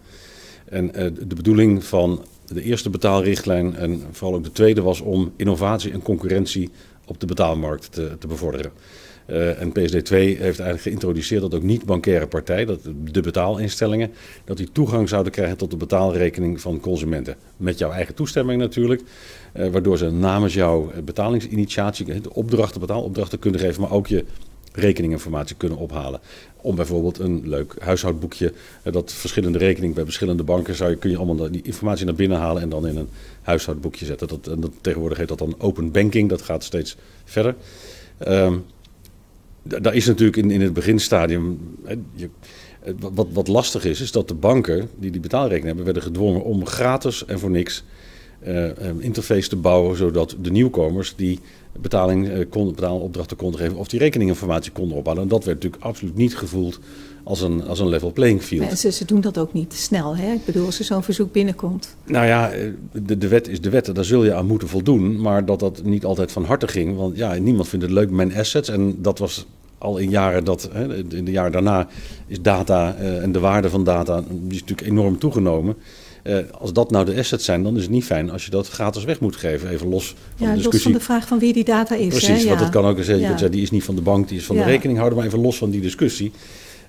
En 0.65 0.85
uh, 0.85 0.91
de 1.27 1.35
bedoeling 1.35 1.83
van 1.83 2.25
de 2.45 2.63
eerste 2.63 2.89
betaalrichtlijn 2.89 3.75
en 3.75 4.03
vooral 4.11 4.37
ook 4.37 4.43
de 4.43 4.51
tweede 4.51 4.81
was 4.81 5.01
om 5.01 5.31
innovatie 5.35 5.91
en 5.91 6.01
concurrentie 6.01 6.69
op 7.09 7.19
de 7.19 7.25
betaalmarkt 7.25 7.91
te, 7.91 8.17
te 8.19 8.27
bevorderen. 8.27 8.71
Uh, 9.27 9.61
en 9.61 9.69
PSD2 9.69 10.09
heeft 10.09 10.41
eigenlijk 10.41 10.81
geïntroduceerd 10.81 11.41
dat 11.41 11.53
ook 11.53 11.63
niet-bankaire 11.63 12.27
partijen, 12.27 12.67
dat 12.67 12.79
de 13.11 13.21
betaalinstellingen, 13.21 14.11
dat 14.45 14.57
die 14.57 14.71
toegang 14.71 15.09
zouden 15.09 15.31
krijgen 15.31 15.57
tot 15.57 15.71
de 15.71 15.77
betaalrekening 15.77 16.61
van 16.61 16.79
consumenten. 16.79 17.35
Met 17.57 17.77
jouw 17.77 17.91
eigen 17.91 18.15
toestemming 18.15 18.61
natuurlijk, 18.61 19.01
uh, 19.53 19.67
waardoor 19.67 19.97
ze 19.97 20.11
namens 20.11 20.53
jouw 20.53 20.91
betalingsinitiatie 21.03 22.21
de 22.21 22.33
opdrachten, 22.33 22.79
betaalopdrachten 22.79 23.39
kunnen 23.39 23.59
geven, 23.59 23.81
maar 23.81 23.91
ook 23.91 24.07
je 24.07 24.25
rekeninginformatie 24.73 25.55
kunnen 25.55 25.77
ophalen. 25.77 26.19
Om 26.61 26.75
bijvoorbeeld 26.75 27.19
een 27.19 27.41
leuk 27.45 27.75
huishoudboekje, 27.79 28.53
eh, 28.83 28.93
dat 28.93 29.13
verschillende 29.13 29.57
rekeningen 29.57 29.95
bij 29.95 30.03
verschillende 30.03 30.43
banken, 30.43 30.75
zou 30.75 30.89
je, 30.89 30.95
kun 30.95 31.09
je 31.09 31.17
allemaal 31.17 31.51
die 31.51 31.61
informatie 31.61 32.05
naar 32.05 32.15
binnen 32.15 32.37
halen 32.37 32.61
en 32.61 32.69
dan 32.69 32.87
in 32.87 32.97
een 32.97 33.09
huishoudboekje 33.49 34.05
zetten. 34.05 34.27
Dat, 34.27 34.47
en 34.47 34.59
dat, 34.59 34.71
tegenwoordig 34.81 35.17
heet 35.17 35.27
dat 35.27 35.37
dan 35.37 35.55
open 35.57 35.91
banking, 35.91 36.29
dat 36.29 36.41
gaat 36.41 36.63
steeds 36.63 36.95
verder. 37.25 37.55
Um, 38.27 38.65
daar 39.63 39.95
is 39.95 40.05
natuurlijk 40.05 40.37
in, 40.37 40.51
in 40.51 40.61
het 40.61 40.73
beginstadium. 40.73 41.59
Je, 42.15 42.29
wat, 42.99 43.27
wat 43.31 43.47
lastig 43.47 43.85
is, 43.85 44.01
is 44.01 44.11
dat 44.11 44.27
de 44.27 44.33
banken 44.33 44.89
die 44.95 45.11
die 45.11 45.21
betaalrekening 45.21 45.65
hebben, 45.65 45.85
werden 45.85 46.03
gedwongen 46.03 46.43
om 46.43 46.65
gratis 46.65 47.25
en 47.25 47.39
voor 47.39 47.49
niks 47.49 47.83
interface 48.99 49.49
te 49.49 49.55
bouwen, 49.55 49.97
zodat 49.97 50.35
de 50.41 50.51
nieuwkomers 50.51 51.13
die 51.15 51.39
betaling, 51.81 52.27
uh, 52.27 52.45
konden, 52.49 52.75
betaalopdrachten 52.75 53.37
konden 53.37 53.59
geven 53.59 53.77
of 53.77 53.87
die 53.87 53.99
rekeninginformatie 53.99 54.71
konden 54.71 54.97
ophalen. 54.97 55.21
En 55.21 55.27
dat 55.27 55.43
werd 55.43 55.57
natuurlijk 55.57 55.83
absoluut 55.83 56.15
niet 56.15 56.37
gevoeld 56.37 56.79
als 57.23 57.41
een, 57.41 57.63
als 57.67 57.79
een 57.79 57.87
level 57.87 58.11
playing 58.11 58.41
field. 58.41 58.69
En 58.69 58.77
ze, 58.77 58.91
ze 58.91 59.05
doen 59.05 59.21
dat 59.21 59.37
ook 59.37 59.53
niet 59.53 59.73
snel, 59.73 60.15
hè? 60.15 60.31
Ik 60.31 60.45
bedoel, 60.45 60.65
als 60.65 60.79
er 60.79 60.85
zo'n 60.85 61.03
verzoek 61.03 61.31
binnenkomt. 61.31 61.95
Nou 62.05 62.25
ja, 62.25 62.51
de, 62.91 63.17
de 63.17 63.27
wet 63.27 63.47
is 63.47 63.61
de 63.61 63.69
wet, 63.69 63.95
daar 63.95 64.05
zul 64.05 64.23
je 64.23 64.33
aan 64.33 64.45
moeten 64.45 64.67
voldoen. 64.67 65.21
Maar 65.21 65.45
dat 65.45 65.59
dat 65.59 65.83
niet 65.83 66.05
altijd 66.05 66.31
van 66.31 66.43
harte 66.43 66.67
ging. 66.67 66.97
Want 66.97 67.17
ja, 67.17 67.33
niemand 67.33 67.67
vindt 67.67 67.85
het 67.85 67.93
leuk, 67.93 68.09
mijn 68.09 68.35
assets. 68.35 68.69
En 68.69 68.95
dat 69.01 69.19
was 69.19 69.45
al 69.77 69.97
in 69.97 70.09
jaren 70.09 70.43
dat, 70.43 70.69
in 71.09 71.25
de 71.25 71.31
jaren 71.31 71.51
daarna, 71.51 71.87
is 72.27 72.41
data 72.41 72.95
en 72.95 73.31
de 73.31 73.39
waarde 73.39 73.69
van 73.69 73.83
data 73.83 74.23
die 74.29 74.53
is 74.53 74.59
natuurlijk 74.59 74.87
enorm 74.87 75.17
toegenomen. 75.17 75.75
Uh, 76.23 76.37
als 76.51 76.73
dat 76.73 76.91
nou 76.91 77.05
de 77.05 77.17
assets 77.17 77.45
zijn, 77.45 77.63
dan 77.63 77.75
is 77.75 77.81
het 77.81 77.91
niet 77.91 78.03
fijn 78.03 78.29
als 78.29 78.45
je 78.45 78.51
dat 78.51 78.67
gratis 78.67 79.03
weg 79.03 79.19
moet 79.19 79.35
geven. 79.35 79.69
Even 79.69 79.87
los 79.87 80.15
van 80.35 80.47
ja, 80.47 80.53
de 80.53 80.57
discussie. 80.57 80.71
los 80.71 80.81
van 80.81 80.91
de 80.91 80.99
vraag 80.99 81.27
van 81.27 81.39
wie 81.39 81.53
die 81.53 81.63
data 81.63 81.95
is. 81.95 82.07
Precies, 82.07 82.41
hè? 82.41 82.47
want 82.47 82.59
dat 82.59 82.69
kan 82.69 82.85
ook 82.85 83.03
zeggen, 83.03 83.37
ja. 83.37 83.47
die 83.47 83.61
is 83.61 83.71
niet 83.71 83.83
van 83.83 83.95
de 83.95 84.01
bank, 84.01 84.27
die 84.27 84.37
is 84.37 84.45
van 84.45 84.55
de 84.55 84.63
rekeninghouder. 84.63 85.17
Maar 85.17 85.27
even 85.27 85.41
los 85.41 85.57
van 85.57 85.69
die 85.69 85.81
discussie. 85.81 86.31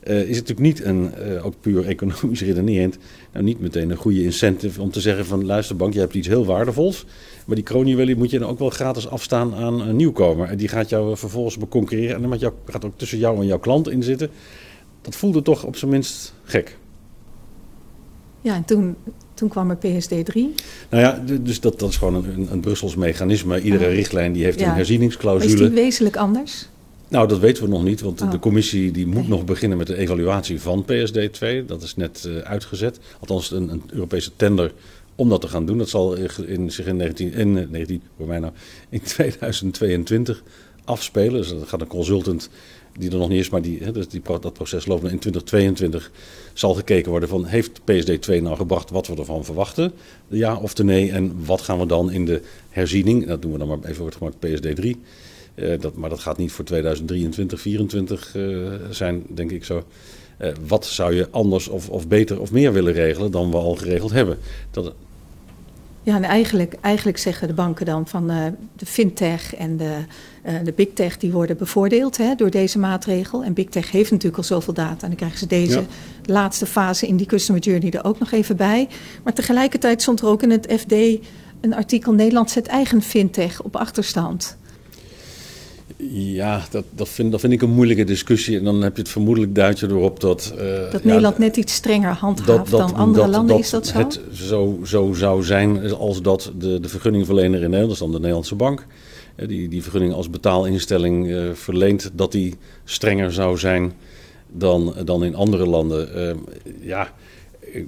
Uh, 0.08 0.20
is 0.20 0.36
het 0.36 0.48
natuurlijk 0.48 0.60
niet 0.60 0.84
een, 0.84 1.12
uh, 1.26 1.46
ook 1.46 1.54
puur 1.60 1.86
economisch 1.86 2.40
redenerend, 2.50 2.98
nou 3.32 3.44
niet 3.44 3.60
meteen 3.60 3.90
een 3.90 3.96
goede 3.96 4.22
incentive 4.22 4.82
om 4.82 4.90
te 4.90 5.00
zeggen 5.00 5.26
van 5.26 5.44
luister 5.44 5.76
bank, 5.76 5.92
je 5.92 5.98
hebt 5.98 6.14
iets 6.14 6.28
heel 6.28 6.44
waardevols, 6.44 7.04
maar 7.46 7.54
die 7.54 7.64
kroonjuwelie 7.64 8.16
moet 8.16 8.30
je 8.30 8.38
dan 8.38 8.48
ook 8.48 8.58
wel 8.58 8.70
gratis 8.70 9.08
afstaan 9.08 9.54
aan 9.54 9.80
een 9.80 9.96
nieuwkomer. 9.96 10.48
En 10.48 10.56
die 10.56 10.68
gaat 10.68 10.88
jou 10.88 11.16
vervolgens 11.16 11.58
beconcurreren 11.58 12.14
en 12.14 12.20
dan 12.20 12.30
met 12.30 12.40
jou, 12.40 12.52
gaat 12.66 12.84
ook 12.84 12.92
tussen 12.98 13.18
jou 13.18 13.40
en 13.40 13.46
jouw 13.46 13.58
klant 13.58 13.88
in 13.88 14.02
zitten. 14.02 14.30
Dat 15.02 15.16
voelde 15.16 15.42
toch 15.42 15.64
op 15.64 15.76
zijn 15.76 15.90
minst 15.90 16.34
gek. 16.44 16.76
Ja, 18.40 18.54
en 18.54 18.64
toen, 18.64 18.96
toen 19.34 19.48
kwam 19.48 19.70
er 19.70 19.76
PSD3. 19.76 20.34
Nou 20.90 21.02
ja, 21.02 21.22
dus 21.42 21.60
dat, 21.60 21.78
dat 21.78 21.88
is 21.88 21.96
gewoon 21.96 22.14
een, 22.14 22.48
een 22.52 22.60
Brussels 22.60 22.94
mechanisme. 22.96 23.60
Iedere 23.62 23.86
Ah. 23.86 23.92
richtlijn 23.92 24.32
die 24.32 24.44
heeft 24.44 24.56
Ja. 24.56 24.62
een 24.62 24.68
Maar 24.68 24.76
herzieningsclausule. 24.76 25.52
is 25.52 25.58
die 25.58 25.68
wezenlijk 25.70 26.16
anders? 26.16 26.68
Nou, 27.08 27.28
dat 27.28 27.38
weten 27.38 27.62
we 27.62 27.68
nog 27.68 27.82
niet, 27.84 28.00
want 28.00 28.20
Oh. 28.22 28.30
de 28.30 28.38
commissie 28.38 28.90
die 28.90 29.06
moet 29.06 29.14
Nee. 29.20 29.28
nog 29.28 29.44
beginnen 29.44 29.78
met 29.78 29.86
de 29.86 29.96
evaluatie 29.96 30.60
van 30.60 30.84
PSD2. 30.84 31.64
Dat 31.66 31.82
is 31.82 31.96
net 31.96 32.24
uh, 32.28 32.36
uitgezet. 32.38 32.98
Althans, 33.20 33.50
een, 33.50 33.68
een, 33.68 33.82
Europese 33.92 34.30
tender 34.36 34.72
om 35.14 35.28
dat 35.28 35.40
te 35.40 35.48
gaan 35.48 35.66
doen. 35.66 35.78
Dat 35.78 35.88
zal 35.88 36.14
in, 36.46 36.70
zich 36.70 36.86
in, 36.86 36.96
19, 36.96 37.32
in, 37.32 37.52
19, 37.52 38.02
voor 38.16 38.26
mij 38.26 38.38
nou, 38.38 38.52
in 38.88 39.00
2022 39.14 40.42
afspelen. 40.84 41.32
Dus 41.40 41.48
dat 41.48 41.68
gaat 41.68 41.80
een 41.80 41.86
consultant 41.86 42.50
die 42.98 43.10
er 43.10 43.18
nog 43.18 43.28
niet 43.28 43.40
is, 43.40 43.50
maar 43.50 43.62
die, 43.62 43.78
hè, 43.82 43.92
dus 43.92 44.06
dat 44.24 44.52
proces 44.52 44.86
loopt 44.86 45.02
in 45.02 45.18
2022. 45.18 46.10
Zal 46.52 46.74
gekeken 46.74 47.10
worden 47.10 47.28
van, 47.28 47.44
heeft 47.44 47.80
PSD2 47.80 48.42
nou 48.42 48.56
gebracht 48.56 48.90
wat 48.90 49.06
we 49.06 49.16
ervan 49.16 49.44
verwachten? 49.44 49.92
Ja 50.28 50.56
of 50.56 50.74
de 50.74 50.84
nee? 50.84 51.10
En 51.10 51.44
wat 51.44 51.60
gaan 51.60 51.78
we 51.78 51.86
dan 51.86 52.10
in 52.10 52.24
de 52.24 52.40
herziening, 52.68 53.26
dat 53.26 53.42
doen 53.42 53.52
we 53.52 53.58
dan 53.58 53.68
maar 53.68 53.78
even 53.84 54.00
wordt 54.00 54.16
gemaakt 54.16 54.36
PSD3... 54.46 54.96
Uh, 55.54 55.80
dat, 55.80 55.94
maar 55.94 56.10
dat 56.10 56.20
gaat 56.20 56.36
niet 56.36 56.52
voor 56.52 56.64
2023, 56.64 57.60
2024 57.60 58.34
uh, 58.34 58.94
zijn, 58.94 59.22
denk 59.28 59.50
ik 59.50 59.64
zo. 59.64 59.84
Uh, 60.38 60.48
wat 60.66 60.86
zou 60.86 61.14
je 61.14 61.28
anders 61.30 61.68
of, 61.68 61.88
of 61.88 62.08
beter 62.08 62.40
of 62.40 62.52
meer 62.52 62.72
willen 62.72 62.92
regelen 62.92 63.30
dan 63.30 63.50
we 63.50 63.56
al 63.56 63.74
geregeld 63.74 64.10
hebben? 64.10 64.38
Dat... 64.70 64.94
Ja, 66.02 66.14
en 66.14 66.22
eigenlijk, 66.22 66.74
eigenlijk 66.80 67.18
zeggen 67.18 67.48
de 67.48 67.54
banken 67.54 67.86
dan 67.86 68.06
van 68.06 68.30
uh, 68.30 68.36
de 68.76 68.86
fintech 68.86 69.54
en 69.54 69.76
de, 69.76 69.96
uh, 70.46 70.54
de 70.64 70.72
big 70.72 70.88
tech 70.94 71.16
die 71.16 71.32
worden 71.32 71.56
bevoordeeld 71.56 72.16
hè, 72.16 72.34
door 72.34 72.50
deze 72.50 72.78
maatregel. 72.78 73.44
En 73.44 73.52
big 73.52 73.68
tech 73.68 73.90
heeft 73.90 74.10
natuurlijk 74.10 74.38
al 74.38 74.44
zoveel 74.44 74.74
data. 74.74 75.02
En 75.02 75.08
dan 75.08 75.16
krijgen 75.16 75.38
ze 75.38 75.46
deze 75.46 75.80
ja. 75.80 75.86
laatste 76.24 76.66
fase 76.66 77.06
in 77.06 77.16
die 77.16 77.26
customer 77.26 77.62
journey 77.62 77.90
er 77.90 78.04
ook 78.04 78.18
nog 78.18 78.30
even 78.30 78.56
bij. 78.56 78.88
Maar 79.24 79.32
tegelijkertijd 79.32 80.02
stond 80.02 80.20
er 80.20 80.26
ook 80.26 80.42
in 80.42 80.50
het 80.50 80.74
FD 80.78 80.92
een 81.60 81.74
artikel 81.74 82.12
Nederland 82.12 82.50
zet 82.50 82.66
eigen 82.66 83.02
fintech 83.02 83.62
op 83.62 83.76
achterstand. 83.76 84.56
Ja, 86.12 86.64
dat, 86.70 86.84
dat, 86.90 87.08
vind, 87.08 87.30
dat 87.30 87.40
vind 87.40 87.52
ik 87.52 87.62
een 87.62 87.70
moeilijke 87.70 88.04
discussie. 88.04 88.58
En 88.58 88.64
dan 88.64 88.82
heb 88.82 88.96
je 88.96 89.02
het 89.02 89.10
vermoedelijk 89.10 89.54
duidje 89.54 89.86
erop 89.86 90.20
dat... 90.20 90.54
Uh, 90.54 90.62
dat 90.90 90.92
ja, 90.92 91.00
Nederland 91.02 91.38
net 91.38 91.56
iets 91.56 91.74
strenger 91.74 92.12
handhaaft 92.12 92.70
dat, 92.70 92.80
dat, 92.80 92.88
dan 92.88 92.94
andere 92.94 93.28
landen, 93.28 93.58
is 93.58 93.70
dat 93.70 93.86
zo? 93.86 93.98
Het 93.98 94.20
zo, 94.32 94.78
zo 94.84 95.12
zou 95.12 95.44
zijn 95.44 95.92
als 95.92 96.22
dat 96.22 96.52
de, 96.58 96.80
de 96.80 96.88
vergunningverlener 96.88 97.62
in 97.62 97.70
Nederland, 97.70 97.98
dan 97.98 98.10
de 98.12 98.18
Nederlandse 98.18 98.54
bank... 98.54 98.86
die 99.46 99.68
die 99.68 99.82
vergunning 99.82 100.12
als 100.12 100.30
betaalinstelling 100.30 101.26
uh, 101.26 101.50
verleent, 101.52 102.10
dat 102.14 102.32
die 102.32 102.54
strenger 102.84 103.32
zou 103.32 103.58
zijn 103.58 103.92
dan, 104.52 104.94
dan 105.04 105.24
in 105.24 105.34
andere 105.34 105.66
landen. 105.66 106.08
Uh, 106.16 106.30
ja, 106.80 107.12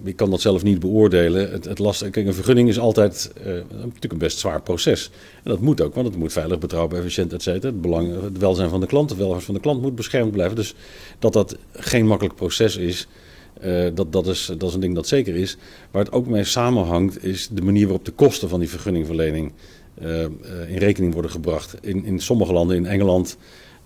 ik 0.05 0.17
kan 0.17 0.31
dat 0.31 0.41
zelf 0.41 0.63
niet 0.63 0.79
beoordelen. 0.81 1.51
Het, 1.51 1.65
het 1.65 2.11
kijk, 2.11 2.27
een 2.27 2.35
vergunning 2.35 2.69
is 2.69 2.79
altijd 2.79 3.33
uh, 3.39 3.47
natuurlijk 3.71 4.13
een 4.13 4.19
best 4.19 4.39
zwaar 4.39 4.63
proces. 4.63 5.11
En 5.43 5.51
dat 5.51 5.61
moet 5.61 5.81
ook, 5.81 5.95
want 5.95 6.07
het 6.07 6.17
moet 6.17 6.33
veilig, 6.33 6.59
betrouwbaar, 6.59 6.99
efficiënt, 6.99 7.33
et 7.33 7.43
cetera. 7.43 7.73
Het, 7.73 7.81
belang, 7.81 8.23
het 8.23 8.39
welzijn 8.39 8.69
van 8.69 8.81
de 8.81 8.87
klant, 8.87 9.11
het 9.11 9.19
welvaart 9.19 9.45
van 9.45 9.55
de 9.55 9.61
klant 9.61 9.83
moet 9.83 9.95
beschermd 9.95 10.33
blijven. 10.33 10.57
Dus 10.57 10.75
dat 11.19 11.33
dat 11.33 11.57
geen 11.73 12.07
makkelijk 12.07 12.37
proces 12.37 12.77
is, 12.77 13.07
uh, 13.65 13.89
dat, 13.95 14.13
dat, 14.13 14.27
is, 14.27 14.53
dat 14.59 14.69
is 14.69 14.75
een 14.75 14.81
ding 14.81 14.95
dat 14.95 15.07
zeker 15.09 15.35
is. 15.35 15.57
Waar 15.91 16.05
het 16.05 16.13
ook 16.13 16.27
mee 16.27 16.45
samenhangt, 16.45 17.25
is 17.25 17.49
de 17.49 17.63
manier 17.63 17.85
waarop 17.85 18.05
de 18.05 18.13
kosten 18.13 18.49
van 18.49 18.61
die 18.61 18.69
vergunningverlening 18.69 19.53
uh, 20.03 20.21
in 20.69 20.79
rekening 20.79 21.13
worden 21.13 21.31
gebracht. 21.31 21.77
In, 21.81 22.05
in 22.05 22.21
sommige 22.21 22.53
landen, 22.53 22.77
in 22.77 22.87
Engeland 22.87 23.37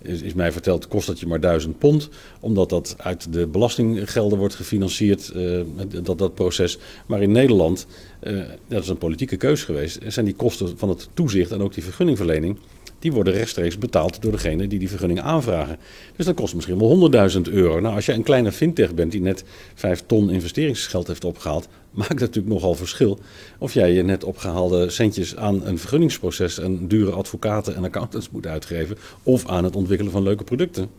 is, 0.01 0.33
mij 0.33 0.51
verteld, 0.51 0.87
kost 0.87 1.07
dat 1.07 1.19
je 1.19 1.27
maar 1.27 1.39
1000 1.39 1.77
pond. 1.77 2.09
Omdat 2.39 2.69
dat 2.69 2.95
uit 2.97 3.33
de 3.33 3.47
belastinggelden 3.47 4.37
wordt 4.37 4.55
gefinancierd, 4.55 5.31
uh, 5.35 5.61
dat, 6.03 6.17
dat 6.17 6.33
proces. 6.33 6.77
Maar 7.05 7.21
in 7.21 7.31
Nederland, 7.31 7.87
uh, 8.23 8.43
dat 8.67 8.83
is 8.83 8.89
een 8.89 8.97
politieke 8.97 9.37
keus 9.37 9.63
geweest, 9.63 9.99
zijn 10.07 10.25
die 10.25 10.35
kosten 10.35 10.77
van 10.77 10.89
het 10.89 11.09
toezicht 11.13 11.51
en 11.51 11.61
ook 11.61 11.73
die 11.73 11.83
vergunningverlening, 11.83 12.57
die 12.99 13.11
worden 13.11 13.33
rechtstreeks 13.33 13.77
betaald 13.77 14.21
door 14.21 14.31
degene 14.31 14.67
die 14.67 14.79
die 14.79 14.89
vergunning 14.89 15.21
aanvragen. 15.21 15.77
Dus 16.15 16.25
dat 16.25 16.35
kost 16.35 16.55
misschien 16.55 16.79
wel 16.79 17.11
100.000 17.35 17.41
euro. 17.41 17.79
Nou, 17.79 17.95
als 17.95 18.05
je 18.05 18.13
een 18.13 18.23
kleine 18.23 18.51
fintech 18.51 18.93
bent 18.93 19.11
die 19.11 19.21
net 19.21 19.43
5 19.75 20.03
ton 20.05 20.29
investeringsgeld 20.29 21.07
heeft 21.07 21.23
opgehaald, 21.23 21.67
maakt 21.91 22.09
het 22.09 22.19
natuurlijk 22.19 22.53
nogal 22.53 22.75
verschil 22.75 23.19
of 23.59 23.73
jij 23.73 23.93
je 23.93 24.03
net 24.03 24.23
opgehaalde 24.23 24.89
centjes 24.89 25.35
aan 25.35 25.65
een 25.65 25.79
vergunningsproces 25.79 26.59
en 26.59 26.87
dure 26.87 27.11
advocaten 27.11 27.75
en 27.75 27.83
accountants 27.83 28.29
moet 28.29 28.47
uitgeven, 28.47 28.97
of 29.23 29.47
aan 29.47 29.63
het 29.63 29.75
ontwikkelen 29.75 30.11
van 30.11 30.23
leuke 30.23 30.43
producten. 30.43 30.89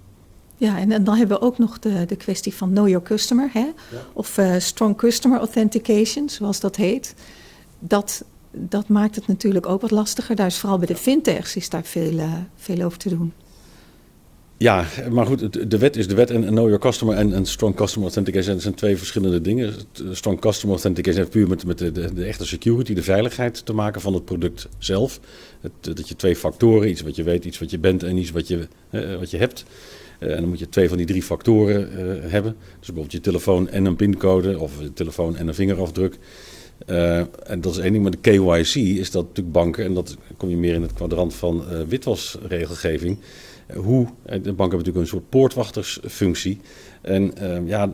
Ja, 0.57 0.79
en, 0.79 0.92
en 0.92 1.05
dan 1.05 1.16
hebben 1.16 1.38
we 1.38 1.44
ook 1.44 1.59
nog 1.59 1.79
de, 1.79 2.05
de 2.07 2.16
kwestie 2.16 2.55
van 2.55 2.70
know 2.70 2.88
your 2.88 3.05
customer, 3.05 3.51
hè? 3.53 3.61
Ja. 3.61 3.74
of 4.12 4.38
uh, 4.38 4.55
strong 4.59 4.96
customer 4.96 5.38
authentication, 5.38 6.29
zoals 6.29 6.61
dat 6.61 6.77
heet. 6.77 7.14
Dat, 7.79 8.24
dat 8.61 8.88
maakt 8.88 9.14
het 9.14 9.27
natuurlijk 9.27 9.66
ook 9.66 9.81
wat 9.81 9.90
lastiger. 9.90 10.37
Daar 10.37 10.47
is 10.47 10.59
vooral 10.59 10.79
bij 10.79 10.87
de 10.87 10.97
fintechs 10.97 11.57
is 11.57 11.68
daar 11.68 11.85
veel, 11.85 12.12
uh, 12.12 12.33
veel 12.57 12.83
over 12.83 12.99
te 12.99 13.09
doen. 13.09 13.33
Ja, 14.57 14.87
maar 15.11 15.27
goed, 15.27 15.71
de 15.71 15.79
wet 15.79 15.97
is 15.97 16.09
de 16.09 16.14
wet 16.14 16.31
en 16.31 16.40
know 16.40 16.64
your 16.64 16.79
customer 16.79 17.16
en, 17.16 17.33
en 17.33 17.47
strong 17.47 17.75
customer 17.75 18.07
authentication 18.07 18.61
zijn 18.61 18.75
twee 18.75 18.97
verschillende 18.97 19.40
dingen. 19.40 19.75
Strong 20.11 20.40
customer 20.40 20.75
authentication 20.75 21.21
heeft 21.21 21.31
puur 21.31 21.49
met, 21.49 21.66
met 21.66 21.79
de, 21.79 21.92
de, 21.92 22.25
echte 22.25 22.47
security, 22.47 22.94
de 22.94 23.03
veiligheid 23.03 23.66
te 23.66 23.73
maken 23.73 24.01
van 24.01 24.14
het 24.14 24.25
product 24.25 24.68
zelf. 24.79 25.21
Het, 25.61 25.97
dat 25.97 26.09
je 26.09 26.16
twee 26.16 26.37
factoren, 26.37 26.88
iets 26.88 27.01
wat 27.01 27.16
je 27.16 27.23
weet, 27.23 27.44
iets 27.44 27.59
wat 27.59 27.71
je 27.71 27.79
bent 27.79 28.03
en 28.03 28.16
iets 28.16 28.31
wat 28.31 28.49
je, 28.49 28.68
wat 29.18 29.31
je 29.31 29.37
hebt. 29.37 29.64
En 30.18 30.40
dan 30.40 30.49
moet 30.49 30.59
je 30.59 30.68
twee 30.68 30.88
van 30.88 30.97
die 30.97 31.07
drie 31.07 31.23
factoren 31.23 31.90
hebben. 32.31 32.57
Dus 32.59 32.87
bijvoorbeeld 32.87 33.12
je 33.12 33.21
telefoon 33.21 33.68
en 33.68 33.85
een 33.85 33.97
pincode 33.97 34.59
of 34.59 34.79
een 34.79 34.92
telefoon 34.92 35.37
en 35.37 35.49
een 35.49 35.55
vingerafdruk. 35.55 36.18
Uh, 36.87 37.19
en 37.47 37.61
dat 37.61 37.73
is 37.73 37.79
één 37.79 37.93
ding, 37.93 38.03
maar 38.03 38.12
de 38.12 38.31
KYC 38.31 38.75
is 38.75 39.11
dat 39.11 39.23
natuurlijk 39.23 39.53
banken, 39.53 39.85
en 39.85 39.95
dat 39.95 40.17
kom 40.37 40.49
je 40.49 40.57
meer 40.57 40.75
in 40.75 40.83
het 40.83 40.93
kwadrant 40.93 41.35
van 41.35 41.64
uh, 41.71 41.81
witwasregelgeving. 41.88 43.19
Uh, 43.71 43.77
hoe, 43.77 44.07
de 44.25 44.31
banken 44.31 44.57
hebben 44.57 44.69
natuurlijk 44.69 44.97
een 44.97 45.07
soort 45.07 45.29
poortwachtersfunctie. 45.29 46.61
En 47.03 47.33
ja, 47.64 47.93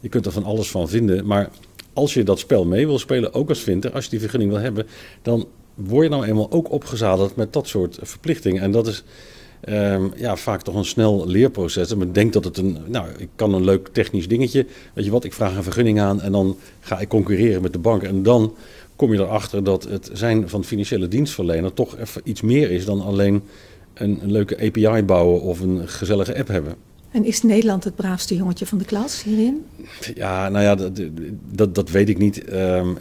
je 0.00 0.08
kunt 0.08 0.26
er 0.26 0.32
van 0.32 0.44
alles 0.44 0.70
van 0.70 0.88
vinden, 0.88 1.26
maar 1.26 1.50
als 1.92 2.14
je 2.14 2.22
dat 2.22 2.38
spel 2.38 2.64
mee 2.64 2.86
wil 2.86 2.98
spelen, 2.98 3.34
ook 3.34 3.48
als 3.48 3.60
vinter, 3.60 3.92
als 3.92 4.04
je 4.04 4.10
die 4.10 4.20
vergunning 4.20 4.50
wil 4.50 4.60
hebben, 4.60 4.86
dan 5.22 5.48
word 5.74 6.04
je 6.04 6.10
nou 6.10 6.26
eenmaal 6.26 6.50
ook 6.50 6.70
opgezadeld 6.70 7.36
met 7.36 7.52
dat 7.52 7.68
soort 7.68 7.98
verplichtingen. 8.02 8.62
En 8.62 8.70
dat 8.70 8.86
is 8.86 9.04
um, 9.68 10.12
ja, 10.16 10.36
vaak 10.36 10.62
toch 10.62 10.74
een 10.74 10.84
snel 10.84 11.26
leerproces. 11.26 11.90
En 11.90 11.98
men 11.98 12.12
denkt 12.12 12.32
dat 12.32 12.44
het 12.44 12.56
een, 12.56 12.78
nou, 12.86 13.08
ik 13.18 13.28
kan 13.34 13.54
een 13.54 13.64
leuk 13.64 13.88
technisch 13.92 14.28
dingetje, 14.28 14.66
weet 14.94 15.04
je 15.04 15.10
wat, 15.10 15.24
ik 15.24 15.32
vraag 15.32 15.56
een 15.56 15.62
vergunning 15.62 16.00
aan 16.00 16.20
en 16.20 16.32
dan 16.32 16.56
ga 16.80 16.98
ik 16.98 17.08
concurreren 17.08 17.62
met 17.62 17.72
de 17.72 17.78
bank. 17.78 18.02
En 18.02 18.22
dan 18.22 18.54
kom 18.96 19.12
je 19.12 19.18
erachter 19.18 19.64
dat 19.64 19.84
het 19.84 20.10
zijn 20.12 20.48
van 20.48 20.64
financiële 20.64 21.08
dienstverlener 21.08 21.74
toch 21.74 21.98
even 21.98 22.20
iets 22.24 22.40
meer 22.40 22.70
is 22.70 22.84
dan 22.84 23.00
alleen 23.00 23.42
een, 23.94 24.18
een 24.22 24.32
leuke 24.32 24.66
API 24.66 25.02
bouwen 25.02 25.40
of 25.40 25.60
een 25.60 25.88
gezellige 25.88 26.38
app 26.38 26.48
hebben. 26.48 26.74
En 27.10 27.24
is 27.24 27.42
Nederland 27.42 27.84
het 27.84 27.94
braafste 27.94 28.36
jongetje 28.36 28.66
van 28.66 28.78
de 28.78 28.84
klas 28.84 29.22
hierin? 29.22 29.66
Ja, 30.14 30.48
nou 30.48 30.64
ja, 30.64 30.74
dat, 30.74 31.00
dat, 31.52 31.74
dat 31.74 31.90
weet 31.90 32.08
ik 32.08 32.18
niet. 32.18 32.44
Ehm, 32.44 32.94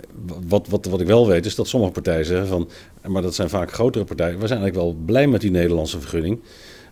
wat, 0.48 0.68
wat, 0.68 0.86
wat 0.86 1.02
ik 1.02 1.08
wel 1.08 1.28
weet 1.28 1.46
is 1.46 1.56
dat 1.56 1.68
sommige 1.68 1.92
partijen 1.92 2.26
zeggen 2.26 2.48
van, 2.48 2.70
maar 3.08 3.22
dat 3.22 3.36
zijn 3.36 3.50
vaak 3.50 3.72
grotere 3.72 4.06
partijen, 4.06 4.40
we 4.40 4.48
zijn 4.48 4.60
eigenlijk 4.60 4.90
wel 4.90 5.04
blij 5.06 5.28
met 5.28 5.42
die 5.42 5.52
Nederlandse 5.52 6.00
vergunning. 6.00 6.40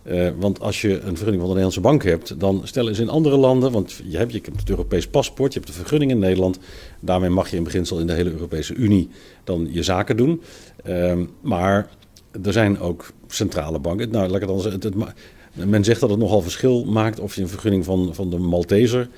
Uh, 0.06 0.28
want 0.38 0.60
als 0.60 0.80
je 0.80 0.92
een 0.92 1.16
vergunning 1.16 1.42
van 1.42 1.54
de 1.54 1.60
Nederlandse 1.60 1.80
bank 1.80 2.02
hebt, 2.02 2.40
dan 2.40 2.60
stellen 2.64 2.94
ze 2.94 3.02
in 3.02 3.08
andere 3.08 3.36
landen, 3.36 3.72
want 3.72 4.00
je 4.04 4.16
hebt, 4.16 4.32
je 4.32 4.40
hebt 4.42 4.60
het 4.60 4.70
Europees 4.70 5.08
paspoort, 5.08 5.52
je 5.52 5.58
hebt 5.58 5.72
de 5.72 5.78
vergunning 5.78 6.10
in 6.10 6.18
Nederland. 6.18 6.58
Daarmee 7.00 7.30
mag 7.30 7.50
je 7.50 7.56
in 7.56 7.62
beginsel 7.62 7.98
in 7.98 8.06
de 8.06 8.12
hele 8.12 8.30
Europese 8.30 8.74
Unie 8.74 9.08
dan 9.44 9.68
je 9.70 9.82
zaken 9.82 10.16
doen. 10.16 10.42
Uh, 10.86 11.12
maar 11.40 11.88
er 12.42 12.52
zijn 12.52 12.80
ook 12.80 13.12
centrale 13.26 13.78
banken. 13.78 14.10
Nou, 14.10 14.26
laat 14.26 14.34
ik 14.34 14.40
het 14.40 14.50
dan 14.50 14.60
zeggen. 14.60 14.80
Men 15.66 15.84
zegt 15.84 16.00
dat 16.00 16.10
het 16.10 16.18
nogal 16.18 16.40
verschil 16.40 16.84
maakt 16.84 17.20
of 17.20 17.34
je 17.34 17.42
een 17.42 17.48
vergunning 17.48 17.84
van, 17.84 18.14
van 18.14 18.30
de 18.30 18.38
Malteser 18.38 19.08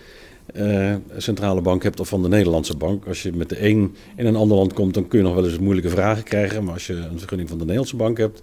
uh, 0.56 0.94
centrale 1.16 1.60
bank 1.60 1.82
hebt 1.82 2.00
of 2.00 2.08
van 2.08 2.22
de 2.22 2.28
Nederlandse 2.28 2.76
bank. 2.76 3.06
Als 3.06 3.22
je 3.22 3.32
met 3.32 3.48
de 3.48 3.66
een 3.66 3.94
in 4.16 4.26
een 4.26 4.36
ander 4.36 4.56
land 4.56 4.72
komt, 4.72 4.94
dan 4.94 5.08
kun 5.08 5.18
je 5.18 5.24
nog 5.24 5.34
wel 5.34 5.44
eens 5.44 5.58
moeilijke 5.58 5.90
vragen 5.90 6.22
krijgen. 6.22 6.64
Maar 6.64 6.74
als 6.74 6.86
je 6.86 6.94
een 6.94 7.18
vergunning 7.18 7.48
van 7.48 7.58
de 7.58 7.64
Nederlandse 7.64 7.96
bank 7.96 8.18
hebt, 8.18 8.42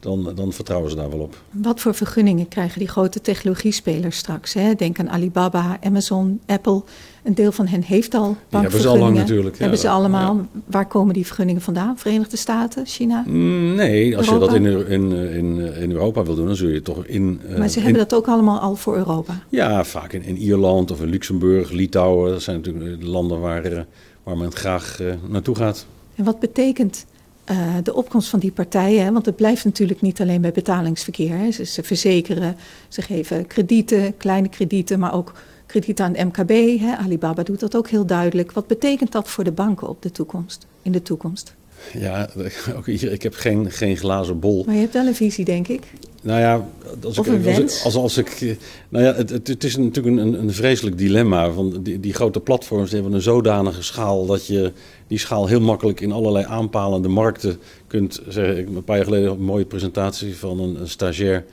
dan, 0.00 0.32
dan 0.34 0.52
vertrouwen 0.52 0.90
ze 0.90 0.96
daar 0.96 1.10
wel 1.10 1.18
op. 1.18 1.36
Wat 1.50 1.80
voor 1.80 1.94
vergunningen 1.94 2.48
krijgen 2.48 2.78
die 2.78 2.88
grote 2.88 3.20
technologiespelers 3.20 4.16
straks? 4.16 4.54
Hè? 4.54 4.74
Denk 4.74 4.98
aan 4.98 5.10
Alibaba, 5.10 5.78
Amazon, 5.82 6.40
Apple. 6.46 6.82
Een 7.22 7.34
deel 7.34 7.52
van 7.52 7.66
hen 7.66 7.82
heeft 7.82 8.14
al 8.14 8.20
bankvergunningen. 8.22 8.50
Die 8.50 8.60
hebben 8.60 8.80
ze 8.80 8.88
al 8.88 8.98
lang 8.98 9.16
natuurlijk. 9.16 9.54
Ja, 9.54 9.60
hebben 9.60 9.78
ze 9.78 9.88
allemaal. 9.88 10.46
Waar 10.66 10.86
komen 10.86 11.14
die 11.14 11.26
vergunningen 11.26 11.62
vandaan? 11.62 11.98
Verenigde 11.98 12.36
Staten, 12.36 12.86
China? 12.86 13.24
Mm, 13.26 13.74
nee, 13.74 14.16
als 14.16 14.28
je 14.28 14.38
dat 14.38 14.54
in, 14.54 14.64
in, 14.88 15.12
in, 15.12 15.74
in 15.74 15.90
Europa 15.90 16.22
wil 16.22 16.34
doen, 16.34 16.46
dan 16.46 16.56
zul 16.56 16.68
je 16.68 16.82
toch 16.82 17.06
in... 17.06 17.40
Uh, 17.50 17.58
maar 17.58 17.68
ze 17.68 17.80
hebben 17.80 17.98
dat 17.98 18.14
ook 18.14 18.26
allemaal 18.28 18.58
al 18.58 18.76
voor 18.76 18.96
Europa? 18.96 19.42
Ja, 19.48 19.84
vaak 19.84 20.12
in, 20.12 20.22
in 20.22 20.36
Ierland 20.36 20.90
of 20.90 21.02
in 21.02 21.08
Luxemburg, 21.08 21.70
Litouwen. 21.70 22.30
Dat 22.30 22.42
zijn 22.42 22.56
natuurlijk 22.56 23.00
de 23.00 23.08
landen 23.08 23.40
waar, 23.40 23.72
uh, 23.72 23.80
waar 24.22 24.36
men 24.36 24.52
graag 24.52 25.00
uh, 25.00 25.12
naartoe 25.28 25.54
gaat. 25.54 25.86
En 26.14 26.24
wat 26.24 26.40
betekent 26.40 27.06
uh, 27.50 27.74
de 27.82 27.94
opkomst 27.94 28.28
van 28.28 28.38
die 28.38 28.52
partijen. 28.52 29.12
Want 29.12 29.26
het 29.26 29.36
blijft 29.36 29.64
natuurlijk 29.64 30.00
niet 30.00 30.20
alleen 30.20 30.40
bij 30.40 30.52
betalingsverkeer. 30.52 31.38
Hè. 31.38 31.50
Ze, 31.50 31.64
ze, 31.64 31.82
verzekeren, 31.82 32.56
ze 32.88 33.02
geven 33.02 33.46
kredieten, 33.46 34.16
kleine 34.16 34.48
kredieten, 34.48 34.98
maar 34.98 35.14
ook 35.14 35.32
kredieten 35.66 36.04
aan 36.04 36.26
MKB. 36.26 36.80
Hè. 36.80 36.96
Alibaba 36.96 37.42
doet 37.42 37.60
dat 37.60 37.76
ook 37.76 37.88
heel 37.88 38.06
duidelijk. 38.06 38.52
Wat 38.52 38.66
betekent 38.66 39.12
dat 39.12 39.28
voor 39.28 39.44
de 39.44 39.52
banken 39.52 39.88
op 39.88 40.02
de 40.02 40.10
toekomst, 40.10 40.66
in 40.82 40.92
de 40.92 41.02
toekomst? 41.02 41.54
Ja, 41.92 42.28
ook 42.76 42.86
hier, 42.86 43.12
ik 43.12 43.22
heb 43.22 43.34
geen, 43.34 43.70
geen 43.70 43.96
glazen 43.96 44.38
bol. 44.38 44.64
Maar 44.64 44.74
je 44.74 44.80
hebt 44.80 44.92
wel 44.92 45.06
een 45.06 45.14
visie, 45.14 45.44
denk 45.44 45.68
ik. 45.68 45.82
Nou 46.22 46.40
ja, 46.40 46.66
als 47.04 47.18
of 47.18 47.26
ik? 47.26 47.80
Als, 47.84 47.94
als, 47.94 48.16
ik, 48.16 48.56
nou 48.88 49.04
ja, 49.04 49.14
het, 49.14 49.30
het, 49.30 49.64
is 49.64 49.76
natuurlijk 49.76 50.16
een, 50.16 50.40
een 50.40 50.52
vreselijk 50.52 50.98
dilemma. 50.98 51.50
Van 51.50 51.82
die, 51.82 52.00
die 52.00 52.14
grote 52.14 52.40
platforms 52.40 52.92
hebben 52.92 53.12
een 53.12 53.20
zodanige 53.20 53.82
schaal 53.82 54.26
dat 54.26 54.46
je 54.46 54.72
die 55.08 55.18
schaal 55.18 55.46
heel 55.46 55.60
makkelijk 55.60 56.00
in 56.00 56.12
allerlei 56.12 56.44
aanpalende 56.44 57.08
markten 57.08 57.58
kunt 57.86 58.20
zeggen. 58.28 58.58
Ik 58.58 58.66
een 58.66 58.84
paar 58.84 58.96
jaar 58.96 59.04
geleden 59.04 59.30
een 59.30 59.42
mooie 59.42 59.64
presentatie 59.64 60.36
van 60.36 60.60
een, 60.60 60.80
een 60.80 60.88
stagiair 60.88 61.44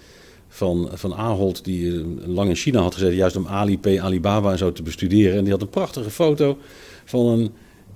van, 0.47 0.89
van 0.93 1.14
Ahold, 1.14 1.64
die 1.64 1.91
eh, 1.93 2.03
lang 2.26 2.49
in 2.49 2.56
China 2.56 2.82
had 2.82 2.93
gezeten, 2.93 3.16
juist 3.16 3.36
om 3.36 3.47
Alipay, 3.47 3.99
Alibaba 3.99 4.51
en 4.51 4.58
zo 4.58 4.72
te 4.72 4.84
bestuderen. 4.84 5.38
En 5.38 5.43
die 5.43 5.53
had 5.53 5.62
een 5.62 5.70
prachtige 5.70 6.10
foto 6.10 6.58
van 7.06 7.26
een, 7.26 7.51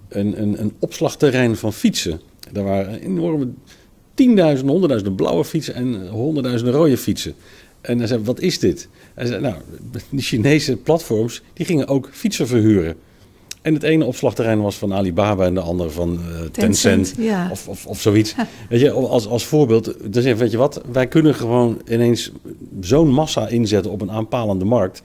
een, 0.09 0.41
een, 0.41 0.61
een 0.61 0.73
opslagterrein 0.79 1.55
van 1.55 1.73
fietsen. 1.73 2.21
Daar 2.51 2.63
waren 2.63 3.01
enorme 3.01 3.47
tienduizenden, 4.13 4.71
honderdduizenden 4.71 5.17
blauwe 5.17 5.45
fietsen 5.45 5.73
en 5.73 6.07
honderdduizenden 6.07 6.75
rode 6.75 6.97
fietsen. 6.97 7.33
En 7.81 7.97
hij 7.97 8.07
zei, 8.07 8.23
wat 8.23 8.39
is 8.39 8.59
dit? 8.59 8.87
Hij 9.13 9.25
zei, 9.25 9.41
nou, 9.41 9.55
die 10.09 10.21
Chinese 10.21 10.77
platforms, 10.77 11.41
die 11.53 11.65
gingen 11.65 11.87
ook 11.87 12.09
fietsen 12.11 12.47
verhuren. 12.47 12.95
En 13.61 13.73
het 13.73 13.83
ene 13.83 14.05
opslagterrein 14.05 14.61
was 14.61 14.75
van 14.75 14.93
Alibaba 14.93 15.45
en 15.45 15.53
de 15.53 15.59
andere 15.59 15.89
van 15.89 16.19
uh, 16.29 16.41
Tencent, 16.51 17.13
ja. 17.17 17.47
of, 17.51 17.67
of, 17.67 17.85
of 17.85 18.01
zoiets. 18.01 18.35
Weet 18.69 18.79
je, 18.79 18.91
als, 18.91 19.27
als 19.27 19.45
voorbeeld, 19.45 20.13
dus 20.13 20.23
weet 20.33 20.51
je 20.51 20.57
wat, 20.57 20.81
wij 20.91 21.07
kunnen 21.07 21.35
gewoon 21.35 21.81
ineens 21.89 22.31
zo'n 22.81 23.09
massa 23.09 23.47
inzetten 23.47 23.91
op 23.91 24.01
een 24.01 24.11
aanpalende 24.11 24.65
markt. 24.65 25.01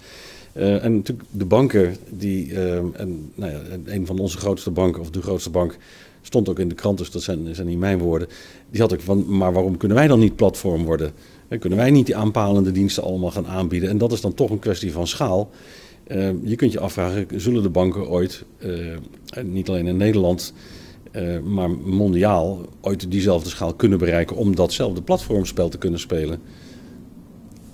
Uh, 0.56 0.84
en 0.84 0.94
natuurlijk 0.94 1.28
de 1.30 1.44
banken, 1.44 1.96
die, 2.08 2.46
uh, 2.46 2.76
en, 2.76 3.30
nou 3.34 3.52
ja, 3.52 3.60
een 3.84 4.06
van 4.06 4.18
onze 4.18 4.38
grootste 4.38 4.70
banken, 4.70 5.00
of 5.00 5.10
de 5.10 5.22
grootste 5.22 5.50
bank, 5.50 5.76
stond 6.22 6.48
ook 6.48 6.58
in 6.58 6.68
de 6.68 6.74
krant, 6.74 6.98
dus 6.98 7.10
dat 7.10 7.22
zijn, 7.22 7.54
zijn 7.54 7.66
niet 7.66 7.78
mijn 7.78 7.98
woorden. 7.98 8.28
Die 8.70 8.80
had 8.80 8.92
ik 8.92 9.00
van, 9.00 9.36
maar 9.36 9.52
waarom 9.52 9.76
kunnen 9.76 9.96
wij 9.96 10.06
dan 10.06 10.18
niet 10.18 10.36
platform 10.36 10.84
worden? 10.84 11.12
En 11.48 11.58
kunnen 11.58 11.78
wij 11.78 11.90
niet 11.90 12.06
die 12.06 12.16
aanpalende 12.16 12.72
diensten 12.72 13.02
allemaal 13.02 13.30
gaan 13.30 13.46
aanbieden? 13.46 13.88
En 13.88 13.98
dat 13.98 14.12
is 14.12 14.20
dan 14.20 14.34
toch 14.34 14.50
een 14.50 14.58
kwestie 14.58 14.92
van 14.92 15.06
schaal. 15.06 15.50
Uh, 16.08 16.28
je 16.42 16.56
kunt 16.56 16.72
je 16.72 16.80
afvragen, 16.80 17.26
zullen 17.40 17.62
de 17.62 17.68
banken 17.68 18.08
ooit, 18.08 18.44
uh, 18.58 18.96
niet 19.42 19.68
alleen 19.68 19.86
in 19.86 19.96
Nederland, 19.96 20.52
uh, 21.12 21.40
maar 21.40 21.70
mondiaal, 21.70 22.60
ooit 22.80 23.10
diezelfde 23.10 23.48
schaal 23.48 23.74
kunnen 23.74 23.98
bereiken 23.98 24.36
om 24.36 24.56
datzelfde 24.56 25.02
platformspel 25.02 25.68
te 25.68 25.78
kunnen 25.78 26.00
spelen? 26.00 26.40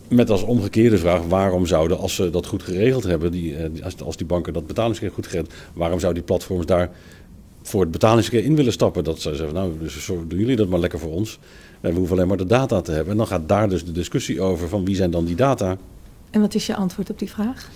Met 0.09 0.31
als 0.31 0.43
omgekeerde 0.43 0.99
vraag, 0.99 1.27
waarom 1.27 1.67
zouden, 1.67 1.99
als 1.99 2.15
ze 2.15 2.31
dat 2.31 2.47
goed 2.47 2.63
geregeld 2.63 3.05
hebben, 3.05 3.31
die, 3.31 3.57
als, 3.83 4.01
als 4.03 4.17
die 4.17 4.27
banken 4.27 4.53
dat 4.53 4.67
betalingsverkeer 4.67 5.17
goed 5.17 5.27
geregeld 5.27 5.53
waarom 5.75 5.99
zouden 6.01 6.23
die 6.23 6.35
platforms 6.35 6.67
daar 6.67 6.91
voor 7.63 7.81
het 7.81 7.91
betalingsverkeer 7.91 8.49
in 8.49 8.57
willen 8.57 8.73
stappen? 8.73 9.05
Dat 9.05 9.21
ze 9.21 9.35
zeggen, 9.35 9.55
nou, 9.55 9.73
dus 9.79 10.07
doen 10.07 10.39
jullie 10.39 10.57
dat 10.57 10.69
maar 10.69 10.81
lekker 10.81 10.99
voor 10.99 11.13
ons. 11.13 11.39
We 11.81 11.93
hoeven 11.93 12.17
alleen 12.17 12.29
maar 12.29 12.37
de 12.37 12.47
data 12.47 12.81
te 12.81 12.93
hebben. 12.93 13.11
En 13.11 13.17
dan 13.17 13.27
gaat 13.27 13.49
daar 13.49 13.69
dus 13.69 13.85
de 13.85 13.93
discussie 13.93 14.41
over 14.41 14.69
van 14.69 14.85
wie 14.85 14.95
zijn 14.97 15.11
dan 15.11 15.25
die 15.25 15.37
data. 15.37 15.77
En 16.31 16.41
wat 16.41 16.55
is 16.55 16.67
je 16.67 16.77
antwoord 16.77 17.11
op 17.11 17.19
die 17.19 17.31
vraag? 17.31 17.71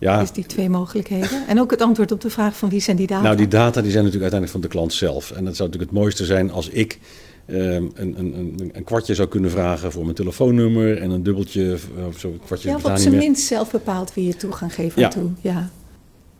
Ja. 0.00 0.20
Dus 0.20 0.32
die 0.32 0.46
twee 0.46 0.68
mogelijkheden. 0.68 1.46
En 1.48 1.60
ook 1.60 1.70
het 1.70 1.82
antwoord 1.82 2.12
op 2.12 2.20
de 2.20 2.30
vraag 2.30 2.56
van 2.56 2.68
wie 2.68 2.80
zijn 2.80 2.96
die 2.96 3.06
data? 3.06 3.22
Nou, 3.22 3.36
die 3.36 3.48
data 3.48 3.80
die 3.80 3.90
zijn 3.90 4.04
natuurlijk 4.04 4.32
uiteindelijk 4.32 4.52
van 4.52 4.60
de 4.60 4.68
klant 4.68 4.92
zelf. 4.92 5.30
En 5.30 5.44
dat 5.44 5.56
zou 5.56 5.68
natuurlijk 5.68 5.92
het 5.92 6.00
mooiste 6.00 6.24
zijn 6.24 6.50
als 6.50 6.68
ik 6.68 6.98
um, 7.46 7.90
een, 7.94 8.18
een, 8.18 8.70
een, 8.72 8.84
kwartje 8.84 9.14
zou 9.14 9.28
kunnen 9.28 9.50
vragen 9.50 9.92
voor 9.92 10.02
mijn 10.02 10.14
telefoonnummer 10.14 10.98
en 10.98 11.10
een 11.10 11.22
dubbeltje 11.22 11.78
of 12.08 12.18
zo. 12.18 12.28
Een 12.28 12.40
kwartje 12.44 12.68
ja, 12.68 12.76
op 12.76 12.96
zijn 12.96 13.16
minst 13.16 13.46
zelf 13.46 13.70
bepaalt 13.70 14.14
wie 14.14 14.26
je 14.26 14.36
toegang 14.36 14.74
geeft 14.74 14.96
aan 14.96 15.02
ja. 15.02 15.08
toe. 15.08 15.30
Ja. 15.40 15.70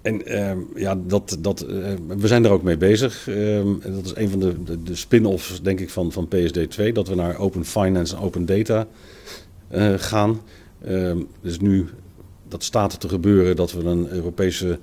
En 0.02 0.32
uh, 0.32 0.52
ja, 0.74 0.98
dat, 1.06 1.36
dat, 1.40 1.66
uh, 1.68 1.86
we 2.18 2.26
zijn 2.26 2.44
er 2.44 2.50
ook 2.50 2.62
mee 2.62 2.76
bezig. 2.76 3.26
Uh, 3.28 3.60
dat 3.82 4.04
is 4.04 4.14
een 4.14 4.30
van 4.30 4.40
de, 4.40 4.62
de, 4.62 4.82
de 4.82 4.94
spin-offs, 4.94 5.62
denk 5.62 5.80
ik, 5.80 5.90
van, 5.90 6.12
van 6.12 6.28
PSD2. 6.34 6.92
Dat 6.92 7.08
we 7.08 7.14
naar 7.14 7.38
open 7.38 7.64
finance 7.64 8.16
en 8.16 8.22
open 8.22 8.46
data 8.46 8.86
eh, 9.68 9.92
gaan. 9.96 10.40
dus 11.40 11.60
nu 11.60 11.88
dat 12.50 12.64
staat 12.64 13.00
te 13.00 13.08
gebeuren 13.08 13.56
dat 13.56 13.72
we 13.72 13.84
een 13.84 14.08
Europese 14.08 14.78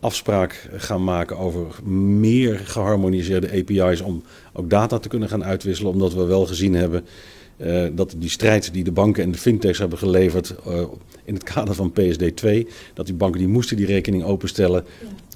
afspraak 0.00 0.68
gaan 0.76 1.04
maken 1.04 1.38
over 1.38 1.82
meer 1.88 2.58
geharmoniseerde 2.58 3.50
API's 3.50 4.00
om 4.00 4.22
ook 4.52 4.70
data 4.70 4.98
te 4.98 5.08
kunnen 5.08 5.28
gaan 5.28 5.44
uitwisselen. 5.44 5.92
Omdat 5.92 6.14
we 6.14 6.24
wel 6.24 6.46
gezien 6.46 6.74
hebben 6.74 7.04
uh, 7.56 7.86
dat 7.92 8.14
die 8.18 8.30
strijd 8.30 8.72
die 8.72 8.84
de 8.84 8.92
banken 8.92 9.22
en 9.22 9.30
de 9.30 9.38
fintechs 9.38 9.78
hebben 9.78 9.98
geleverd 9.98 10.54
uh, 10.68 10.80
in 11.24 11.34
het 11.34 11.42
kader 11.42 11.74
van 11.74 11.92
PSD2, 12.00 12.68
dat 12.94 13.06
die 13.06 13.14
banken 13.14 13.40
die 13.40 13.48
moesten 13.48 13.76
die 13.76 13.86
rekening 13.86 14.24
openstellen 14.24 14.84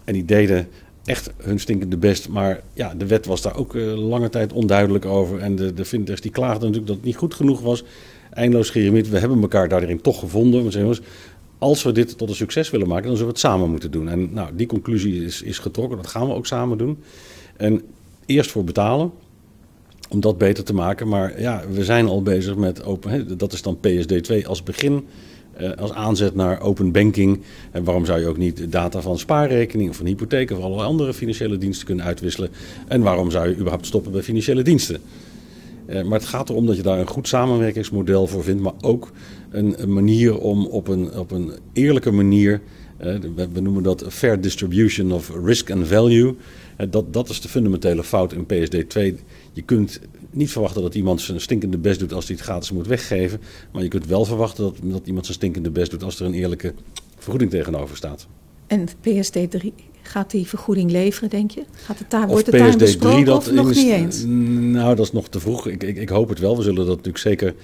en 0.05 0.12
die 0.12 0.24
deden 0.24 0.68
echt 1.05 1.30
hun 1.37 1.61
stinkende 1.61 1.97
best. 1.97 2.28
Maar 2.28 2.61
ja, 2.72 2.95
de 2.95 3.07
wet 3.07 3.26
was 3.26 3.43
daar 3.43 3.57
ook 3.57 3.74
uh, 3.74 4.09
lange 4.09 4.28
tijd 4.28 4.53
onduidelijk 4.53 5.05
over 5.05 5.39
en 5.39 5.57
de, 5.57 5.74
de 5.74 5.84
fintechs 5.84 6.20
die 6.20 6.30
klaagden 6.30 6.61
natuurlijk 6.61 6.87
dat 6.87 6.97
het 6.97 7.05
niet 7.05 7.16
goed 7.16 7.34
genoeg 7.34 7.61
was. 7.61 7.84
Eindeloos 8.30 8.70
geremiet. 8.70 9.09
We 9.09 9.18
hebben 9.18 9.41
elkaar 9.41 9.68
daarin 9.68 10.01
toch 10.01 10.18
gevonden. 10.18 10.64
We 10.64 10.70
zeggen, 10.70 11.05
als 11.59 11.82
we 11.82 11.92
dit 11.92 12.18
tot 12.18 12.28
een 12.28 12.34
succes 12.34 12.70
willen 12.70 12.88
maken, 12.88 13.07
dan 13.07 13.16
zullen 13.16 13.32
we 13.32 13.38
het 13.38 13.50
samen 13.50 13.70
moeten 13.70 13.90
doen. 13.90 14.09
En 14.09 14.32
nou, 14.32 14.50
die 14.54 14.66
conclusie 14.66 15.24
is, 15.24 15.42
is 15.42 15.59
getrokken. 15.59 15.96
Dat 15.96 16.07
gaan 16.07 16.26
we 16.26 16.34
ook 16.34 16.46
samen 16.46 16.78
doen. 16.78 16.98
En 17.57 17.82
eerst 18.26 18.50
voor 18.50 18.64
betalen, 18.64 19.12
om 20.09 20.20
dat 20.20 20.38
beter 20.38 20.64
te 20.64 20.74
maken. 20.74 21.09
Maar 21.09 21.40
ja, 21.40 21.62
we 21.70 21.84
zijn 21.84 22.07
al 22.07 22.22
bezig 22.22 22.57
met 22.57 22.84
open. 22.84 23.11
Hè, 23.11 23.36
dat 23.36 23.52
is 23.52 23.62
dan 23.62 23.78
PSD2 23.88 24.46
als 24.46 24.62
begin. 24.62 25.07
Uh, 25.61 25.72
als 25.72 25.92
aanzet 25.92 26.34
naar 26.34 26.61
open 26.61 26.92
banking. 26.92 27.42
En 27.70 27.84
waarom 27.84 28.04
zou 28.04 28.20
je 28.20 28.26
ook 28.26 28.36
niet 28.36 28.72
data 28.72 29.00
van 29.00 29.18
spaarrekening 29.18 29.90
of 29.90 29.96
van 29.96 30.07
hypotheek 30.07 30.50
of 30.50 30.59
allerlei 30.59 30.88
andere 30.88 31.14
financiële 31.14 31.59
diensten 31.59 31.86
kunnen 31.86 32.04
uitwisselen? 32.04 32.50
En 32.88 33.02
waarom 33.02 33.30
zou 33.30 33.48
je 33.48 33.57
überhaupt 33.57 33.86
stoppen 33.86 34.12
bij 34.12 34.22
financiële 34.22 34.62
diensten? 34.62 35.00
Uh, 35.89 36.03
maar 36.03 36.18
het 36.18 36.28
gaat 36.28 36.49
erom 36.49 36.66
dat 36.66 36.76
je 36.76 36.82
daar 36.82 36.99
een 36.99 37.07
goed 37.07 37.28
samenwerkingsmodel 37.28 38.26
voor 38.26 38.43
vindt, 38.43 38.62
maar 38.62 38.72
ook 38.80 39.12
een, 39.51 39.93
manier 39.93 40.39
om 40.39 40.66
op 40.66 40.89
een, 40.89 41.18
op 41.18 41.30
een 41.30 41.53
eerlijke 41.72 42.11
manier, 42.11 42.61
uh, 43.01 43.18
we, 43.53 43.61
noemen 43.61 43.82
dat 43.82 44.05
fair 44.09 44.41
distribution 44.41 45.12
of 45.12 45.32
risk 45.45 45.70
and 45.70 45.87
value. 45.87 46.34
Uh, 46.78 46.87
dat, 46.91 47.12
dat 47.12 47.28
is 47.28 47.41
de 47.41 47.49
fundamentele 47.49 48.05
fout 48.05 48.32
in 48.32 48.45
PSD2. 48.45 49.20
Je 49.53 49.62
kunt 49.64 50.01
niet 50.30 50.51
verwachten 50.51 50.82
dat 50.82 50.95
iemand 50.95 51.20
zijn 51.20 51.41
stinkende 51.41 51.78
best 51.78 51.99
doet 51.99 52.12
als 52.12 52.26
hij 52.26 52.37
het 52.37 52.45
gratis 52.45 52.72
moet 52.72 52.87
weggeven. 52.87 53.41
Maar 53.72 53.82
je 53.82 53.89
kunt 53.89 54.07
wel 54.07 54.24
verwachten 54.24 54.64
dat, 54.64 54.76
dat 54.82 55.07
iemand 55.07 55.24
zijn 55.24 55.39
stinkende 55.39 55.70
best 55.70 55.91
doet 55.91 56.03
als 56.03 56.20
er 56.20 56.26
een 56.26 56.34
eerlijke 56.34 56.74
vergoeding 57.16 57.51
tegenover 57.51 57.97
staat. 57.97 58.26
En 58.66 58.88
PSD3 58.88 59.68
gaat 60.02 60.30
die 60.30 60.46
vergoeding 60.46 60.90
leveren, 60.90 61.30
denk 61.30 61.50
je? 61.50 61.62
Gaat 61.72 61.98
het 61.98 62.10
daar, 62.10 62.28
wordt 62.28 62.46
het 62.46 62.58
daar 62.58 62.76
besproken 62.76 63.24
dat 63.24 63.36
of 63.36 63.52
nog 63.52 63.74
niet 63.74 63.90
eens? 63.90 64.24
Nou, 64.24 64.94
dat 64.94 65.06
is 65.06 65.12
nog 65.12 65.28
te 65.28 65.40
vroeg. 65.40 65.66
Ik, 65.68 65.82
ik, 65.82 65.96
ik, 65.96 66.08
hoop 66.08 66.28
het 66.28 66.38
wel. 66.38 66.56
We 66.56 66.62
zullen 66.62 66.86
dat 66.86 66.96
natuurlijk 66.96 67.18
zeker 67.18 67.54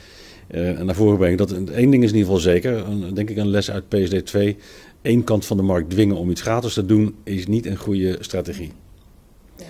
en 0.48 0.86
naar 0.86 0.94
voren 0.94 1.18
brengen. 1.18 1.36
Dat, 1.36 1.53
één 1.53 1.90
ding 1.90 2.03
is 2.03 2.11
in 2.11 2.16
ieder 2.16 2.32
geval 2.32 2.38
zeker, 2.38 2.88
een, 2.88 3.14
denk 3.14 3.30
ik 3.30 3.36
een 3.36 3.50
les 3.50 3.70
uit 3.70 3.88
PSD 3.88 4.26
2. 4.26 4.57
Eén 5.03 5.24
kant 5.24 5.44
van 5.44 5.57
de 5.57 5.62
markt 5.62 5.90
dwingen 5.90 6.16
om 6.16 6.30
iets 6.30 6.40
gratis 6.40 6.74
te 6.74 6.86
doen, 6.86 7.14
is 7.24 7.46
niet 7.46 7.66
een 7.66 7.76
goede 7.76 8.16
strategie. 8.20 8.72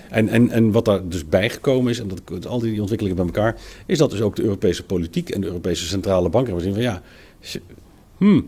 En, 0.09 0.29
en, 0.29 0.49
en 0.49 0.71
wat 0.71 0.85
daar 0.85 1.07
dus 1.07 1.27
bijgekomen 1.27 1.91
is, 1.91 1.99
en 1.99 2.07
dat, 2.07 2.47
al 2.47 2.59
die 2.59 2.79
ontwikkelingen 2.79 3.17
bij 3.17 3.25
elkaar, 3.25 3.61
is 3.85 3.97
dat 3.97 4.11
dus 4.11 4.21
ook 4.21 4.35
de 4.35 4.43
Europese 4.43 4.83
politiek 4.83 5.29
en 5.29 5.41
de 5.41 5.47
Europese 5.47 5.85
centrale 5.85 6.29
bank 6.29 6.47
hebben 6.47 6.63
gezien 6.63 6.83
van 6.83 6.83
ja, 6.83 7.01
hmm, 8.17 8.45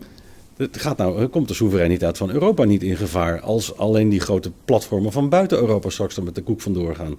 het 0.56 0.80
gaat 0.80 0.96
nou, 0.96 1.26
komt 1.26 1.48
de 1.48 1.54
soevereiniteit 1.54 2.16
van 2.16 2.30
Europa 2.30 2.64
niet 2.64 2.82
in 2.82 2.96
gevaar 2.96 3.40
als 3.40 3.76
alleen 3.76 4.08
die 4.08 4.20
grote 4.20 4.50
platformen 4.64 5.12
van 5.12 5.28
buiten 5.28 5.58
Europa 5.58 5.90
straks 5.90 6.16
er 6.16 6.22
met 6.22 6.34
de 6.34 6.42
koek 6.42 6.60
vandoor 6.60 6.94
gaan. 6.94 7.16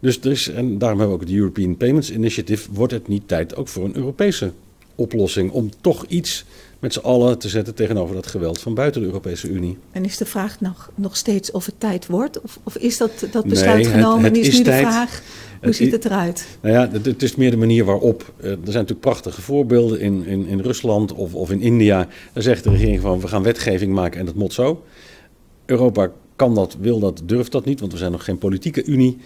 Dus, 0.00 0.20
dus, 0.20 0.48
en 0.48 0.78
daarom 0.78 0.98
hebben 0.98 1.16
we 1.16 1.22
ook 1.22 1.28
het 1.28 1.38
European 1.38 1.76
Payments 1.76 2.10
Initiative, 2.10 2.72
wordt 2.72 2.92
het 2.92 3.08
niet 3.08 3.28
tijd 3.28 3.56
ook 3.56 3.68
voor 3.68 3.84
een 3.84 3.96
Europese 3.96 4.52
oplossing 4.94 5.50
om 5.50 5.70
toch 5.80 6.04
iets 6.04 6.44
met 6.78 6.92
z'n 6.92 6.98
allen 6.98 7.38
te 7.38 7.48
zetten 7.48 7.74
tegenover 7.74 8.14
dat 8.14 8.26
geweld 8.26 8.60
van 8.60 8.74
buiten 8.74 9.00
de 9.00 9.06
Europese 9.06 9.48
Unie. 9.48 9.78
En 9.90 10.04
is 10.04 10.16
de 10.16 10.26
vraag 10.26 10.60
nog, 10.60 10.90
nog 10.94 11.16
steeds 11.16 11.50
of 11.50 11.66
het 11.66 11.74
tijd 11.78 12.06
wordt? 12.06 12.40
Of, 12.40 12.58
of 12.62 12.76
is 12.76 12.96
dat, 12.96 13.26
dat 13.30 13.44
besluit 13.44 13.86
genomen? 13.86 14.24
Het, 14.24 14.36
is, 14.36 14.58
nu 14.58 14.64
de 14.64 14.72
vraag, 14.72 15.22
hoe 15.62 15.72
ziet 15.72 15.92
het 15.92 16.04
eruit? 16.04 16.46
Nou 16.60 16.74
ja, 16.74 16.88
het, 16.92 17.06
het, 17.06 17.22
is 17.22 17.36
meer 17.36 17.50
de 17.50 17.56
manier 17.56 17.84
waarop. 17.84 18.32
Eh, 18.36 18.44
er 18.44 18.48
zijn 18.50 18.64
natuurlijk 18.64 19.00
prachtige 19.00 19.40
voorbeelden 19.40 20.00
in, 20.00 20.26
in, 20.26 20.46
in 20.46 20.60
Rusland 20.60 21.12
of, 21.12 21.34
of 21.34 21.50
in 21.50 21.60
India. 21.60 22.08
Daar 22.32 22.42
zegt 22.42 22.64
de 22.64 22.70
regering 22.70 23.00
van 23.00 23.20
we 23.20 23.28
gaan 23.28 23.42
wetgeving 23.42 23.92
maken 23.92 24.20
en 24.20 24.26
dat 24.26 24.34
moet 24.34 24.52
zo. 24.52 24.84
Europa 25.66 26.10
kan 26.36 26.54
dat, 26.54 26.76
wil 26.80 26.98
dat, 26.98 27.22
durft 27.24 27.52
dat 27.52 27.64
niet, 27.64 27.80
want 27.80 27.92
we 27.92 27.98
zijn 27.98 28.12
nog 28.12 28.24
geen 28.24 28.38
politieke 28.38 28.84
unie. 28.84 29.16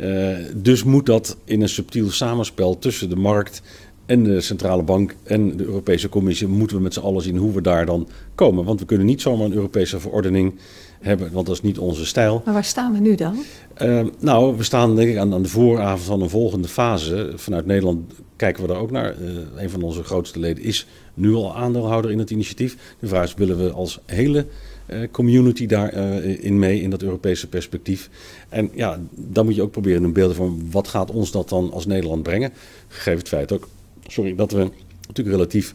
Uh, 0.00 0.36
dus 0.54 0.84
moet 0.84 1.06
dat 1.06 1.36
in 1.44 1.62
een 1.62 1.68
subtiel 1.68 2.10
samenspel 2.10 2.78
tussen 2.78 3.08
de 3.08 3.16
markt 3.16 3.62
en 4.10 4.22
de 4.22 4.40
centrale 4.40 4.82
bank 4.82 5.14
en 5.22 5.56
de 5.56 5.64
Europese 5.64 6.08
Commissie 6.08 6.46
moeten 6.46 6.76
we 6.76 6.82
met 6.82 6.94
z'n 6.94 7.00
allen 7.00 7.22
zien 7.22 7.36
hoe 7.36 7.52
we 7.52 7.60
daar 7.60 7.86
dan 7.86 8.08
komen. 8.34 8.64
Want 8.64 8.80
we 8.80 8.86
kunnen 8.86 9.06
niet 9.06 9.20
zomaar 9.20 9.46
een 9.46 9.52
Europese 9.52 10.00
verordening 10.00 10.54
hebben, 11.00 11.32
want 11.32 11.46
dat 11.46 11.54
is 11.54 11.62
niet 11.62 11.78
onze 11.78 12.06
stijl. 12.06 12.42
Maar 12.44 12.54
waar 12.54 12.64
staan 12.64 12.92
we 12.92 12.98
nu 12.98 13.14
dan? 13.14 13.36
Uh, 13.82 14.06
nou, 14.18 14.56
we 14.56 14.62
staan 14.62 14.96
denk 14.96 15.10
ik 15.10 15.16
aan, 15.16 15.34
aan, 15.34 15.42
de 15.42 15.48
vooravond 15.48 16.02
van 16.02 16.22
een 16.22 16.28
volgende 16.28 16.68
fase. 16.68 17.32
Vanuit 17.36 17.66
Nederland 17.66 18.12
kijken 18.36 18.62
we 18.62 18.68
daar 18.68 18.80
ook 18.80 18.90
naar. 18.90 19.14
Uh, 19.20 19.28
een 19.56 19.70
van 19.70 19.82
onze 19.82 20.02
grootste 20.02 20.38
leden 20.38 20.64
is 20.64 20.86
nu 21.14 21.34
al 21.34 21.56
aandeelhouder 21.56 22.10
in 22.10 22.18
het 22.18 22.30
initiatief. 22.30 22.76
De 22.98 23.08
vraag 23.08 23.24
is, 23.24 23.34
willen 23.34 23.64
we 23.64 23.70
als 23.70 24.00
hele 24.06 24.46
uh, 24.86 24.98
community 25.10 25.66
daarin 25.66 26.42
in 26.42 26.58
mee, 26.58 26.80
in 26.82 26.90
dat 26.90 27.02
Europese 27.02 27.48
perspectief? 27.48 28.10
En 28.48 28.70
ja, 28.74 29.00
dan 29.10 29.44
moet 29.44 29.54
je 29.54 29.62
ook 29.62 29.70
proberen 29.70 30.04
een 30.04 30.12
beeld 30.12 30.34
van 30.34 30.62
wat 30.70 30.88
gaat 30.88 31.10
ons 31.10 31.30
dat 31.30 31.48
dan 31.48 31.72
als 31.72 31.86
Nederland 31.86 32.22
brengen? 32.22 32.52
Gegeven 32.88 33.18
het 33.18 33.28
feit 33.28 33.52
ook 33.52 33.68
sorry, 34.10 34.34
dat 34.34 34.52
we 34.52 34.70
natuurlijk 35.06 35.36
relatief 35.36 35.74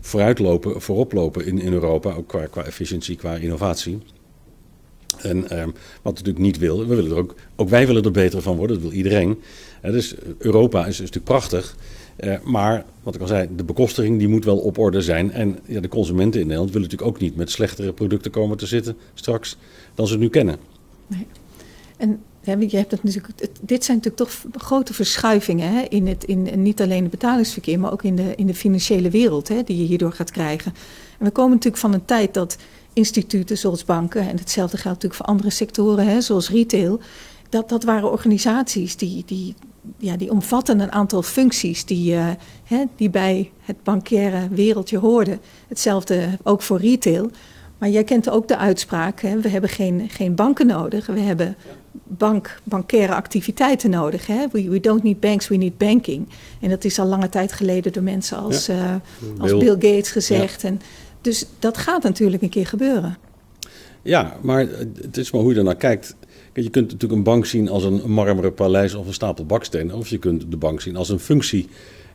vooruitlopen, 0.00 0.80
voorop 0.80 1.12
lopen 1.12 1.46
in, 1.46 1.58
in 1.58 1.72
Europa, 1.72 2.12
ook 2.12 2.28
qua, 2.28 2.46
qua 2.46 2.64
efficiëntie, 2.64 3.16
qua 3.16 3.34
innovatie. 3.34 3.98
En 5.18 5.50
ehm, 5.50 5.70
wat 6.02 6.14
natuurlijk 6.14 6.44
niet 6.44 6.58
wil, 6.58 6.86
we 6.86 6.94
willen 6.94 7.10
er 7.10 7.16
ook, 7.16 7.34
ook 7.56 7.68
wij 7.68 7.86
willen 7.86 8.04
er 8.04 8.10
beter 8.10 8.42
van 8.42 8.56
worden, 8.56 8.76
dat 8.76 8.84
wil 8.84 8.96
iedereen. 8.96 9.38
dus 9.82 10.14
Europa 10.38 10.80
is, 10.80 10.88
is 10.88 10.98
natuurlijk 10.98 11.24
prachtig, 11.24 11.76
uh, 12.20 12.34
maar 12.44 12.84
wat 13.02 13.14
ik 13.14 13.20
al 13.20 13.26
zei, 13.26 13.48
de 13.56 13.64
bekostiging 13.64 14.18
die 14.18 14.28
moet 14.28 14.44
wel 14.44 14.58
op 14.58 14.78
orde 14.78 15.00
zijn. 15.00 15.32
En 15.32 15.58
ja, 15.66 15.80
de 15.80 15.88
consumenten 15.88 16.40
in 16.40 16.46
Nederland 16.46 16.72
willen 16.72 16.88
natuurlijk 16.88 17.16
ook 17.16 17.20
niet 17.22 17.36
met 17.36 17.50
slechtere 17.50 17.92
producten 17.92 18.30
komen 18.30 18.56
te 18.56 18.66
zitten 18.66 18.96
straks 19.14 19.56
dan 19.94 20.06
ze 20.06 20.18
nu 20.18 20.28
kennen. 20.28 20.56
Nee. 21.06 21.26
En 21.96 22.22
je 22.46 22.76
hebt 22.76 22.90
het 22.90 23.02
natuurlijk, 23.02 23.34
dit 23.60 23.84
zijn 23.84 23.96
natuurlijk 23.96 24.30
toch 24.30 24.62
grote 24.62 24.94
verschuivingen 24.94 25.72
hè, 25.72 25.80
in, 25.80 26.06
het, 26.06 26.24
in, 26.24 26.62
niet 26.62 26.80
alleen 26.80 27.02
het 27.02 27.10
betalingsverkeer, 27.10 27.80
maar 27.80 27.92
ook 27.92 28.02
in 28.02 28.16
de, 28.16 28.34
in 28.36 28.46
de 28.46 28.54
financiële 28.54 29.10
wereld 29.10 29.48
hè, 29.48 29.62
die 29.62 29.76
je 29.76 29.84
hierdoor 29.84 30.12
gaat 30.12 30.30
krijgen. 30.30 30.74
En 31.18 31.24
we 31.24 31.30
komen 31.30 31.50
natuurlijk 31.50 31.82
van 31.82 31.92
een 31.92 32.04
tijd 32.04 32.34
dat 32.34 32.56
instituten 32.92 33.58
zoals 33.58 33.84
banken, 33.84 34.20
en 34.20 34.36
hetzelfde 34.36 34.76
geldt 34.76 35.02
natuurlijk 35.02 35.14
voor 35.14 35.34
andere 35.34 35.50
sectoren 35.50 36.06
hè, 36.06 36.20
zoals 36.20 36.50
retail, 36.50 37.00
dat, 37.48 37.68
dat 37.68 37.84
waren 37.84 38.10
organisaties 38.10 38.96
die, 38.96 39.22
die, 39.26 39.54
ja, 39.98 40.16
die 40.16 40.30
omvatten 40.30 40.80
een 40.80 40.92
aantal 40.92 41.22
functies 41.22 41.84
die, 41.84 42.14
uh, 42.14 42.28
hè, 42.64 42.84
die 42.96 43.10
bij 43.10 43.50
het 43.60 43.82
bankaire 43.82 44.48
wereldje 44.50 44.98
hoorden. 44.98 45.40
Hetzelfde 45.68 46.28
ook 46.42 46.62
voor 46.62 46.78
retail. 46.78 47.30
Maar 47.78 47.88
jij 47.88 48.04
kent 48.04 48.30
ook 48.30 48.48
de 48.48 48.56
uitspraak, 48.56 49.20
hè, 49.20 49.40
we 49.40 49.48
hebben 49.48 49.70
geen, 49.70 50.08
geen 50.10 50.34
banken 50.34 50.66
nodig, 50.66 51.06
we 51.06 51.20
hebben 51.20 51.56
bank, 52.04 52.60
bankaire 52.64 53.14
activiteiten 53.14 53.90
nodig. 53.90 54.26
Hè? 54.26 54.46
We, 54.52 54.68
we 54.68 54.80
don't 54.80 55.02
need 55.02 55.20
banks, 55.20 55.48
we 55.48 55.56
need 55.56 55.78
banking. 55.78 56.28
En 56.60 56.70
dat 56.70 56.84
is 56.84 56.98
al 56.98 57.06
lange 57.06 57.28
tijd 57.28 57.52
geleden 57.52 57.92
door 57.92 58.02
mensen 58.02 58.36
als, 58.36 58.68
uh, 58.68 58.94
als 59.38 59.56
Bill 59.56 59.72
Gates 59.72 60.10
gezegd. 60.10 60.64
En, 60.64 60.80
dus 61.20 61.46
dat 61.58 61.78
gaat 61.78 62.02
natuurlijk 62.02 62.42
een 62.42 62.48
keer 62.48 62.66
gebeuren. 62.66 63.18
Ja, 64.02 64.36
maar 64.42 64.66
het 65.00 65.16
is 65.16 65.30
maar 65.30 65.42
hoe 65.42 65.52
je 65.52 65.58
ernaar 65.58 65.76
kijkt. 65.76 66.16
Je 66.52 66.70
kunt 66.70 66.86
natuurlijk 66.86 67.12
een 67.12 67.22
bank 67.22 67.46
zien 67.46 67.68
als 67.68 67.84
een 67.84 68.10
marmeren 68.10 68.54
paleis 68.54 68.94
of 68.94 69.06
een 69.06 69.14
stapel 69.14 69.46
bakstenen. 69.46 69.96
Of 69.96 70.08
je 70.08 70.18
kunt 70.18 70.50
de 70.50 70.56
bank 70.56 70.80
zien 70.80 70.96
als 70.96 71.08
een 71.08 71.18
functie 71.18 71.68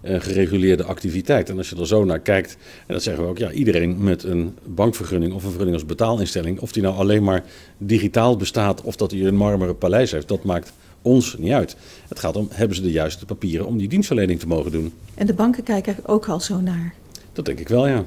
gereguleerde 0.04 0.84
activiteit. 0.84 1.50
En 1.50 1.58
als 1.58 1.70
je 1.70 1.76
er 1.76 1.88
zo 1.88 2.04
naar 2.04 2.20
kijkt, 2.20 2.58
en 2.88 2.94
dat 2.94 3.04
zeggen 3.04 3.24
we 3.24 3.30
ook, 3.30 3.38
ja, 3.38 3.52
iedereen 3.52 4.04
met 4.04 4.24
een 4.24 4.58
bankvergunning 4.66 5.34
of 5.34 5.44
een 5.44 5.50
vergunning 5.50 5.74
als 5.78 5.86
betaalinstelling, 5.86 6.60
of 6.60 6.72
die 6.72 6.84
nou 6.84 6.96
alleen 6.96 7.24
maar 7.24 7.44
digitaal 7.78 8.38
bestaat 8.38 8.82
of 8.82 8.96
dat 8.96 9.12
hij 9.12 9.26
een 9.26 9.36
marmeren 9.36 9.78
paleis 9.78 10.12
heeft, 10.12 10.28
dat 10.28 10.44
maakt 10.44 10.74
ons 11.02 11.36
niet 11.38 11.52
uit. 11.52 11.76
Het 12.08 12.20
gaat 12.20 12.36
om, 12.36 12.48
hebben 12.52 12.76
ze 12.76 12.82
de 12.82 12.92
juiste 12.92 13.26
papieren 13.26 13.68
om 13.68 13.78
die 13.78 13.88
dienstverlening 13.88 14.40
te 14.40 14.48
mogen 14.48 14.72
doen? 14.72 14.94
En 15.16 15.26
de 15.26 15.34
banken 15.34 15.64
kijken 15.64 15.96
ook 16.06 16.28
al 16.28 16.40
zo 16.40 16.60
naar? 16.60 16.94
Dat 17.34 17.46
denk 17.46 17.60
ik 17.60 17.68
wel, 17.68 17.88
ja. 17.88 18.06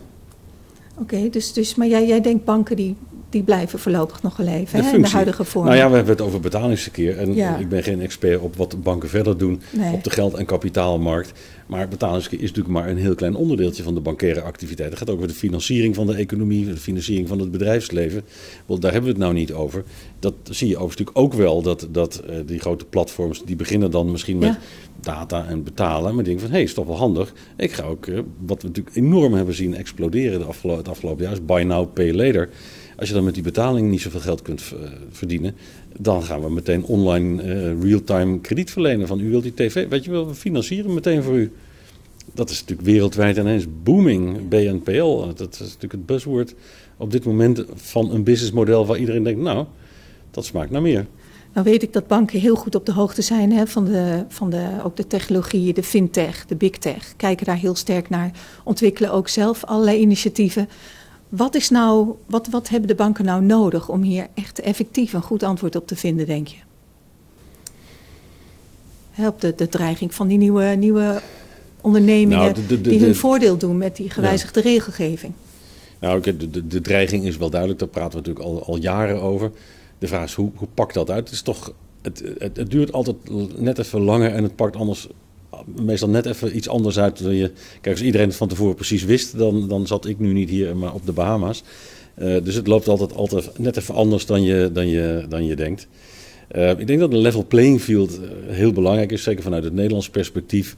Oké, 0.99 1.28
dus, 1.30 1.53
dus, 1.53 1.74
maar 1.74 1.86
jij, 1.86 2.07
jij 2.07 2.20
denkt 2.20 2.45
banken 2.45 2.76
die 2.76 2.97
die 3.34 3.42
blijven 3.42 3.78
voorlopig 3.78 4.22
nog 4.22 4.38
leven 4.38 4.78
de, 4.78 4.84
hè, 4.84 4.95
in 4.95 5.03
de 5.03 5.09
huidige 5.09 5.45
vorm. 5.45 5.64
Nou 5.64 5.76
ja, 5.76 5.88
we 5.88 5.95
hebben 5.95 6.12
het 6.12 6.22
over 6.22 6.40
betalingsverkeer. 6.40 7.18
En 7.18 7.61
ik 7.61 7.68
ben 7.68 7.82
geen 7.82 8.01
expert 8.01 8.40
op 8.40 8.57
wat 8.57 8.82
banken 8.82 9.09
verder 9.09 9.38
doen 9.38 9.62
op 9.92 10.05
de 10.05 10.11
geld- 10.11 10.34
en 10.34 10.47
kapitaalmarkt. 10.47 11.32
Maar 11.67 11.89
betalingsverkeer 11.89 12.43
is 12.43 12.49
natuurlijk 12.49 12.75
maar 12.75 12.89
een 12.89 12.97
heel 12.97 13.15
klein 13.15 13.35
onderdeeltje 13.35 13.83
van 13.83 13.95
de 13.95 14.01
bankaire 14.01 14.41
activiteit. 14.41 14.91
Het 14.91 14.99
gaat 14.99 15.11
ook 15.11 15.17
over 15.17 15.29
de 15.29 15.35
financiering 15.35 15.95
van 15.95 16.07
de 16.07 16.15
economie, 16.15 16.67
de 16.67 16.77
financiering 16.77 17.29
van 17.29 17.39
het 17.39 17.51
bedrijfsleven. 17.51 18.23
Wel, 18.67 18.79
daar 18.79 18.93
hebben 18.93 19.11
we 19.11 19.17
het 19.17 19.27
nou 19.27 19.39
niet 19.39 19.53
over. 19.53 19.85
Dat 20.19 20.35
zie 20.43 20.69
je 20.69 20.77
overigens 20.77 20.99
natuurlijk 20.99 21.27
ook 21.27 21.41
wel, 21.41 21.62
dat, 21.62 21.89
dat 21.91 22.23
uh, 22.31 22.37
die 22.47 22.59
grote 22.59 22.85
platforms, 22.85 23.43
die 23.45 23.57
beginnen 23.57 23.91
dan 23.91 24.11
misschien 24.11 24.39
met 24.39 24.59
data 25.01 25.47
en 25.47 25.62
betalen. 25.62 26.15
Maar 26.15 26.25
denken 26.25 26.43
van, 26.43 26.51
hé, 26.51 26.57
hey, 26.57 26.65
is 26.65 26.75
toch 26.75 26.87
wel 26.87 26.97
handig. 26.97 27.33
Ik 27.57 27.73
ga 27.73 27.83
ook, 27.83 28.07
uh, 28.07 28.19
wat 28.39 28.62
we 28.62 28.69
natuurlijk 28.69 28.97
enorm 28.97 29.35
hebben 29.35 29.55
zien 29.55 29.75
exploderen 29.75 30.39
de 30.39 30.69
het 30.69 30.89
afgelopen 30.89 31.25
jaar, 31.25 31.33
is 31.33 31.45
buy 31.45 31.62
now, 31.62 31.93
pay 31.93 32.12
later. 32.12 32.49
Als 32.97 33.09
je 33.09 33.15
dan 33.15 33.25
met 33.25 33.35
die 33.35 33.43
betaling 33.43 33.91
niet 33.91 34.01
zoveel 34.01 34.21
geld 34.21 34.43
kunt 34.43 34.73
uh, 34.75 34.89
verdienen, 35.11 35.55
dan 35.99 36.22
gaan 36.22 36.40
we 36.40 36.51
meteen 36.51 36.84
online 36.84 37.42
uh, 37.42 37.82
real-time 37.82 38.40
krediet 38.40 38.70
verlenen. 38.70 39.07
Van 39.07 39.20
u 39.20 39.30
wilt 39.30 39.42
die 39.42 39.55
tv, 39.55 39.88
weet 39.88 40.05
je 40.05 40.11
wel, 40.11 40.26
we 40.26 40.34
financieren 40.34 40.95
meteen 40.95 41.22
voor 41.22 41.34
u. 41.34 41.53
Dat 42.34 42.51
is 42.51 42.61
natuurlijk 42.61 42.88
wereldwijd 42.88 43.36
ineens 43.36 43.66
booming, 43.82 44.49
BNPL. 44.49 45.34
Dat 45.34 45.53
is 45.53 45.59
natuurlijk 45.59 45.92
het 45.92 46.07
buzzword 46.07 46.55
op 46.97 47.11
dit 47.11 47.24
moment 47.24 47.64
van 47.74 48.11
een 48.11 48.24
businessmodel 48.24 48.86
waar 48.86 48.99
iedereen 48.99 49.22
denkt, 49.22 49.40
nou, 49.40 49.66
dat 50.30 50.45
smaakt 50.45 50.70
naar 50.70 50.82
meer. 50.82 51.07
Nou 51.53 51.66
weet 51.66 51.82
ik 51.82 51.92
dat 51.92 52.07
banken 52.07 52.40
heel 52.40 52.55
goed 52.55 52.74
op 52.74 52.86
de 52.86 52.92
hoogte 52.92 53.22
zijn 53.22 53.53
hè, 53.53 53.66
van, 53.66 53.84
de, 53.84 54.24
van 54.28 54.51
de, 54.51 54.66
ook 54.84 54.97
de 54.97 55.07
technologie, 55.07 55.72
de 55.72 55.82
fintech, 55.82 56.47
de 56.47 56.57
big 56.57 56.78
tech. 56.78 57.14
Kijken 57.16 57.47
daar 57.47 57.57
heel 57.57 57.74
sterk 57.74 58.09
naar, 58.09 58.30
ontwikkelen 58.64 59.12
ook 59.12 59.28
zelf 59.28 59.64
allerlei 59.64 59.99
initiatieven. 59.99 60.68
Wat, 61.37 61.55
is 61.55 61.70
nou, 61.70 62.14
wat, 62.26 62.49
wat 62.49 62.68
hebben 62.68 62.89
de 62.89 62.95
banken 62.95 63.24
nou 63.24 63.43
nodig 63.43 63.89
om 63.89 64.03
hier 64.03 64.26
echt 64.35 64.61
effectief 64.61 65.12
een 65.12 65.22
goed 65.22 65.43
antwoord 65.43 65.76
op 65.76 65.87
te 65.87 65.97
vinden, 65.97 66.26
denk 66.26 66.49
je? 66.49 66.57
Help 69.11 69.41
de, 69.41 69.55
de 69.57 69.68
dreiging 69.68 70.14
van 70.14 70.28
die 70.28 70.39
nieuwe, 70.39 70.64
nieuwe 70.64 71.20
ondernemingen 71.80 72.55
nou, 72.68 72.80
die 72.80 73.01
hun 73.01 73.14
voordeel 73.14 73.57
doen 73.57 73.78
met 73.78 73.97
die 73.97 74.11
gewijzigde 74.11 74.61
regelgeving. 74.61 75.32
Nou, 76.01 76.20
de, 76.20 76.51
de, 76.51 76.66
de 76.66 76.80
dreiging 76.80 77.24
is 77.24 77.37
wel 77.37 77.51
duidelijk, 77.51 77.80
daar 77.80 77.89
praten 77.89 78.11
we 78.11 78.16
natuurlijk 78.16 78.47
al, 78.47 78.64
al 78.64 78.76
jaren 78.76 79.22
over. 79.22 79.51
De 79.99 80.07
vraag 80.07 80.24
is, 80.24 80.35
hoe, 80.35 80.51
hoe 80.55 80.68
pakt 80.74 80.95
dat 80.95 81.11
uit? 81.11 81.24
Het, 81.24 81.32
is 81.32 81.43
toch, 81.43 81.72
het, 82.03 82.22
het, 82.39 82.57
het 82.57 82.70
duurt 82.70 82.93
altijd 82.93 83.16
net 83.59 83.78
even 83.78 84.01
langer 84.01 84.32
en 84.32 84.43
het 84.43 84.57
pakt 84.57 84.76
anders 84.76 85.09
meestal 85.65 86.09
net 86.09 86.27
even 86.27 86.57
iets 86.57 86.69
anders 86.69 86.99
uit. 86.99 87.23
Dan 87.23 87.35
je, 87.35 87.51
kijk, 87.81 87.97
als 87.97 88.05
iedereen 88.05 88.29
het 88.29 88.37
van 88.37 88.49
tevoren 88.49 88.75
precies 88.75 89.05
wist, 89.05 89.39
dan, 89.39 89.69
dan 89.69 89.87
zat 89.87 90.07
ik 90.07 90.19
nu 90.19 90.33
niet 90.33 90.49
hier, 90.49 90.77
maar 90.77 90.95
op 90.95 91.07
de 91.07 91.12
Bahama's. 91.12 91.62
Uh, 92.19 92.37
dus 92.43 92.55
het 92.55 92.67
loopt 92.67 92.89
altijd, 92.89 93.15
altijd 93.15 93.59
net 93.59 93.77
even 93.77 93.95
anders 93.95 94.27
dan 94.27 94.43
je, 94.43 94.71
dan 94.73 94.89
je, 94.89 95.27
dan 95.29 95.47
je 95.47 95.57
denkt. 95.57 95.89
Uh, 96.57 96.71
ik 96.71 96.87
denk 96.87 97.01
dat 97.01 97.12
een 97.12 97.19
level 97.19 97.47
playing 97.47 97.81
field 97.81 98.21
eh, 98.21 98.29
heel 98.55 98.73
belangrijk 98.73 99.12
is, 99.12 99.23
zeker 99.23 99.43
vanuit 99.43 99.65
het 99.65 99.73
Nederlands 99.73 100.11
perspectief 100.11 100.77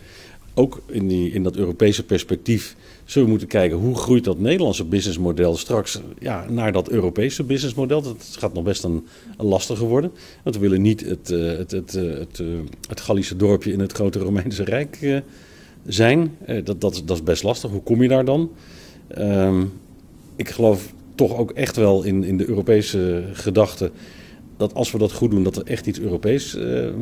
ook 0.54 0.82
in, 0.86 1.08
die, 1.08 1.32
in 1.32 1.42
dat 1.42 1.56
Europese 1.56 2.04
perspectief 2.04 2.76
zullen 3.06 3.24
we 3.24 3.34
moeten 3.34 3.48
kijken 3.48 3.78
hoe 3.78 3.94
groeit 3.94 4.24
dat 4.24 4.38
Nederlandse 4.38 4.84
businessmodel 4.84 5.56
straks 5.56 6.00
ja, 6.18 6.46
naar 6.50 6.72
dat 6.72 6.88
Europese 6.88 7.44
businessmodel. 7.44 8.02
Dat 8.02 8.36
gaat 8.38 8.54
nog 8.54 8.64
best 8.64 8.84
een, 8.84 9.06
lastiger 9.36 9.86
worden. 9.86 10.10
Want 10.42 10.56
we 10.56 10.60
willen 10.60 10.82
niet 10.82 11.00
het, 11.00 11.30
uh, 11.30 11.56
het, 11.56 11.70
het, 11.70 11.94
uh, 11.94 12.18
het, 12.18 12.38
uh, 12.38 12.48
het 12.88 13.00
Gallische 13.00 13.36
dorpje 13.36 13.72
in 13.72 13.80
het 13.80 13.92
grote 13.92 14.18
Romeinse 14.18 14.64
Rijk 14.64 15.22
zijn. 15.86 16.36
dat, 16.64 16.80
dat, 16.80 17.02
dat 17.04 17.16
is 17.16 17.22
best 17.22 17.42
lastig. 17.42 17.70
Hoe 17.70 17.82
kom 17.82 18.02
je 18.02 18.08
daar 18.08 18.24
dan? 18.24 18.50
Ehm, 19.08 19.64
ik 20.36 20.48
geloof 20.48 20.92
toch 21.14 21.36
ook 21.36 21.50
echt 21.50 21.76
wel 21.76 22.02
in, 22.02 22.24
in 22.24 22.36
de 22.36 22.48
Europese 22.48 23.24
gedachte 23.32 23.90
dat 24.56 24.74
als 24.74 24.92
we 24.92 24.98
dat 24.98 25.12
goed 25.12 25.30
doen, 25.30 25.42
dat 25.42 25.56
we 25.56 25.64
echt 25.64 25.86
iets 25.86 26.00
Europees 26.00 26.58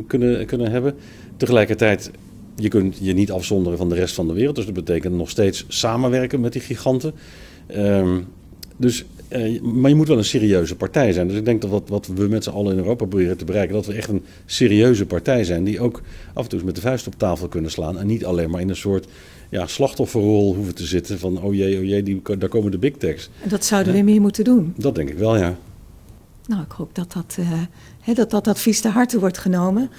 kunnen, 0.07 0.47
kunnen 0.47 0.71
hebben. 0.71 0.95
Tegelijkertijd 1.37 2.11
je 2.57 2.69
kunt 2.69 2.99
je 3.01 3.13
niet 3.13 3.31
afzonderen 3.31 3.79
van 3.79 3.89
de 3.89 3.95
rest 3.95 4.15
van 4.15 4.27
de 4.27 4.33
wereld. 4.33 4.57
Dus 4.57 4.65
dat 4.65 4.75
betekent 4.75 5.15
nog 5.15 5.31
steeds 5.31 5.65
samenwerken 5.69 6.41
met 6.41 6.53
die 6.53 6.63
giganten. 6.63 7.15
Ehm, 7.67 8.21
dus, 8.77 9.05
uh, 9.33 9.63
maar 9.63 9.91
je 9.91 9.97
moet 9.97 10.09
wel 10.09 10.19
een 10.19 10.25
serieuze 10.25 10.77
partij 10.77 11.13
zijn. 11.13 11.29
Dus 11.29 11.37
ik 11.37 11.45
denk 11.45 11.63
dat 11.63 11.71
wat, 11.71 11.89
wat 11.89 12.07
we 12.07 12.29
met 12.29 12.45
z'n 12.45 12.51
allen 12.51 12.73
in 12.73 12.79
Europa 12.79 13.05
proberen 13.05 13.37
te 13.37 13.45
bereiken, 13.45 13.75
dat 13.75 13.87
we 13.87 13.93
echt 13.93 14.09
een 14.09 14.25
serieuze 14.47 15.07
partij 15.07 15.45
zijn. 15.45 15.65
Die 15.65 15.81
ook 15.81 16.03
af 16.35 16.43
en 16.43 16.49
toe 16.49 16.59
eens 16.59 16.67
met 16.67 16.75
de 16.75 16.81
vuist 16.81 17.07
op 17.07 17.19
tafel 17.19 17.49
kunnen 17.49 17.71
slaan. 17.71 17.99
En 17.99 18.07
niet 18.07 18.25
alleen 18.25 18.51
maar 18.51 18.61
in 18.61 18.69
een 18.69 18.77
soort 18.77 19.07
ja, 19.51 19.67
slachtofferrol 19.67 20.55
hoeven 20.55 20.75
te 20.75 20.87
zitten. 20.87 21.19
Van 21.19 21.43
oh 21.43 21.55
jee, 21.55 21.79
oh 21.79 21.85
jee, 21.85 22.03
die, 22.03 22.23
daar 22.39 22.49
komen 22.49 22.71
de 22.71 22.79
big 22.79 22.97
techs. 22.97 23.31
En 23.43 23.49
dat 23.49 23.65
zouden 23.65 23.95
we 23.95 24.03
meer 24.03 24.21
moeten 24.21 24.45
doen. 24.45 24.75
Dat 24.77 24.95
denk 24.95 25.09
ik 25.09 25.19
wel, 25.19 25.37
ja. 25.37 25.57
Nou, 26.47 26.63
ik 26.63 26.73
hoop 26.73 26.95
dat 26.95 27.13
dat, 27.13 27.37
uh, 27.41 28.15
dat, 28.15 28.31
dat 28.31 28.49
advies 28.49 28.81
te 28.81 28.89
harte 28.89 29.19
wordt 29.19 29.39
genomen. 29.39 29.91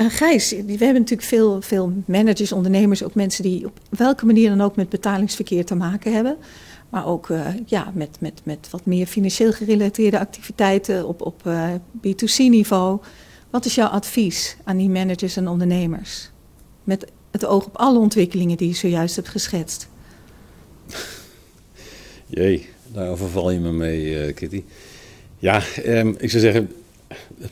Gijs, 0.00 0.50
we 0.50 0.76
hebben 0.78 0.94
natuurlijk 0.94 1.28
veel, 1.28 1.62
veel 1.62 1.92
managers, 2.06 2.52
ondernemers, 2.52 3.02
ook 3.02 3.14
mensen 3.14 3.42
die 3.42 3.66
op 3.66 3.80
welke 3.90 4.26
manier 4.26 4.48
dan 4.48 4.60
ook 4.60 4.76
met 4.76 4.88
betalingsverkeer 4.88 5.64
te 5.64 5.74
maken 5.74 6.12
hebben. 6.12 6.36
Maar 6.88 7.06
ook 7.06 7.28
uh, 7.28 7.46
ja, 7.66 7.92
met, 7.94 8.16
met, 8.20 8.40
met 8.44 8.68
wat 8.70 8.86
meer 8.86 9.06
financieel 9.06 9.52
gerelateerde 9.52 10.18
activiteiten 10.18 11.06
op, 11.06 11.22
op 11.22 11.42
uh, 11.46 11.70
B2C-niveau. 11.96 13.00
Wat 13.50 13.64
is 13.64 13.74
jouw 13.74 13.88
advies 13.88 14.56
aan 14.64 14.76
die 14.76 14.88
managers 14.88 15.36
en 15.36 15.48
ondernemers? 15.48 16.30
Met 16.84 17.06
het 17.30 17.44
oog 17.44 17.66
op 17.66 17.76
alle 17.76 17.98
ontwikkelingen 17.98 18.56
die 18.56 18.68
je 18.68 18.74
zojuist 18.74 19.16
hebt 19.16 19.28
geschetst. 19.28 19.88
Jee, 22.26 22.68
daar 22.92 23.10
overval 23.10 23.50
je 23.50 23.58
me 23.58 23.72
mee, 23.72 24.32
Kitty. 24.32 24.64
Ja, 25.38 25.62
um, 25.86 26.14
ik 26.18 26.30
zou 26.30 26.42
zeggen, 26.42 26.70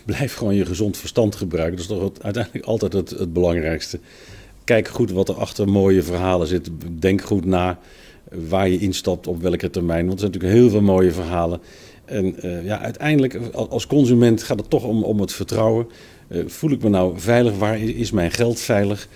blijf 0.04 0.34
gewoon 0.34 0.54
je 0.54 0.66
gezond 0.66 0.96
verstand 0.96 1.36
gebruiken. 1.36 1.76
Dat 1.76 1.90
is 1.90 1.96
toch 1.96 2.24
uiteindelijk 2.24 2.64
altijd 2.64 2.92
het, 2.92 3.32
belangrijkste. 3.32 3.98
Kijk 4.64 4.88
goed 4.88 5.10
wat 5.10 5.28
er 5.28 5.34
achter 5.34 5.68
mooie 5.68 6.02
verhalen 6.02 6.46
zit. 6.46 6.70
Denk 6.98 7.22
goed 7.22 7.44
na 7.44 7.78
waar 8.48 8.68
je 8.68 8.78
instapt, 8.78 9.26
op 9.26 9.42
welke 9.42 9.70
termijn. 9.70 10.06
Want 10.06 10.12
er 10.12 10.18
zijn 10.18 10.32
natuurlijk 10.32 10.60
heel 10.60 10.70
veel 10.70 10.94
mooie 10.94 11.12
verhalen. 11.12 11.60
En 12.04 12.46
uh, 12.46 12.64
ja, 12.64 12.80
uiteindelijk 12.80 13.40
als 13.52 13.86
consument 13.86 14.42
gaat 14.42 14.58
het 14.58 14.70
toch 14.70 14.84
om, 14.84 15.02
om 15.02 15.20
het 15.20 15.32
vertrouwen. 15.32 15.86
Uh, 16.28 16.42
voel 16.46 16.70
ik 16.70 16.82
me 16.82 16.88
nou 16.88 17.20
veilig? 17.20 17.58
Waar 17.58 17.80
is 17.80 18.10
mijn 18.10 18.30
geld 18.30 18.60
veilig? 18.60 19.08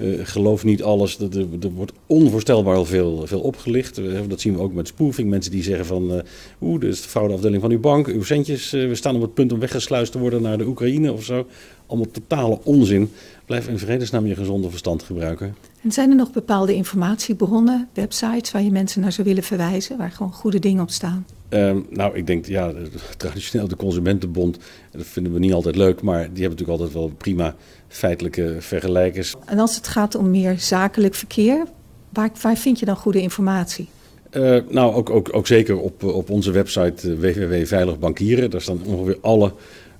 Uh, 0.00 0.20
geloof 0.22 0.64
niet 0.64 0.82
alles. 0.82 1.18
Er, 1.18 1.38
er, 1.60 1.70
wordt 1.70 1.92
onvoorstelbaar 2.06 2.84
veel, 2.84 3.26
veel 3.26 3.40
opgelicht. 3.40 4.00
dat 4.28 4.40
zien 4.40 4.54
we 4.54 4.60
ook 4.60 4.72
met 4.72 4.88
spoofing. 4.88 5.30
Mensen 5.30 5.52
die 5.52 5.62
zeggen 5.62 5.86
van... 5.86 6.12
Uh, 6.12 6.18
oeh, 6.60 6.80
dit 6.80 7.02
de 7.02 7.08
fraudeafdeling 7.08 7.62
van 7.62 7.70
uw 7.70 7.80
bank. 7.80 8.06
Uw 8.06 8.22
centjes, 8.22 8.70
we 8.70 8.94
staan 8.94 9.14
op 9.14 9.22
het 9.22 9.34
punt 9.34 9.52
om 9.52 9.58
weggesluist 9.58 10.12
te 10.12 10.18
worden 10.18 10.42
naar 10.42 10.58
de 10.58 10.66
Oekraïne 10.66 11.12
of 11.12 11.24
zo. 11.24 11.46
Allemaal 11.86 12.10
totale 12.10 12.58
onzin. 12.62 13.10
Blijf 13.48 13.68
in 13.68 13.78
vredesnaam 13.78 14.26
je 14.26 14.34
gezonde 14.34 14.70
verstand 14.70 15.02
gebruiken. 15.02 15.56
En 15.82 15.92
zijn 15.92 16.10
er 16.10 16.16
nog 16.16 16.32
bepaalde 16.32 16.74
informatiebronnen, 16.74 17.88
websites... 17.92 18.50
waar 18.50 18.62
je 18.62 18.70
mensen 18.70 19.00
naar 19.00 19.12
zou 19.12 19.26
willen 19.26 19.42
verwijzen? 19.42 19.96
Waar 19.96 20.10
gewoon 20.10 20.32
goede 20.32 20.58
dingen 20.58 20.82
op 20.82 20.90
staan? 20.90 21.26
Um, 21.48 21.86
nou, 21.90 22.16
ik 22.16 22.26
denk, 22.26 22.46
ja, 22.46 22.72
traditioneel 23.16 23.68
de 23.68 23.76
Consumentenbond, 23.76 24.58
dat 24.90 25.06
vinden 25.06 25.32
we 25.32 25.38
niet 25.38 25.52
altijd 25.52 25.76
leuk, 25.76 26.02
maar 26.02 26.18
die 26.18 26.26
hebben 26.26 26.48
natuurlijk 26.48 26.78
altijd 26.78 26.92
wel 26.92 27.12
prima 27.16 27.54
feitelijke 27.88 28.56
vergelijkers. 28.58 29.34
En 29.44 29.58
als 29.58 29.76
het 29.76 29.88
gaat 29.88 30.14
om 30.14 30.30
meer 30.30 30.58
zakelijk 30.58 31.14
verkeer, 31.14 31.64
waar, 32.08 32.30
waar 32.42 32.56
vind 32.56 32.78
je 32.78 32.86
dan 32.86 32.96
goede 32.96 33.20
informatie? 33.20 33.88
Uh, 34.32 34.58
nou, 34.68 34.94
ook, 34.94 35.10
ook, 35.10 35.28
ook 35.32 35.46
zeker 35.46 35.78
op, 35.78 36.04
op 36.04 36.30
onze 36.30 36.50
website 36.50 37.08
uh, 37.08 37.18
www.veiligbankieren. 37.18 38.50
Daar 38.50 38.60
staan 38.60 38.82
ongeveer 38.86 39.18
alle 39.20 39.52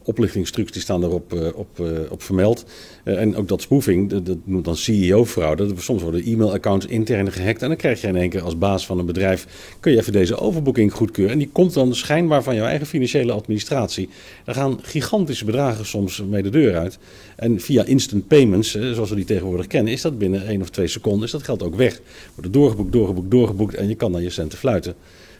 oplichtingstrucs 0.08 0.72
die 0.72 0.82
staan 0.82 1.04
erop 1.04 1.32
uh, 1.32 1.46
op, 1.54 1.78
uh, 1.80 1.86
op 2.10 2.22
vermeld. 2.22 2.64
Uh, 3.04 3.20
en 3.20 3.36
ook 3.36 3.48
dat 3.48 3.62
spoofing, 3.62 4.10
dat, 4.10 4.26
dat 4.26 4.36
noemt 4.44 4.64
dan 4.64 4.76
CEO-fraude. 4.76 5.72
Soms 5.76 6.02
worden 6.02 6.22
e-mailaccounts 6.24 6.86
intern 6.86 7.32
gehackt. 7.32 7.62
En 7.62 7.68
dan 7.68 7.76
krijg 7.76 8.00
je 8.00 8.06
in 8.06 8.16
één 8.16 8.30
keer 8.30 8.42
als 8.42 8.58
baas 8.58 8.86
van 8.86 8.98
een 8.98 9.06
bedrijf... 9.06 9.46
kun 9.80 9.92
je 9.92 9.98
even 9.98 10.12
deze 10.12 10.36
overboeking 10.36 10.92
goedkeuren. 10.92 11.32
En 11.32 11.38
die 11.38 11.50
komt 11.52 11.74
dan 11.74 11.94
schijnbaar 11.94 12.42
van 12.42 12.54
jouw 12.54 12.66
eigen 12.66 12.86
financiële 12.86 13.32
administratie. 13.32 14.08
Daar 14.44 14.54
gaan 14.54 14.78
gigantische 14.82 15.44
bedragen 15.44 15.86
soms 15.86 16.22
mee 16.28 16.42
de 16.42 16.50
deur 16.50 16.76
uit. 16.76 16.98
En 17.36 17.60
via 17.60 17.84
instant 17.84 18.26
payments, 18.26 18.70
zoals 18.70 19.10
we 19.10 19.16
die 19.16 19.24
tegenwoordig 19.24 19.66
kennen... 19.66 19.92
is 19.92 20.02
dat 20.02 20.18
binnen 20.18 20.46
één 20.46 20.60
of 20.60 20.70
twee 20.70 20.86
seconden 20.86 21.24
is 21.24 21.30
dat 21.30 21.42
geld 21.42 21.62
ook 21.62 21.74
weg. 21.74 22.00
Wordt 22.34 22.52
doorgeboekt, 22.52 22.92
doorgeboekt, 22.92 23.30
doorgeboekt... 23.30 23.74
en 23.74 23.88
je 23.88 23.94
kan 23.94 24.12
dan 24.12 24.22
je 24.22 24.30
centen 24.30 24.58
fluiten. 24.58 24.94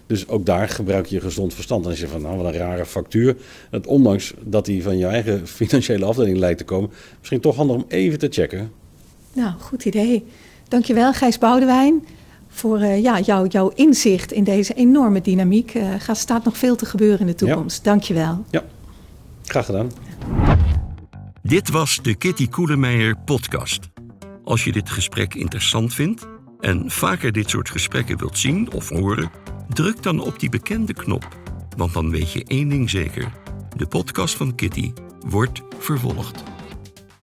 Dus 0.09 0.28
ook 0.28 0.46
daar 0.46 0.68
gebruik 0.68 1.06
je 1.06 1.20
gezond 1.20 1.54
verstand. 1.54 1.84
En 1.84 1.90
als 1.90 2.00
je 2.00 2.09
van, 2.09 2.22
nou, 2.22 2.36
wat 2.36 2.46
een 2.46 2.59
rare 2.59 2.86
factuur. 2.86 3.36
Dat 3.70 3.86
ondanks 3.86 4.34
dat 4.40 4.64
die 4.64 4.82
van 4.82 4.98
je 4.98 5.06
eigen 5.06 5.46
financiële 5.59 6.04
afdeling 6.04 6.38
lijkt 6.38 6.59
te 6.59 6.64
komen, 6.64 6.90
misschien 7.18 7.40
toch 7.40 7.56
handig 7.56 7.76
om 7.76 7.84
even 7.88 8.18
te 8.18 8.28
checken. 8.30 8.72
Nou, 9.32 9.52
goed 9.59 9.84
idee. 9.84 10.24
Dankjewel, 10.68 11.12
Gijs 11.12 11.38
Boudewijn, 11.38 12.06
voor 12.48 12.80
uh, 12.80 13.02
ja, 13.02 13.20
jou, 13.20 13.48
jouw 13.48 13.72
inzicht 13.74 14.32
in 14.32 14.44
deze 14.44 14.74
enorme 14.74 15.20
dynamiek. 15.20 15.74
Er 15.74 16.04
uh, 16.09 16.14
staat 16.14 16.44
nog 16.44 16.56
veel 16.56 16.76
te 16.76 16.86
gebeuren 16.86 17.20
in 17.20 17.26
de 17.26 17.34
toekomst. 17.34 17.76
Ja. 17.76 17.90
Dankjewel. 17.90 18.44
Ja, 18.50 18.64
graag 19.44 19.64
gedaan. 19.64 19.90
Dit 21.42 21.70
was 21.70 21.98
de 22.02 22.14
Kitty 22.14 22.48
Koelemeijer 22.48 23.16
podcast. 23.24 23.88
Als 24.44 24.64
je 24.64 24.72
dit 24.72 24.90
gesprek 24.90 25.34
interessant 25.34 25.94
vindt 25.94 26.26
en 26.61 26.90
vaker 26.90 27.32
dit 27.32 27.50
soort 27.50 27.70
gesprekken 27.70 28.18
wilt 28.18 28.38
zien 28.38 28.72
of 28.72 28.88
horen, 28.88 29.30
druk 29.68 30.02
dan 30.02 30.20
op 30.20 30.38
die 30.38 30.48
bekende 30.48 30.92
knop. 30.92 31.36
Want 31.76 31.92
dan 31.92 32.10
weet 32.10 32.32
je 32.32 32.44
één 32.44 32.68
ding 32.68 32.90
zeker: 32.90 33.32
de 33.76 33.86
podcast 33.86 34.36
van 34.36 34.54
Kitty 34.54 34.92
wordt 35.26 35.62
vervolgd. 35.78 36.42